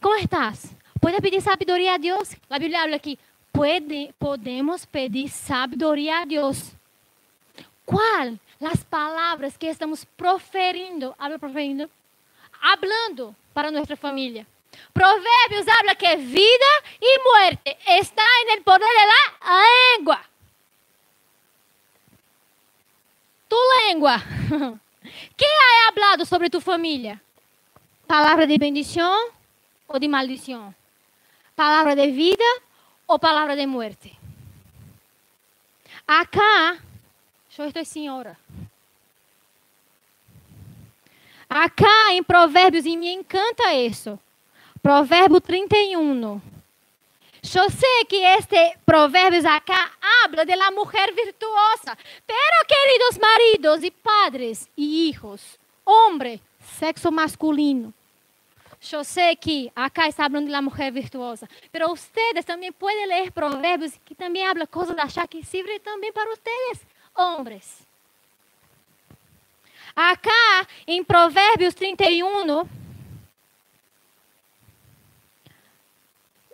¿Cómo 0.00 0.16
estás? 0.16 0.72
¿Puedes 1.00 1.20
pedir 1.20 1.40
sabiduría 1.40 1.94
a 1.94 1.98
Dios? 1.98 2.30
La 2.48 2.58
Biblia 2.58 2.82
habla 2.82 2.98
que 2.98 3.16
puede, 3.52 4.12
podemos 4.18 4.84
pedir 4.88 5.30
sabiduría 5.30 6.22
a 6.22 6.26
Dios. 6.26 6.72
¿Cuál? 7.84 8.40
Las 8.58 8.82
palabras 8.82 9.56
que 9.56 9.70
estamos 9.70 10.04
proferindo. 10.16 11.14
Habla 11.16 11.38
proferindo. 11.38 11.88
Hablando 12.60 13.36
para 13.52 13.70
nossa 13.70 13.96
família. 13.96 14.46
Provérbios 14.92 15.66
habla 15.68 15.94
que 15.94 16.16
vida 16.16 16.72
e 17.00 17.18
muerte 17.22 17.78
está 17.86 18.22
en 18.48 18.62
poder 18.62 18.88
de 18.88 19.06
la 19.06 19.96
lengua. 19.96 20.20
Tu 23.48 23.56
lengua. 23.86 24.16
¿Qué 25.36 25.46
ha 25.46 25.88
hablado 25.88 26.24
sobre 26.24 26.48
tu 26.48 26.60
familia? 26.60 27.20
Palavra 28.06 28.46
de 28.46 28.56
bendição 28.58 29.30
ou 29.88 29.98
de 29.98 30.08
maldição? 30.08 30.74
Palavra 31.54 31.94
de 31.94 32.10
vida 32.10 32.44
ou 33.06 33.18
palavra 33.18 33.56
de 33.56 33.66
muerte? 33.66 34.18
Acá, 36.06 36.78
eu 37.58 37.66
estou 37.66 37.84
senhora. 37.84 38.38
Acá 41.54 42.14
em 42.14 42.22
Provérbios, 42.22 42.86
e 42.86 42.96
me 42.96 43.12
encanta 43.12 43.74
isso. 43.74 44.18
Provérbio 44.82 45.38
31. 45.38 46.40
Eu 47.54 47.70
sei 47.70 48.04
que 48.08 48.16
este 48.16 48.78
Provérbios 48.86 49.44
acá 49.44 49.92
habla 50.24 50.46
de 50.46 50.56
la 50.56 50.70
mujer 50.70 51.12
virtuosa. 51.12 51.98
Pero, 52.26 52.66
queridos 52.66 53.18
maridos 53.18 53.84
e 53.84 53.90
padres 53.90 54.66
e 54.74 55.10
hijos, 55.10 55.58
homem, 55.84 56.40
sexo 56.78 57.12
masculino. 57.12 57.92
Eu 58.90 59.04
sei 59.04 59.36
que 59.36 59.70
acá 59.76 60.08
está 60.08 60.30
falando 60.30 60.46
de 60.46 60.52
la 60.52 60.62
mujer 60.62 60.90
virtuosa. 60.90 61.46
Pero 61.70 61.92
ustedes 61.92 62.46
também 62.46 62.72
podem 62.72 63.06
ler 63.06 63.30
Provérbios 63.30 63.92
que 64.06 64.14
também 64.14 64.46
habla 64.46 64.66
coisas 64.66 64.96
que 65.28 65.44
sirve 65.44 65.78
também 65.80 66.10
para 66.14 66.32
ustedes, 66.32 66.80
homens. 67.14 67.91
Acá 69.94 70.66
em 70.86 71.04
Provérbios 71.04 71.74
31, 71.74 72.66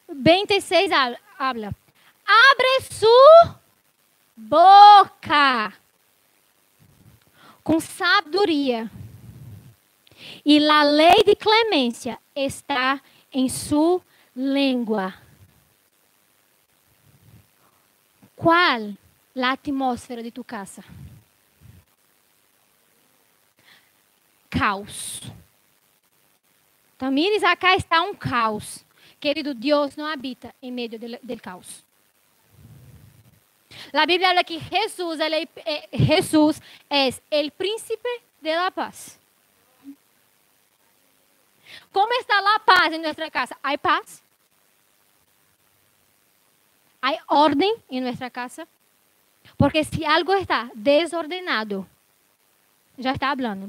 26 0.09 0.91
habla. 1.39 1.75
Abre 2.27 2.81
sua 2.91 3.61
boca 4.37 5.73
com 7.63 7.79
sabedoria. 7.81 8.91
E 10.45 10.67
a 10.69 10.83
lei 10.83 11.23
de 11.25 11.37
clemência 11.37 12.19
está 12.35 13.01
em 13.33 13.49
sua 13.49 14.01
língua. 14.35 15.15
Qual 18.35 18.95
a 19.37 19.51
atmosfera 19.51 20.23
de 20.23 20.31
tu 20.31 20.43
casa? 20.43 20.83
Caos. 24.51 25.23
Tamires, 26.97 27.45
acá 27.45 27.77
está 27.77 28.03
um 28.03 28.15
caos. 28.15 28.85
Querido, 29.21 29.55
Deus 29.55 29.97
não 29.97 30.07
habita 30.07 30.55
em 30.63 30.71
meio 30.71 30.99
do 30.99 31.41
caos. 31.41 31.85
A 33.93 34.07
Bíblia 34.07 34.29
fala 34.29 34.45
que 34.45 34.59
Jesus, 34.59 35.21
ele, 35.21 35.49
é, 35.65 35.89
Jesus 35.93 36.61
é 36.91 37.09
o 37.45 37.51
príncipe 37.53 38.23
de 38.41 38.55
la 38.55 38.71
paz. 38.71 39.19
Como 41.93 42.13
está 42.15 42.39
a 42.55 42.59
paz 42.61 42.93
em 42.93 42.99
nossa 42.99 43.31
casa? 43.31 43.57
Há 43.63 43.77
paz? 43.79 44.23
Há 47.01 47.19
ordem 47.29 47.77
em 47.91 48.01
nossa 48.01 48.29
casa? 48.31 48.67
Porque 49.57 49.85
se 49.85 50.05
algo 50.05 50.35
está 50.35 50.71
desordenado, 50.75 51.89
já 52.99 53.13
está 53.13 53.35
falando, 53.37 53.67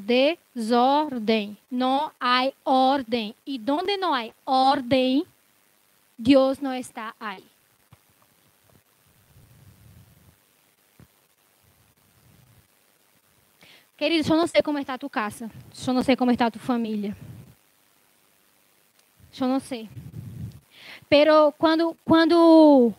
desordem. 0.56 1.56
Não 1.70 2.12
há 2.20 2.52
ordem. 2.66 3.36
E 3.46 3.62
onde 3.70 3.96
não 3.98 4.14
há 4.14 4.30
ordem, 4.46 5.26
Deus 6.18 6.60
não 6.60 6.74
está 6.74 7.14
aí. 7.20 7.44
Querido, 13.96 14.32
eu 14.32 14.38
não 14.38 14.48
sei 14.48 14.62
como 14.62 14.80
está 14.80 14.96
a 14.96 14.98
tua 14.98 15.10
casa. 15.10 15.52
Eu 15.86 15.94
não 15.94 16.02
sei 16.02 16.16
como 16.16 16.32
está 16.32 16.48
a 16.48 16.52
tua 16.52 16.62
família. 16.62 17.16
Eu 19.40 19.48
não 19.48 19.60
sei. 19.60 19.90
Pero 21.08 21.52
quando 21.58 21.96
quando 22.06 22.94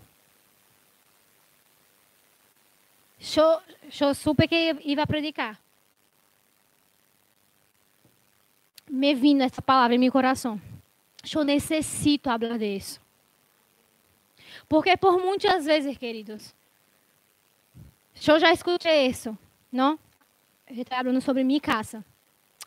eu, 3.36 3.60
eu 4.00 4.14
supe 4.14 4.46
que 4.46 4.76
ia 4.84 5.06
predicar. 5.06 5.58
Me 9.00 9.14
vindo 9.14 9.42
essa 9.42 9.62
palavra 9.62 9.94
em 9.94 9.98
meu 9.98 10.12
coração. 10.12 10.60
Eu 11.34 11.42
necessito 11.42 12.28
falar 12.28 12.58
disso. 12.58 13.00
Porque 14.68 14.94
por 14.94 15.18
muitas 15.18 15.64
vezes, 15.64 15.96
queridos, 15.96 16.54
eu 18.28 18.38
já 18.38 18.52
escutei 18.52 19.06
isso, 19.06 19.36
não? 19.72 19.98
Eu 20.68 20.82
estou 20.82 20.98
falando 20.98 21.20
sobre 21.22 21.42
minha 21.42 21.60
casa. 21.60 22.04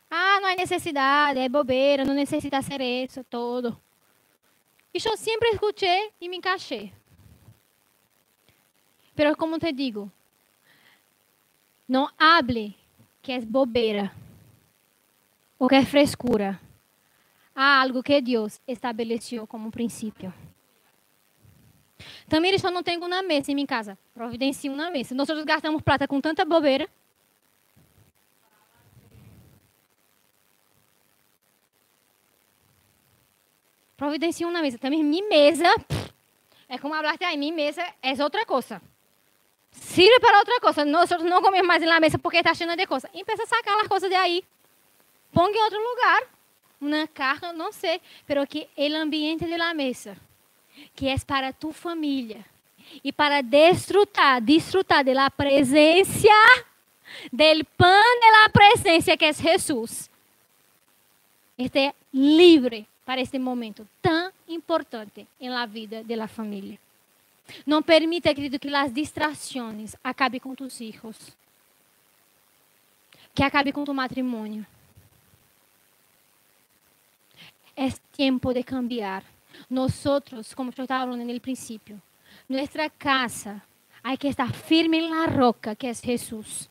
Ah, 0.10 0.40
não 0.42 0.50
há 0.50 0.56
necessidade, 0.56 1.40
é 1.40 1.48
bobeira, 1.48 2.04
não 2.04 2.16
necessita 2.16 2.62
ser 2.64 2.82
isso 2.82 3.24
todo. 3.26 3.80
E 4.92 4.98
eu 5.08 5.16
sempre 5.16 5.50
escutei 5.50 6.12
e 6.20 6.28
me 6.28 6.38
encaixei. 6.38 6.92
Pero 9.16 9.38
como 9.38 9.60
te 9.60 9.72
digo, 9.72 10.12
não 11.88 12.10
hable 12.18 12.76
que 13.22 13.32
é 13.32 13.40
bobeira 13.40 14.12
qualquer 15.58 15.86
frescura. 15.86 16.60
Há 17.56 17.82
algo 17.82 18.02
que 18.02 18.20
Deus 18.22 18.60
estabeleceu 18.68 19.46
como 19.46 19.72
princípio. 19.72 20.34
Também 22.28 22.56
eu 22.62 22.72
não 22.72 22.84
tenho 22.84 23.08
na 23.08 23.22
mesa 23.22 23.52
em 23.52 23.56
minha 23.56 23.68
casa. 23.68 23.98
Providencio 24.14 24.76
na 24.76 24.90
mesa. 24.90 25.14
Nós 25.14 25.28
gastamos 25.46 25.82
prata 25.82 26.08
com 26.08 26.20
tanta 26.20 26.44
bobeira. 26.44 26.90
Providencio 33.96 34.50
na 34.52 34.62
mesa. 34.62 34.78
Também 34.78 35.04
minha 35.04 35.28
mesa 35.30 35.70
é 36.68 36.78
como 36.78 36.94
hablaste 36.94 37.24
aí. 37.24 37.38
Minha 37.38 37.54
mesa 37.54 37.84
é 38.02 38.22
outra 38.24 38.46
coisa. 38.46 38.82
Sirve 39.72 40.20
para 40.20 40.40
outra 40.40 40.60
coisa. 40.60 40.84
Nós 40.84 41.10
não 41.10 41.42
comemos 41.42 41.68
mais 41.68 41.84
na 41.84 42.00
mesa 42.00 42.18
porque 42.18 42.38
está 42.38 42.54
cheia 42.54 42.76
de 42.76 42.88
coisa. 42.88 43.10
Empieza 43.14 43.44
a 43.44 43.48
sacar 43.48 43.80
as 43.80 43.88
coisas 43.88 44.10
de 44.10 44.16
aí. 44.16 44.44
Ponga 45.34 45.58
em 45.58 45.64
outro 45.64 45.80
lugar, 45.80 46.24
na 46.80 47.08
carga, 47.08 47.52
não 47.52 47.72
sei, 47.72 48.00
pero 48.26 48.46
que 48.46 48.68
o 48.78 48.96
ambiente 48.96 49.46
de 49.46 49.58
la 49.58 49.74
mesa, 49.74 50.16
que 50.96 51.08
é 51.08 51.18
para 51.20 51.52
tu 51.52 51.72
família 51.72 52.46
e 53.04 53.12
para 53.12 53.42
desfrutar, 53.42 54.42
disfrutar 54.42 55.04
de 55.04 55.14
la 55.14 55.30
presencia 55.30 56.32
del 57.32 57.64
pan 57.66 58.20
de 58.22 58.32
la 58.32 58.50
presencia 58.50 59.18
que 59.18 59.26
é 59.26 59.34
Jesus. 59.34 60.10
esté 61.58 61.94
libre 62.12 62.86
para 63.06 63.22
este 63.22 63.40
momento 63.40 63.86
tan 64.02 64.32
importante 64.48 65.28
en 65.40 65.54
la 65.54 65.66
vida 65.66 66.04
de 66.04 66.16
la 66.16 66.28
familia. 66.28 66.80
No 67.66 67.82
permita, 67.82 68.34
querido, 68.34 68.58
que 68.58 68.70
las 68.70 68.94
distracciones 68.94 69.98
acaben 70.02 70.40
con 70.40 70.56
tus 70.56 70.80
hijos, 70.80 71.18
que 73.34 73.44
acabe 73.44 73.74
con 73.74 73.84
tu 73.84 73.94
matrimonio. 73.94 74.66
Es 77.76 78.00
tiempo 78.12 78.54
de 78.54 78.64
cambiar. 78.64 79.24
Nosotros, 79.70 80.56
como 80.56 80.72
yo 80.72 80.84
estaba 80.84 81.04
hablando 81.04 81.24
en 81.24 81.30
el 81.30 81.42
principio, 81.42 82.00
nuestra 82.48 82.90
casa 82.90 83.64
hay 84.02 84.18
que 84.18 84.28
estar 84.28 84.52
firme 84.54 84.98
en 84.98 85.10
la 85.10 85.28
roca 85.28 85.76
que 85.76 85.90
es 85.90 86.02
Jesús. 86.02 86.70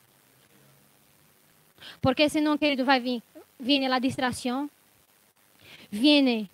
Porque 2.01 2.29
senão, 2.29 2.57
querido, 2.57 2.85
vai 2.85 2.99
vir, 2.99 3.21
viene 3.59 3.87
a 3.87 3.99
distração, 3.99 4.69
viene 5.91 6.49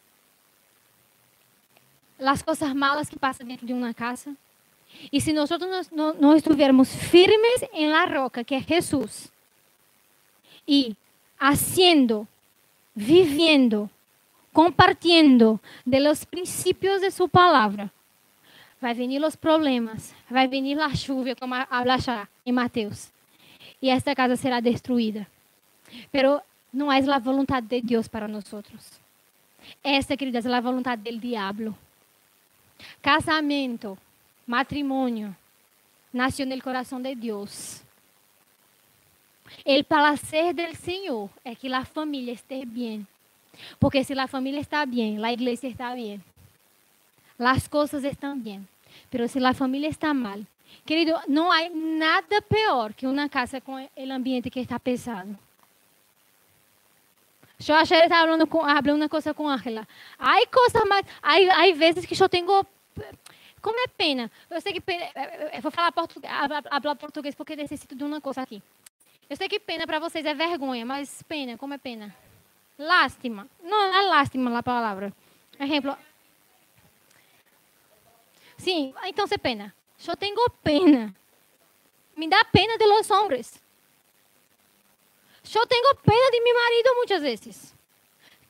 as 2.19 2.41
coisas 2.41 2.73
malas 2.73 3.09
que 3.09 3.17
passam 3.17 3.45
dentro 3.45 3.65
de 3.65 3.73
uma 3.73 3.93
casa. 3.93 4.35
E 5.11 5.21
se 5.21 5.31
nós 5.31 5.49
não, 5.91 6.13
não 6.15 6.35
estivermos 6.35 6.93
firmes 6.95 7.63
em 7.73 7.87
la 7.87 8.05
roca, 8.05 8.43
que 8.43 8.55
é 8.55 8.61
Jesus, 8.61 9.31
e 10.67 10.95
haciendo, 11.39 12.27
viviendo, 12.95 13.89
compartiendo 14.53 15.59
de 15.85 15.99
los 15.99 16.25
princípios 16.25 17.01
de 17.01 17.11
sua 17.11 17.27
palavra, 17.27 17.91
vai 18.81 18.93
venir 18.93 19.23
os 19.23 19.35
problemas, 19.35 20.13
vai 20.29 20.47
venir 20.47 20.79
a 20.79 20.93
chuva, 20.95 21.35
como 21.35 21.55
habla 21.55 21.97
em 22.45 22.51
Mateus 22.51 23.11
y 23.81 23.89
esta 23.89 24.15
casa 24.15 24.35
será 24.35 24.61
destruida. 24.61 25.27
Pero 26.11 26.41
no 26.71 26.91
es 26.91 27.05
la 27.05 27.19
voluntad 27.19 27.63
de 27.63 27.81
Dios 27.81 28.07
para 28.09 28.27
nosotros. 28.27 28.99
Esta, 29.83 30.15
querida, 30.15 30.39
es 30.39 30.45
la 30.45 30.61
voluntad 30.61 30.97
del 30.97 31.19
diablo. 31.19 31.75
Casamento, 33.01 33.97
matrimonio, 34.45 35.35
nació 36.11 36.45
en 36.45 36.51
el 36.51 36.63
corazón 36.63 37.03
de 37.03 37.15
Dios. 37.15 37.81
El 39.65 39.83
placer 39.83 40.53
del 40.53 40.75
Señor 40.75 41.29
es 41.43 41.57
que 41.57 41.69
la 41.69 41.83
familia 41.85 42.33
esté 42.33 42.63
bien. 42.65 43.07
Porque 43.79 44.03
si 44.03 44.15
la 44.15 44.27
familia 44.27 44.59
está 44.59 44.85
bien, 44.85 45.21
la 45.21 45.31
iglesia 45.31 45.69
está 45.69 45.93
bien. 45.93 46.23
Las 47.37 47.69
cosas 47.69 48.03
están 48.03 48.43
bien. 48.43 48.67
Pero 49.09 49.27
si 49.27 49.39
la 49.39 49.53
familia 49.53 49.89
está 49.89 50.13
mal, 50.13 50.45
Querido, 50.85 51.19
não 51.27 51.51
há 51.51 51.69
nada 51.69 52.41
pior 52.41 52.93
que 52.93 53.05
uma 53.05 53.29
casa 53.29 53.61
com 53.61 53.75
o 53.75 54.11
ambiente 54.11 54.49
que 54.49 54.59
está 54.59 54.79
pesado. 54.79 55.37
Eu 57.67 57.75
ayer 57.75 58.03
estava 58.03 58.25
falando 58.25 58.47
com, 58.47 58.63
hablando 58.63 59.01
uma 59.01 59.09
coisa 59.09 59.33
com 59.33 59.47
Ángela. 59.47 59.87
Há 60.17 60.45
coisas 60.47 60.83
mais, 60.87 61.05
há, 61.21 61.75
vezes 61.75 62.05
que 62.05 62.21
eu 62.21 62.29
tenho 62.29 62.65
como 63.61 63.79
é 63.79 63.87
pena. 63.87 64.31
Eu 64.49 64.61
sei 64.61 64.73
que 64.73 64.81
pena, 64.81 65.05
eu 65.53 65.61
vou 65.61 65.69
falar 65.69 65.91
português, 65.91 66.31
falar 66.31 66.95
português 66.95 67.35
porque 67.35 67.55
necessito 67.55 67.95
de 67.95 68.03
uma 68.03 68.21
coisa 68.21 68.41
aqui. 68.41 68.63
Eu 69.29 69.35
sei 69.35 69.47
que 69.47 69.59
pena 69.59 69.85
para 69.85 69.99
vocês 69.99 70.25
é 70.25 70.33
vergonha, 70.33 70.85
mas 70.85 71.21
pena, 71.23 71.57
como 71.57 71.73
é 71.73 71.77
pena? 71.77 72.15
Lástima. 72.79 73.45
Não, 73.61 73.93
é 73.93 74.01
lástima 74.03 74.57
a 74.57 74.63
palavra. 74.63 75.13
Exemplo. 75.59 75.97
Sim, 78.57 78.93
então 79.03 79.25
é 79.29 79.37
pena. 79.37 79.75
Yo 79.99 80.15
tengo 80.15 80.49
pena. 80.63 81.13
Me 82.15 82.29
da 82.29 82.43
pena 82.45 82.77
de 82.77 82.87
los 82.87 83.11
hombres. 83.11 83.61
Yo 85.43 85.65
tengo 85.65 85.93
pena 85.95 86.29
de 86.31 86.39
mi 86.39 86.53
marido 86.53 86.95
muchas 86.95 87.21
veces. 87.21 87.75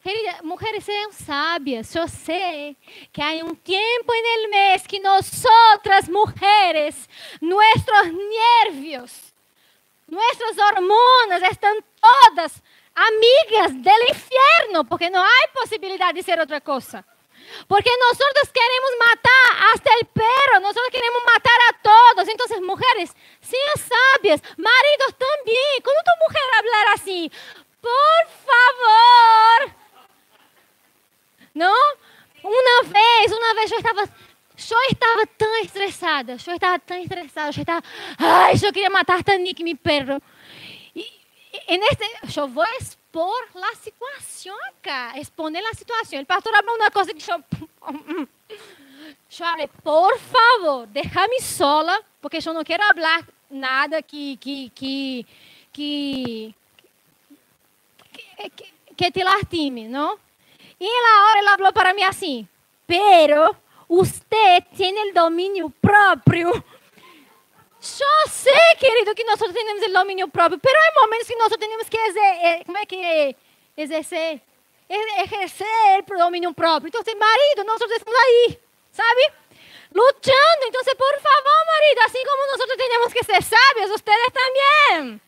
Querida, 0.04 0.42
mujeres 0.44 0.84
sean 0.84 1.12
sabias. 1.12 1.92
Yo 1.92 2.08
sé 2.08 2.78
que 3.12 3.24
hay 3.24 3.42
un 3.42 3.56
tiempo 3.56 4.14
en 4.14 4.26
el 4.42 4.50
mes 4.50 4.88
que 4.88 5.00
nosotras 5.00 6.08
mujeres, 6.08 7.10
nuestros 7.42 8.08
nervios, 8.64 9.34
nuestras 10.08 10.56
hormonas 10.58 11.42
están 11.52 11.78
todas 12.00 12.62
amigas 13.08 13.72
del 13.84 14.02
infierno, 14.10 14.84
porque 14.84 15.10
no 15.10 15.22
hay 15.22 15.46
posibilidad 15.54 16.14
de 16.14 16.24
ser 16.24 16.40
otra 16.40 16.62
cosa. 16.62 17.06
Porque 17.68 17.90
nosotros 18.10 18.50
queremos 18.54 18.92
matar 19.00 19.74
hasta 19.74 19.90
el 20.00 20.06
perro, 20.08 20.60
nosotros 20.62 20.90
queremos 20.92 21.22
matar 21.26 21.60
a 21.70 21.82
todos. 21.82 22.28
Entonces, 22.28 22.62
mujeres, 22.62 23.16
sean 23.42 23.90
sabias, 23.90 24.42
maridos 24.58 25.16
también. 25.18 25.82
Cuando 25.84 26.02
tu 26.06 26.14
mujer 26.28 26.44
hablar 26.58 26.88
así, 26.94 27.32
por 27.82 28.22
favor. 28.46 29.76
¿No? 31.54 31.74
Una 32.44 32.90
vez, 32.90 33.32
una 33.32 33.54
vez 33.54 33.72
yo 33.72 33.78
estaba, 33.78 34.04
yo 34.06 34.78
estaba 34.90 35.26
tan 35.26 35.50
estresada, 35.62 36.36
yo 36.36 36.54
estaba 36.54 36.80
tan 36.80 37.00
estresada, 37.00 37.52
yo 37.52 37.62
estaba, 37.62 37.84
ay, 38.18 38.58
yo 38.58 38.72
quería 38.72 38.90
matar 38.90 39.24
a 39.28 39.38
Nick, 39.38 39.60
mi 39.62 39.76
perro. 39.76 40.20
En 41.70 41.84
este, 41.84 42.06
yo 42.30 42.48
voy 42.48 42.66
a 42.66 42.84
expor 42.84 43.44
a 43.54 43.76
situação, 43.76 44.58
cara. 44.82 45.20
Exponer 45.20 45.64
a 45.68 45.74
situação. 45.76 46.20
O 46.20 46.26
pastor 46.26 46.56
habló 46.56 46.74
uma 46.74 46.90
coisa 46.90 47.14
que 47.14 47.32
eu... 47.32 47.44
Eu 48.18 48.28
falei, 49.30 49.68
por 49.84 50.18
favor, 50.18 50.88
deixa-me 50.88 51.40
sola, 51.42 52.04
porque 52.20 52.40
eu 52.44 52.54
não 52.54 52.64
quero 52.64 52.84
falar 52.84 53.24
nada 53.50 54.02
que, 54.02 54.36
que, 54.38 54.72
que, 54.72 55.26
que, 55.72 56.56
que, 58.56 58.74
que 58.98 59.12
te 59.12 59.24
lastime, 59.24 59.88
não? 59.88 60.18
E 60.80 61.02
na 61.04 61.26
hora 61.26 61.40
ela 61.40 61.58
falou 61.58 61.74
para 61.74 61.94
mim 61.94 62.02
assim, 62.02 62.48
pero 62.88 63.56
usted 63.88 64.64
tiene 64.76 65.02
el 65.02 65.14
dominio 65.14 65.70
propio 65.70 66.52
Eu 67.82 68.30
sei, 68.30 68.76
querido, 68.78 69.16
que 69.16 69.24
nós 69.24 69.40
temos 69.40 69.84
o 69.84 69.94
domínio 69.94 70.28
próprio, 70.28 70.60
mas 70.62 70.74
há 70.74 71.02
momentos 71.02 71.28
que 71.28 71.36
nós 71.36 71.50
temos 71.50 71.90
que 71.90 71.98
exer, 71.98 72.46
eh, 72.46 72.64
como 72.66 72.78
é 72.78 72.86
que 72.86 72.96
é? 72.96 73.36
exercer, 73.82 74.42
exercer 74.90 76.04
o 76.10 76.18
domínio 76.18 76.54
próprio. 76.54 76.90
Então, 76.90 77.02
marido, 77.18 77.64
nós 77.64 77.80
estamos 77.82 78.20
aí, 78.20 78.60
sabe? 78.92 79.32
Lutando. 79.94 80.66
Então, 80.66 80.84
por 80.84 81.20
favor, 81.22 81.66
marido, 81.66 82.00
assim 82.06 82.24
como 82.26 82.52
nós 82.52 82.78
temos 82.78 83.14
que 83.14 83.24
ser 83.24 83.44
sábios, 83.44 83.92
vocês 83.92 84.34
também. 84.34 85.22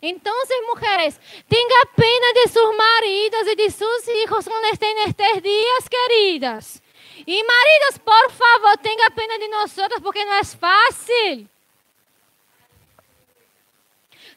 Então, 0.00 0.34
mulheres, 0.66 1.20
tenha 1.48 1.86
pena 1.86 2.32
de 2.34 2.48
seus 2.48 2.76
maridos 2.76 3.46
e 3.48 3.56
de 3.56 3.70
seus 3.70 4.04
filhos 4.04 4.46
nestes 4.46 5.42
dias, 5.42 5.88
queridas. 5.88 6.82
E 7.26 7.44
maridos, 7.44 7.98
por 7.98 8.30
favor, 8.30 8.76
tenha 8.78 9.10
pena 9.10 9.38
de 9.38 9.48
nós 9.48 9.74
porque 10.02 10.24
não 10.24 10.34
é 10.34 10.44
fácil. 10.44 11.48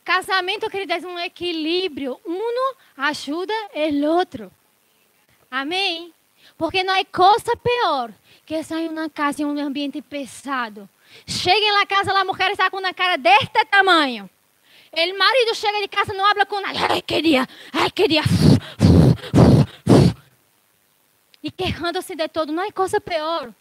Casamento, 0.03 0.69
queridas, 0.69 1.03
é 1.03 1.07
um 1.07 1.19
equilíbrio. 1.19 2.19
Um 2.25 2.73
ajuda 2.97 3.53
o 3.75 4.05
outro. 4.07 4.51
Amém? 5.49 6.13
Porque 6.57 6.83
não 6.83 6.93
é 6.95 7.03
coisa 7.03 7.55
pior 7.57 8.11
que 8.45 8.63
sair 8.63 8.89
uma 8.89 9.09
casa 9.09 9.41
em 9.41 9.45
um 9.45 9.59
ambiente 9.59 10.01
pesado. 10.01 10.89
Chega 11.27 11.71
na 11.73 11.85
casa, 11.85 12.11
a 12.11 12.23
mulher 12.23 12.51
está 12.51 12.69
com 12.69 12.77
uma 12.77 12.93
cara 12.93 13.17
deste 13.17 13.65
tamanho. 13.65 14.29
O 14.93 15.17
marido 15.17 15.55
chega 15.55 15.79
de 15.81 15.87
casa, 15.87 16.13
não 16.13 16.25
habla 16.25 16.45
com 16.45 16.57
ela. 16.59 16.87
Ai, 16.89 17.01
que 17.01 17.21
dia, 17.21 17.47
ai, 17.73 17.91
que 17.91 18.07
dia 18.07 18.23
e 21.43 21.49
queixando-se 21.49 22.15
de 22.15 22.27
todo. 22.27 22.51
Não 22.51 22.63
é 22.63 22.71
coisa 22.71 22.99
pior. 22.99 23.53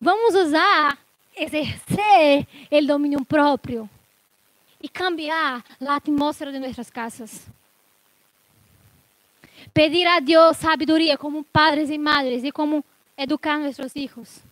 Vamos 0.00 0.34
usar, 0.34 0.98
exercer 1.36 2.46
o 2.70 2.86
domínio 2.86 3.24
próprio 3.24 3.88
e 4.82 4.88
cambiar 4.88 5.62
a 5.86 5.94
atmosfera 5.94 6.52
de 6.52 6.58
nossas 6.58 6.90
casas. 6.90 7.46
Pedir 9.74 10.06
a 10.06 10.20
Deus 10.20 10.56
sabedoria 10.56 11.18
como 11.18 11.44
padres 11.44 11.90
e 11.90 11.98
madres 11.98 12.42
e 12.44 12.50
como 12.50 12.84
educar 13.16 13.58
nossos 13.58 13.92
filhos. 13.92 14.42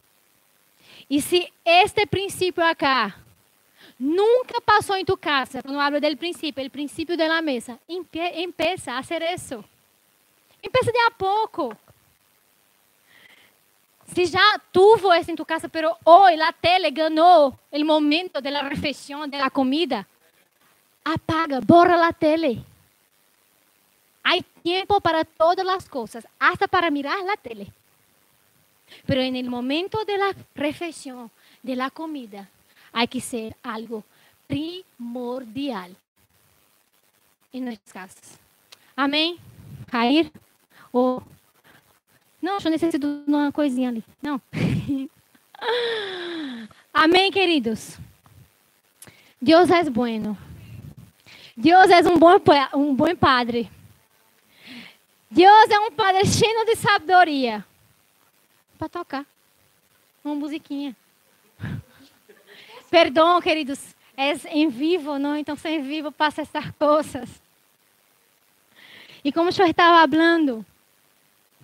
E 1.09 1.23
se 1.23 1.51
este 1.65 2.05
princípio 2.07 2.63
acá 2.63 3.17
nunca 3.99 4.61
passou 4.61 4.97
em 4.97 5.05
tu 5.05 5.17
casa, 5.17 5.63
quando 5.63 5.81
hablo 5.81 6.01
del 6.01 6.17
princípio, 6.17 6.65
o 6.65 6.71
princípio 6.71 7.17
da 7.17 7.41
mesa, 7.41 7.81
empieza 7.89 8.97
a 8.97 9.03
ser 9.03 9.23
isso. 9.23 9.65
Empieza 10.63 10.93
de 10.93 10.99
a 10.99 11.11
pouco. 11.11 11.77
Si 14.15 14.27
ya 14.27 14.41
tuvo 14.73 15.13
eso 15.13 15.31
en 15.31 15.37
tu 15.37 15.45
casa, 15.45 15.69
pero 15.69 15.97
hoy 16.05 16.37
la 16.37 16.53
tele 16.53 16.91
ganó 16.91 17.59
el 17.71 17.85
momento 17.85 18.41
de 18.41 18.51
la 18.51 18.63
refeição, 18.63 19.29
de 19.29 19.39
la 19.39 19.51
comida, 19.51 20.07
apaga, 21.05 21.61
borra 21.61 21.97
la 21.97 22.13
tele. 22.13 22.63
Hay 24.23 24.43
tiempo 24.63 25.01
para 25.01 25.25
todas 25.25 25.65
las 25.65 25.89
cosas, 25.89 26.27
hasta 26.39 26.67
para 26.67 26.91
mirar 26.91 27.23
la 27.25 27.37
tele. 27.37 27.73
Pero 29.07 29.21
en 29.21 29.37
el 29.37 29.49
momento 29.49 30.05
de 30.05 30.19
la 30.19 30.35
refeição, 30.55 31.31
de 31.63 31.77
la 31.77 31.91
comida, 31.91 32.49
hay 32.93 33.07
que 33.07 33.21
ser 33.21 33.57
algo 33.63 34.03
primordial 34.47 35.95
en 37.53 37.65
nuestras 37.65 37.93
casas. 37.93 38.39
Amém? 38.97 39.39
Cair? 39.91 40.33
Ou. 40.93 41.23
Não, 42.41 42.59
eu 42.65 42.71
necessito 42.71 42.99
de 42.99 43.31
uma 43.31 43.51
coisinha 43.51 43.89
ali. 43.89 44.05
Não. 44.23 44.41
Amém, 46.95 47.31
queridos? 47.31 47.99
Deus 49.41 49.71
é 49.71 49.85
bueno. 49.91 50.37
Deus 51.57 51.91
é 51.91 52.01
um 52.09 52.17
bom, 52.17 52.41
um 52.75 52.95
bom 52.95 53.15
padre. 53.17 53.71
Deus 55.31 55.71
é 55.71 55.79
um 55.81 55.91
padre 55.91 56.25
cheio 56.27 56.65
de 56.65 56.77
sabedoria. 56.77 57.65
Para 58.79 58.89
tocar. 58.89 59.27
Uma 60.25 60.35
musiquinha. 60.35 60.97
Perdão, 62.91 63.41
queridos. 63.41 63.97
É 64.17 64.33
em 64.49 64.69
vivo, 64.69 65.19
não? 65.19 65.37
Então, 65.37 65.55
se 65.57 65.69
é 65.69 65.79
vivo, 65.81 66.11
passa 66.11 66.43
essas 66.43 66.71
coisas. 66.73 67.43
E 69.25 69.33
como 69.33 69.51
eu 69.51 69.67
estava 69.67 70.09
falando, 70.09 70.65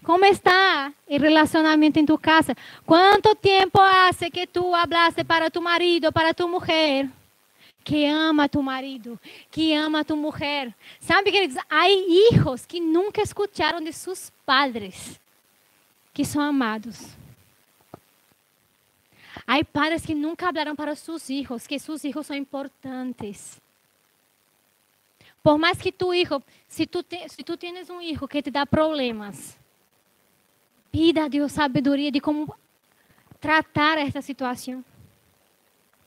como 0.04 0.24
está 0.26 0.92
o 1.06 1.18
relacionamento 1.18 1.98
em 1.98 2.04
tu 2.04 2.18
casa? 2.18 2.54
Quanto 2.84 3.34
tempo 3.34 3.80
hace 3.80 4.30
que 4.30 4.46
tu 4.46 4.74
hablaste 4.74 5.24
para 5.24 5.50
tu 5.50 5.62
marido, 5.62 6.12
para 6.12 6.34
tu 6.34 6.46
mulher? 6.46 7.08
Que 7.82 8.06
ama 8.06 8.48
tu 8.48 8.62
marido, 8.62 9.18
que 9.50 9.74
ama 9.74 10.04
tu 10.04 10.16
mulher. 10.16 10.74
Sabe, 11.00 11.32
queridos, 11.32 11.56
há 11.68 11.88
hijos 11.88 12.66
que 12.66 12.80
nunca 12.80 13.22
escutaram 13.22 13.80
de 13.82 13.92
seus 13.92 14.30
padres, 14.44 15.18
que 16.12 16.24
são 16.24 16.42
amados. 16.42 17.08
Há 19.46 19.62
padres 19.64 20.04
que 20.04 20.14
nunca 20.14 20.46
falaram 20.46 20.76
para 20.76 20.94
seus 20.94 21.26
filhos 21.26 21.66
que 21.66 21.78
seus 21.78 22.00
filhos 22.02 22.26
são 22.26 22.36
importantes. 22.36 23.60
Por 25.42 25.58
mais 25.58 25.78
que 25.78 25.92
tu 25.92 26.14
hijo, 26.14 26.42
se 26.66 26.86
tu, 26.86 27.02
te, 27.02 27.28
se 27.28 27.42
tu 27.42 27.56
tienes 27.56 27.90
um 27.90 28.00
hijo 28.00 28.26
que 28.26 28.42
te 28.42 28.50
dá 28.50 28.64
problemas, 28.64 29.58
pida 30.94 31.24
a 31.24 31.28
Deus 31.28 31.50
sabedoria 31.50 32.12
de 32.12 32.20
como 32.20 32.54
tratar 33.40 33.98
esta 33.98 34.22
situação, 34.22 34.84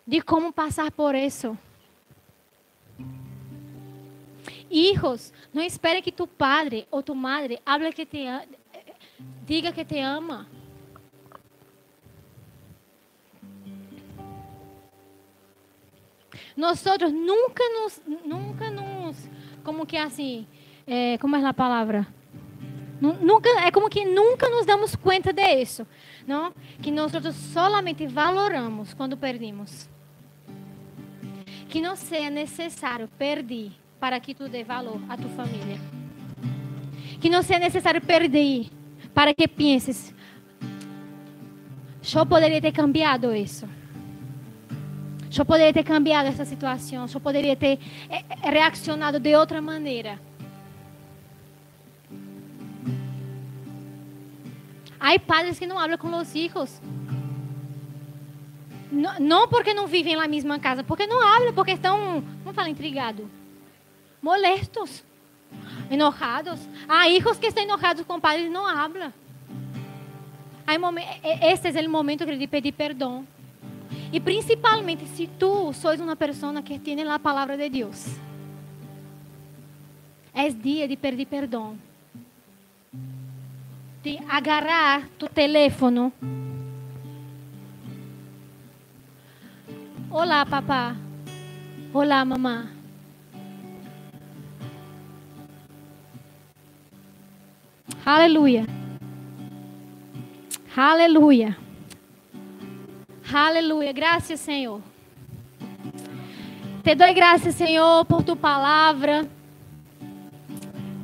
de 0.07 0.21
como 0.21 0.53
passar 0.53 0.89
por 0.91 1.13
isso. 1.13 1.57
Hijos, 4.71 5.33
não 5.53 5.61
espere 5.61 6.01
que 6.01 6.09
tu 6.09 6.25
padre 6.25 6.87
ou 6.89 7.03
tu 7.03 7.13
madre 7.13 7.59
hable 7.65 7.91
que 7.91 8.05
te 8.05 8.23
diga 9.45 9.73
que 9.73 9.83
te 9.83 9.99
ama. 9.99 10.47
Nós 16.55 16.81
nunca 17.11 17.63
nos, 17.73 18.01
nunca 18.25 18.71
nos, 18.71 19.17
como 19.65 19.85
que 19.85 19.97
assim, 19.97 20.47
é, 20.87 21.17
como 21.17 21.35
é 21.35 21.45
a 21.45 21.53
palavra? 21.53 22.07
Nunca, 22.99 23.49
é 23.61 23.71
como 23.71 23.89
que 23.89 24.05
nunca 24.05 24.49
nos 24.49 24.65
damos 24.65 24.95
conta 24.95 25.31
disso, 25.31 25.85
não? 26.25 26.51
Que 26.81 26.89
nós 26.89 27.11
solamente 27.53 28.07
valoramos 28.07 28.93
quando 28.93 29.15
perdemos. 29.15 29.87
Que 31.69 31.79
não 31.79 31.95
seja 31.95 32.29
necessário 32.29 33.07
perder 33.17 33.71
para 33.99 34.19
que 34.19 34.33
tu 34.33 34.49
dê 34.49 34.63
valor 34.63 34.99
à 35.07 35.15
tua 35.15 35.29
família. 35.29 35.79
Que 37.21 37.29
não 37.29 37.43
seja 37.43 37.59
necessário 37.59 38.01
perder 38.01 38.69
para 39.13 39.33
que 39.33 39.47
penses, 39.47 40.13
eu 42.15 42.25
poderia 42.25 42.61
ter 42.61 42.71
cambiado 42.71 43.35
isso. 43.35 43.67
Eu 45.37 45.45
poderia 45.45 45.73
ter 45.73 45.83
cambiado 45.83 46.27
essa 46.27 46.45
situação. 46.45 47.05
Eu 47.13 47.19
poderia 47.19 47.55
ter 47.55 47.79
eh, 48.09 48.23
eh, 48.29 48.49
reaccionado 48.49 49.19
de 49.19 49.35
outra 49.35 49.61
maneira. 49.61 50.19
Há 54.99 55.19
padres 55.19 55.59
que 55.59 55.67
não 55.67 55.75
falam 55.75 55.97
com 55.97 56.15
os 56.17 56.31
filhos. 56.31 56.81
Não, 58.91 59.19
não, 59.19 59.47
porque 59.47 59.73
não 59.73 59.85
vivem 59.85 60.15
na 60.15 60.27
mesma 60.27 60.59
casa, 60.59 60.83
porque 60.83 61.05
não 61.05 61.21
falam, 61.21 61.53
porque 61.53 61.71
estão, 61.71 62.23
como 62.43 62.53
fala, 62.53 62.69
intrigados, 62.69 63.25
molestos, 64.21 65.03
enojados. 65.91 66.59
Há 66.87 67.07
hijos 67.09 67.37
que 67.37 67.47
estão 67.47 67.63
enojados 67.63 68.05
com 68.05 68.19
padres 68.19 68.47
e 68.47 68.49
não 68.49 68.63
falam. 68.63 69.13
Esse 71.41 71.67
é 71.67 71.87
o 71.87 71.89
momento 71.89 72.25
de 72.25 72.47
pedir 72.47 72.71
perdão. 72.71 73.27
E 74.11 74.19
principalmente 74.19 75.05
se 75.05 75.27
tu 75.27 75.73
sois 75.73 75.99
uma 75.99 76.15
pessoa 76.15 76.61
que 76.61 76.79
tem 76.79 77.01
a 77.03 77.19
palavra 77.19 77.57
de 77.57 77.69
Deus. 77.69 78.05
É 80.33 80.49
dia 80.49 80.87
de 80.87 80.95
pedir 80.95 81.25
perdão. 81.25 81.77
De 84.07 84.17
agarrar 84.29 85.09
tu 85.19 85.27
telefone. 85.27 86.13
Olá, 90.09 90.45
papá. 90.45 90.95
Olá, 91.93 92.23
mamã. 92.23 92.69
Aleluia. 98.05 98.65
Aleluia. 100.73 101.57
Aleluia. 103.29 103.91
Graças, 103.91 104.39
Senhor. 104.39 104.81
Te 106.81 106.95
dou 106.95 107.13
graças, 107.13 107.55
Senhor, 107.55 108.05
por 108.05 108.23
tua 108.23 108.37
palavra. 108.37 109.27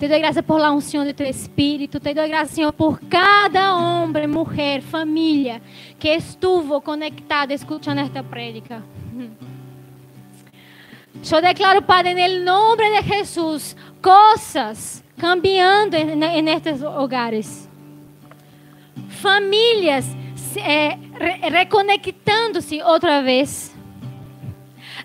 Te 0.04 0.10
dou 0.10 0.20
graças 0.20 0.44
por 0.44 0.60
lá 0.60 0.82
Senhor 0.82 1.06
de 1.06 1.14
teu 1.14 1.26
espírito. 1.26 1.98
Te 1.98 2.14
dou 2.14 2.28
graças, 2.28 2.50
Senhor, 2.50 2.74
por 2.74 3.00
cada 3.10 3.74
homem, 3.74 4.28
mulher, 4.28 4.82
família 4.82 5.62
que 5.98 6.10
estuvo 6.10 6.82
conectada 6.82 7.54
escutando 7.54 8.00
esta 8.00 8.22
prédica. 8.22 8.84
Eu 11.32 11.42
declaro, 11.42 11.82
Padre, 11.84 12.16
no 12.16 12.44
nome 12.44 13.02
de 13.02 13.08
Jesus, 13.08 13.78
coisas 14.02 15.02
cambiando 15.18 15.96
nestes 16.44 16.84
hogares. 16.84 17.70
Famílias 19.08 20.06
é, 20.58 20.98
re, 21.18 21.50
reconectando-se 21.50 22.82
outra 22.82 23.22
vez. 23.22 23.74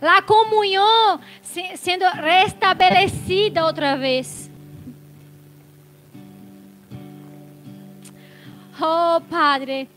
A 0.03 0.21
comunhão 0.23 1.21
se, 1.41 1.77
sendo 1.77 2.05
restabelecida 2.05 3.65
outra 3.65 3.97
vez. 3.97 4.48
Oh, 8.81 9.21
Padre. 9.29 9.89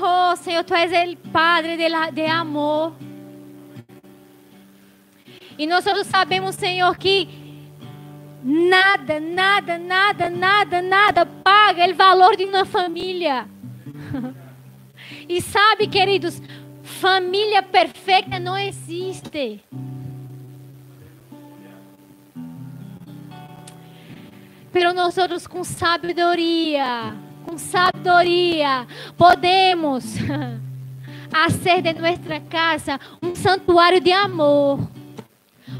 Oh, 0.00 0.36
Senhor, 0.36 0.64
Tu 0.64 0.74
és 0.74 1.14
o 1.14 1.16
Padre 1.30 1.76
de, 1.76 1.88
la, 1.88 2.10
de 2.10 2.26
amor. 2.26 2.92
E 5.56 5.66
nós 5.66 5.84
todos 5.84 6.06
sabemos, 6.06 6.56
Senhor, 6.56 6.96
que 6.96 7.42
Nada, 8.44 9.20
nada, 9.20 9.78
nada, 9.78 10.28
nada, 10.28 10.82
nada 10.82 11.24
paga 11.24 11.88
o 11.88 11.94
valor 11.94 12.36
de 12.36 12.44
uma 12.44 12.64
família. 12.64 13.46
E 15.28 15.38
sabe, 15.40 15.86
queridos, 15.86 16.42
família 16.82 17.62
perfeita 17.62 18.40
não 18.40 18.58
existe. 18.58 19.62
Pero 24.72 24.94
nós 24.94 25.18
outros 25.18 25.46
com 25.46 25.62
sabedoria, 25.62 27.14
com 27.44 27.58
sabedoria, 27.58 28.86
podemos 29.16 30.04
fazer 31.30 31.82
de 31.82 31.92
nossa 31.92 32.40
casa 32.48 32.98
um 33.22 33.34
santuário 33.34 34.00
de 34.00 34.12
amor, 34.12 34.80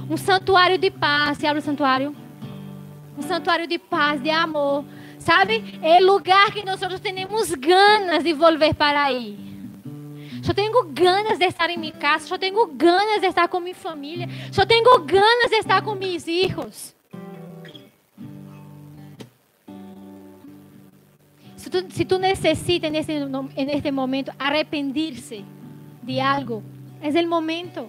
um 0.09 0.17
santuário 0.17 0.77
de 0.77 0.91
paz. 0.91 1.39
Se 1.39 1.47
abre 1.47 1.61
o 1.61 1.65
santuário 1.65 2.15
um 3.17 3.23
santuário 3.23 3.67
de 3.67 3.79
paz, 3.79 4.23
de 4.23 4.31
amor. 4.31 4.85
Sabe? 5.19 5.79
É 5.83 6.01
lugar 6.01 6.51
que 6.51 6.65
nós 6.65 6.81
temos 7.01 7.55
ganas 7.55 8.25
de 8.25 8.33
voltar 8.33 8.75
para 8.75 9.05
aí. 9.05 9.39
Eu 10.47 10.53
tenho 10.53 10.85
ganas 10.89 11.39
de 11.39 11.47
estar 11.47 11.71
em 11.71 11.79
minha 11.79 11.93
casa, 11.93 12.35
eu 12.35 12.39
tenho 12.39 12.67
ganas 12.67 13.21
de 13.21 13.29
estar 13.29 13.47
com 13.47 13.61
minha 13.61 13.75
família, 13.75 14.29
eu 14.57 14.67
tenho 14.67 14.99
ganas 15.05 15.51
de 15.51 15.57
estar 15.57 15.81
com 15.83 15.95
meus 15.95 16.25
filhos. 16.25 16.93
Se 21.63 21.71
tu, 21.71 21.85
se 21.91 22.05
tu 22.05 22.19
necessitas 22.19 22.91
nesse, 22.91 23.13
neste 23.65 23.93
momento 23.93 24.33
arrepender-se 24.37 25.45
de 26.03 26.19
algo, 26.19 26.61
é 27.01 27.09
o 27.09 27.29
momento. 27.29 27.89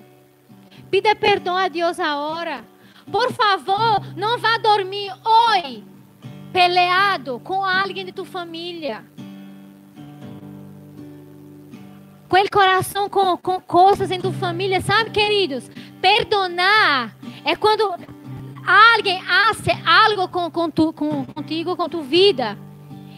Pida 0.92 1.16
perdão 1.16 1.58
a 1.58 1.68
Deus 1.70 2.00
agora. 2.00 2.64
Por 3.12 3.34
favor, 3.34 4.16
não 4.16 4.38
vá 4.38 4.60
dormir 4.60 5.12
hoje 5.26 5.84
peleado 6.52 7.40
com 7.40 7.66
alguém 7.66 8.06
de 8.06 8.12
tua 8.12 8.26
família. 8.26 9.04
Com 12.30 12.38
o 12.38 12.52
coração 12.52 13.10
com, 13.10 13.36
com 13.38 13.60
coisas 13.60 14.12
em 14.12 14.22
tua 14.22 14.34
família, 14.34 14.82
sabe, 14.82 15.10
queridos? 15.10 15.68
Perdonar 16.00 17.18
é 17.44 17.56
quando 17.56 17.92
alguém 18.68 19.20
hace 19.28 19.72
algo 19.84 20.28
com, 20.28 20.52
com 20.52 20.70
tu, 20.70 20.94
com, 20.94 21.26
contigo, 21.26 21.76
com 21.76 21.90
tu 21.90 22.04
vida, 22.04 22.56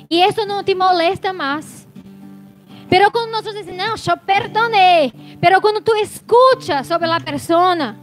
e 0.10 0.22
isso 0.22 0.46
não 0.46 0.64
te 0.64 0.76
molesta 0.76 1.34
mais. 1.34 1.86
Pero 2.90 3.12
quando 3.12 3.32
nós 3.32 3.44
dizemos, 3.44 3.76
não, 3.76 4.14
eu 4.14 4.18
perdonei. 4.18 5.12
Pero 5.42 5.60
quando 5.60 5.82
tu 5.82 5.96
escuta 5.96 6.84
sobre 6.84 7.10
a 7.10 7.20
pessoa, 7.20 7.96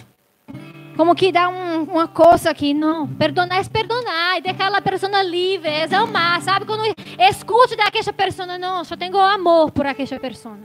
como 0.96 1.14
que 1.14 1.32
dá 1.32 1.48
um, 1.48 1.84
uma 1.84 2.08
coisa 2.08 2.50
aqui, 2.50 2.74
não. 2.74 3.06
Perdonar 3.08 3.60
é 3.60 3.64
perdonar, 3.64 4.38
e 4.38 4.42
deixar 4.42 4.74
a 4.74 4.82
pessoa 4.82 5.22
livre, 5.22 5.68
é 5.68 5.94
amar, 5.94 6.42
sabe? 6.42 6.66
Quando 6.66 6.82
escute 7.18 7.76
daquela 7.76 8.12
pessoa, 8.12 8.58
não, 8.58 8.82
eu 8.88 8.96
tenho 8.96 9.18
amor 9.18 9.70
por 9.70 9.86
aquela 9.86 10.20
pessoa. 10.20 10.58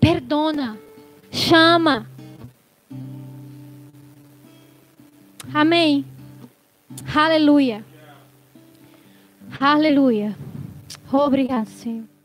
Perdona, 0.00 0.78
chama. 1.32 2.06
Amém. 5.52 6.04
Aleluia. 7.14 7.84
Aleluia. 9.60 10.36
Obrigado, 11.12 11.68
Senhor. 11.68 12.15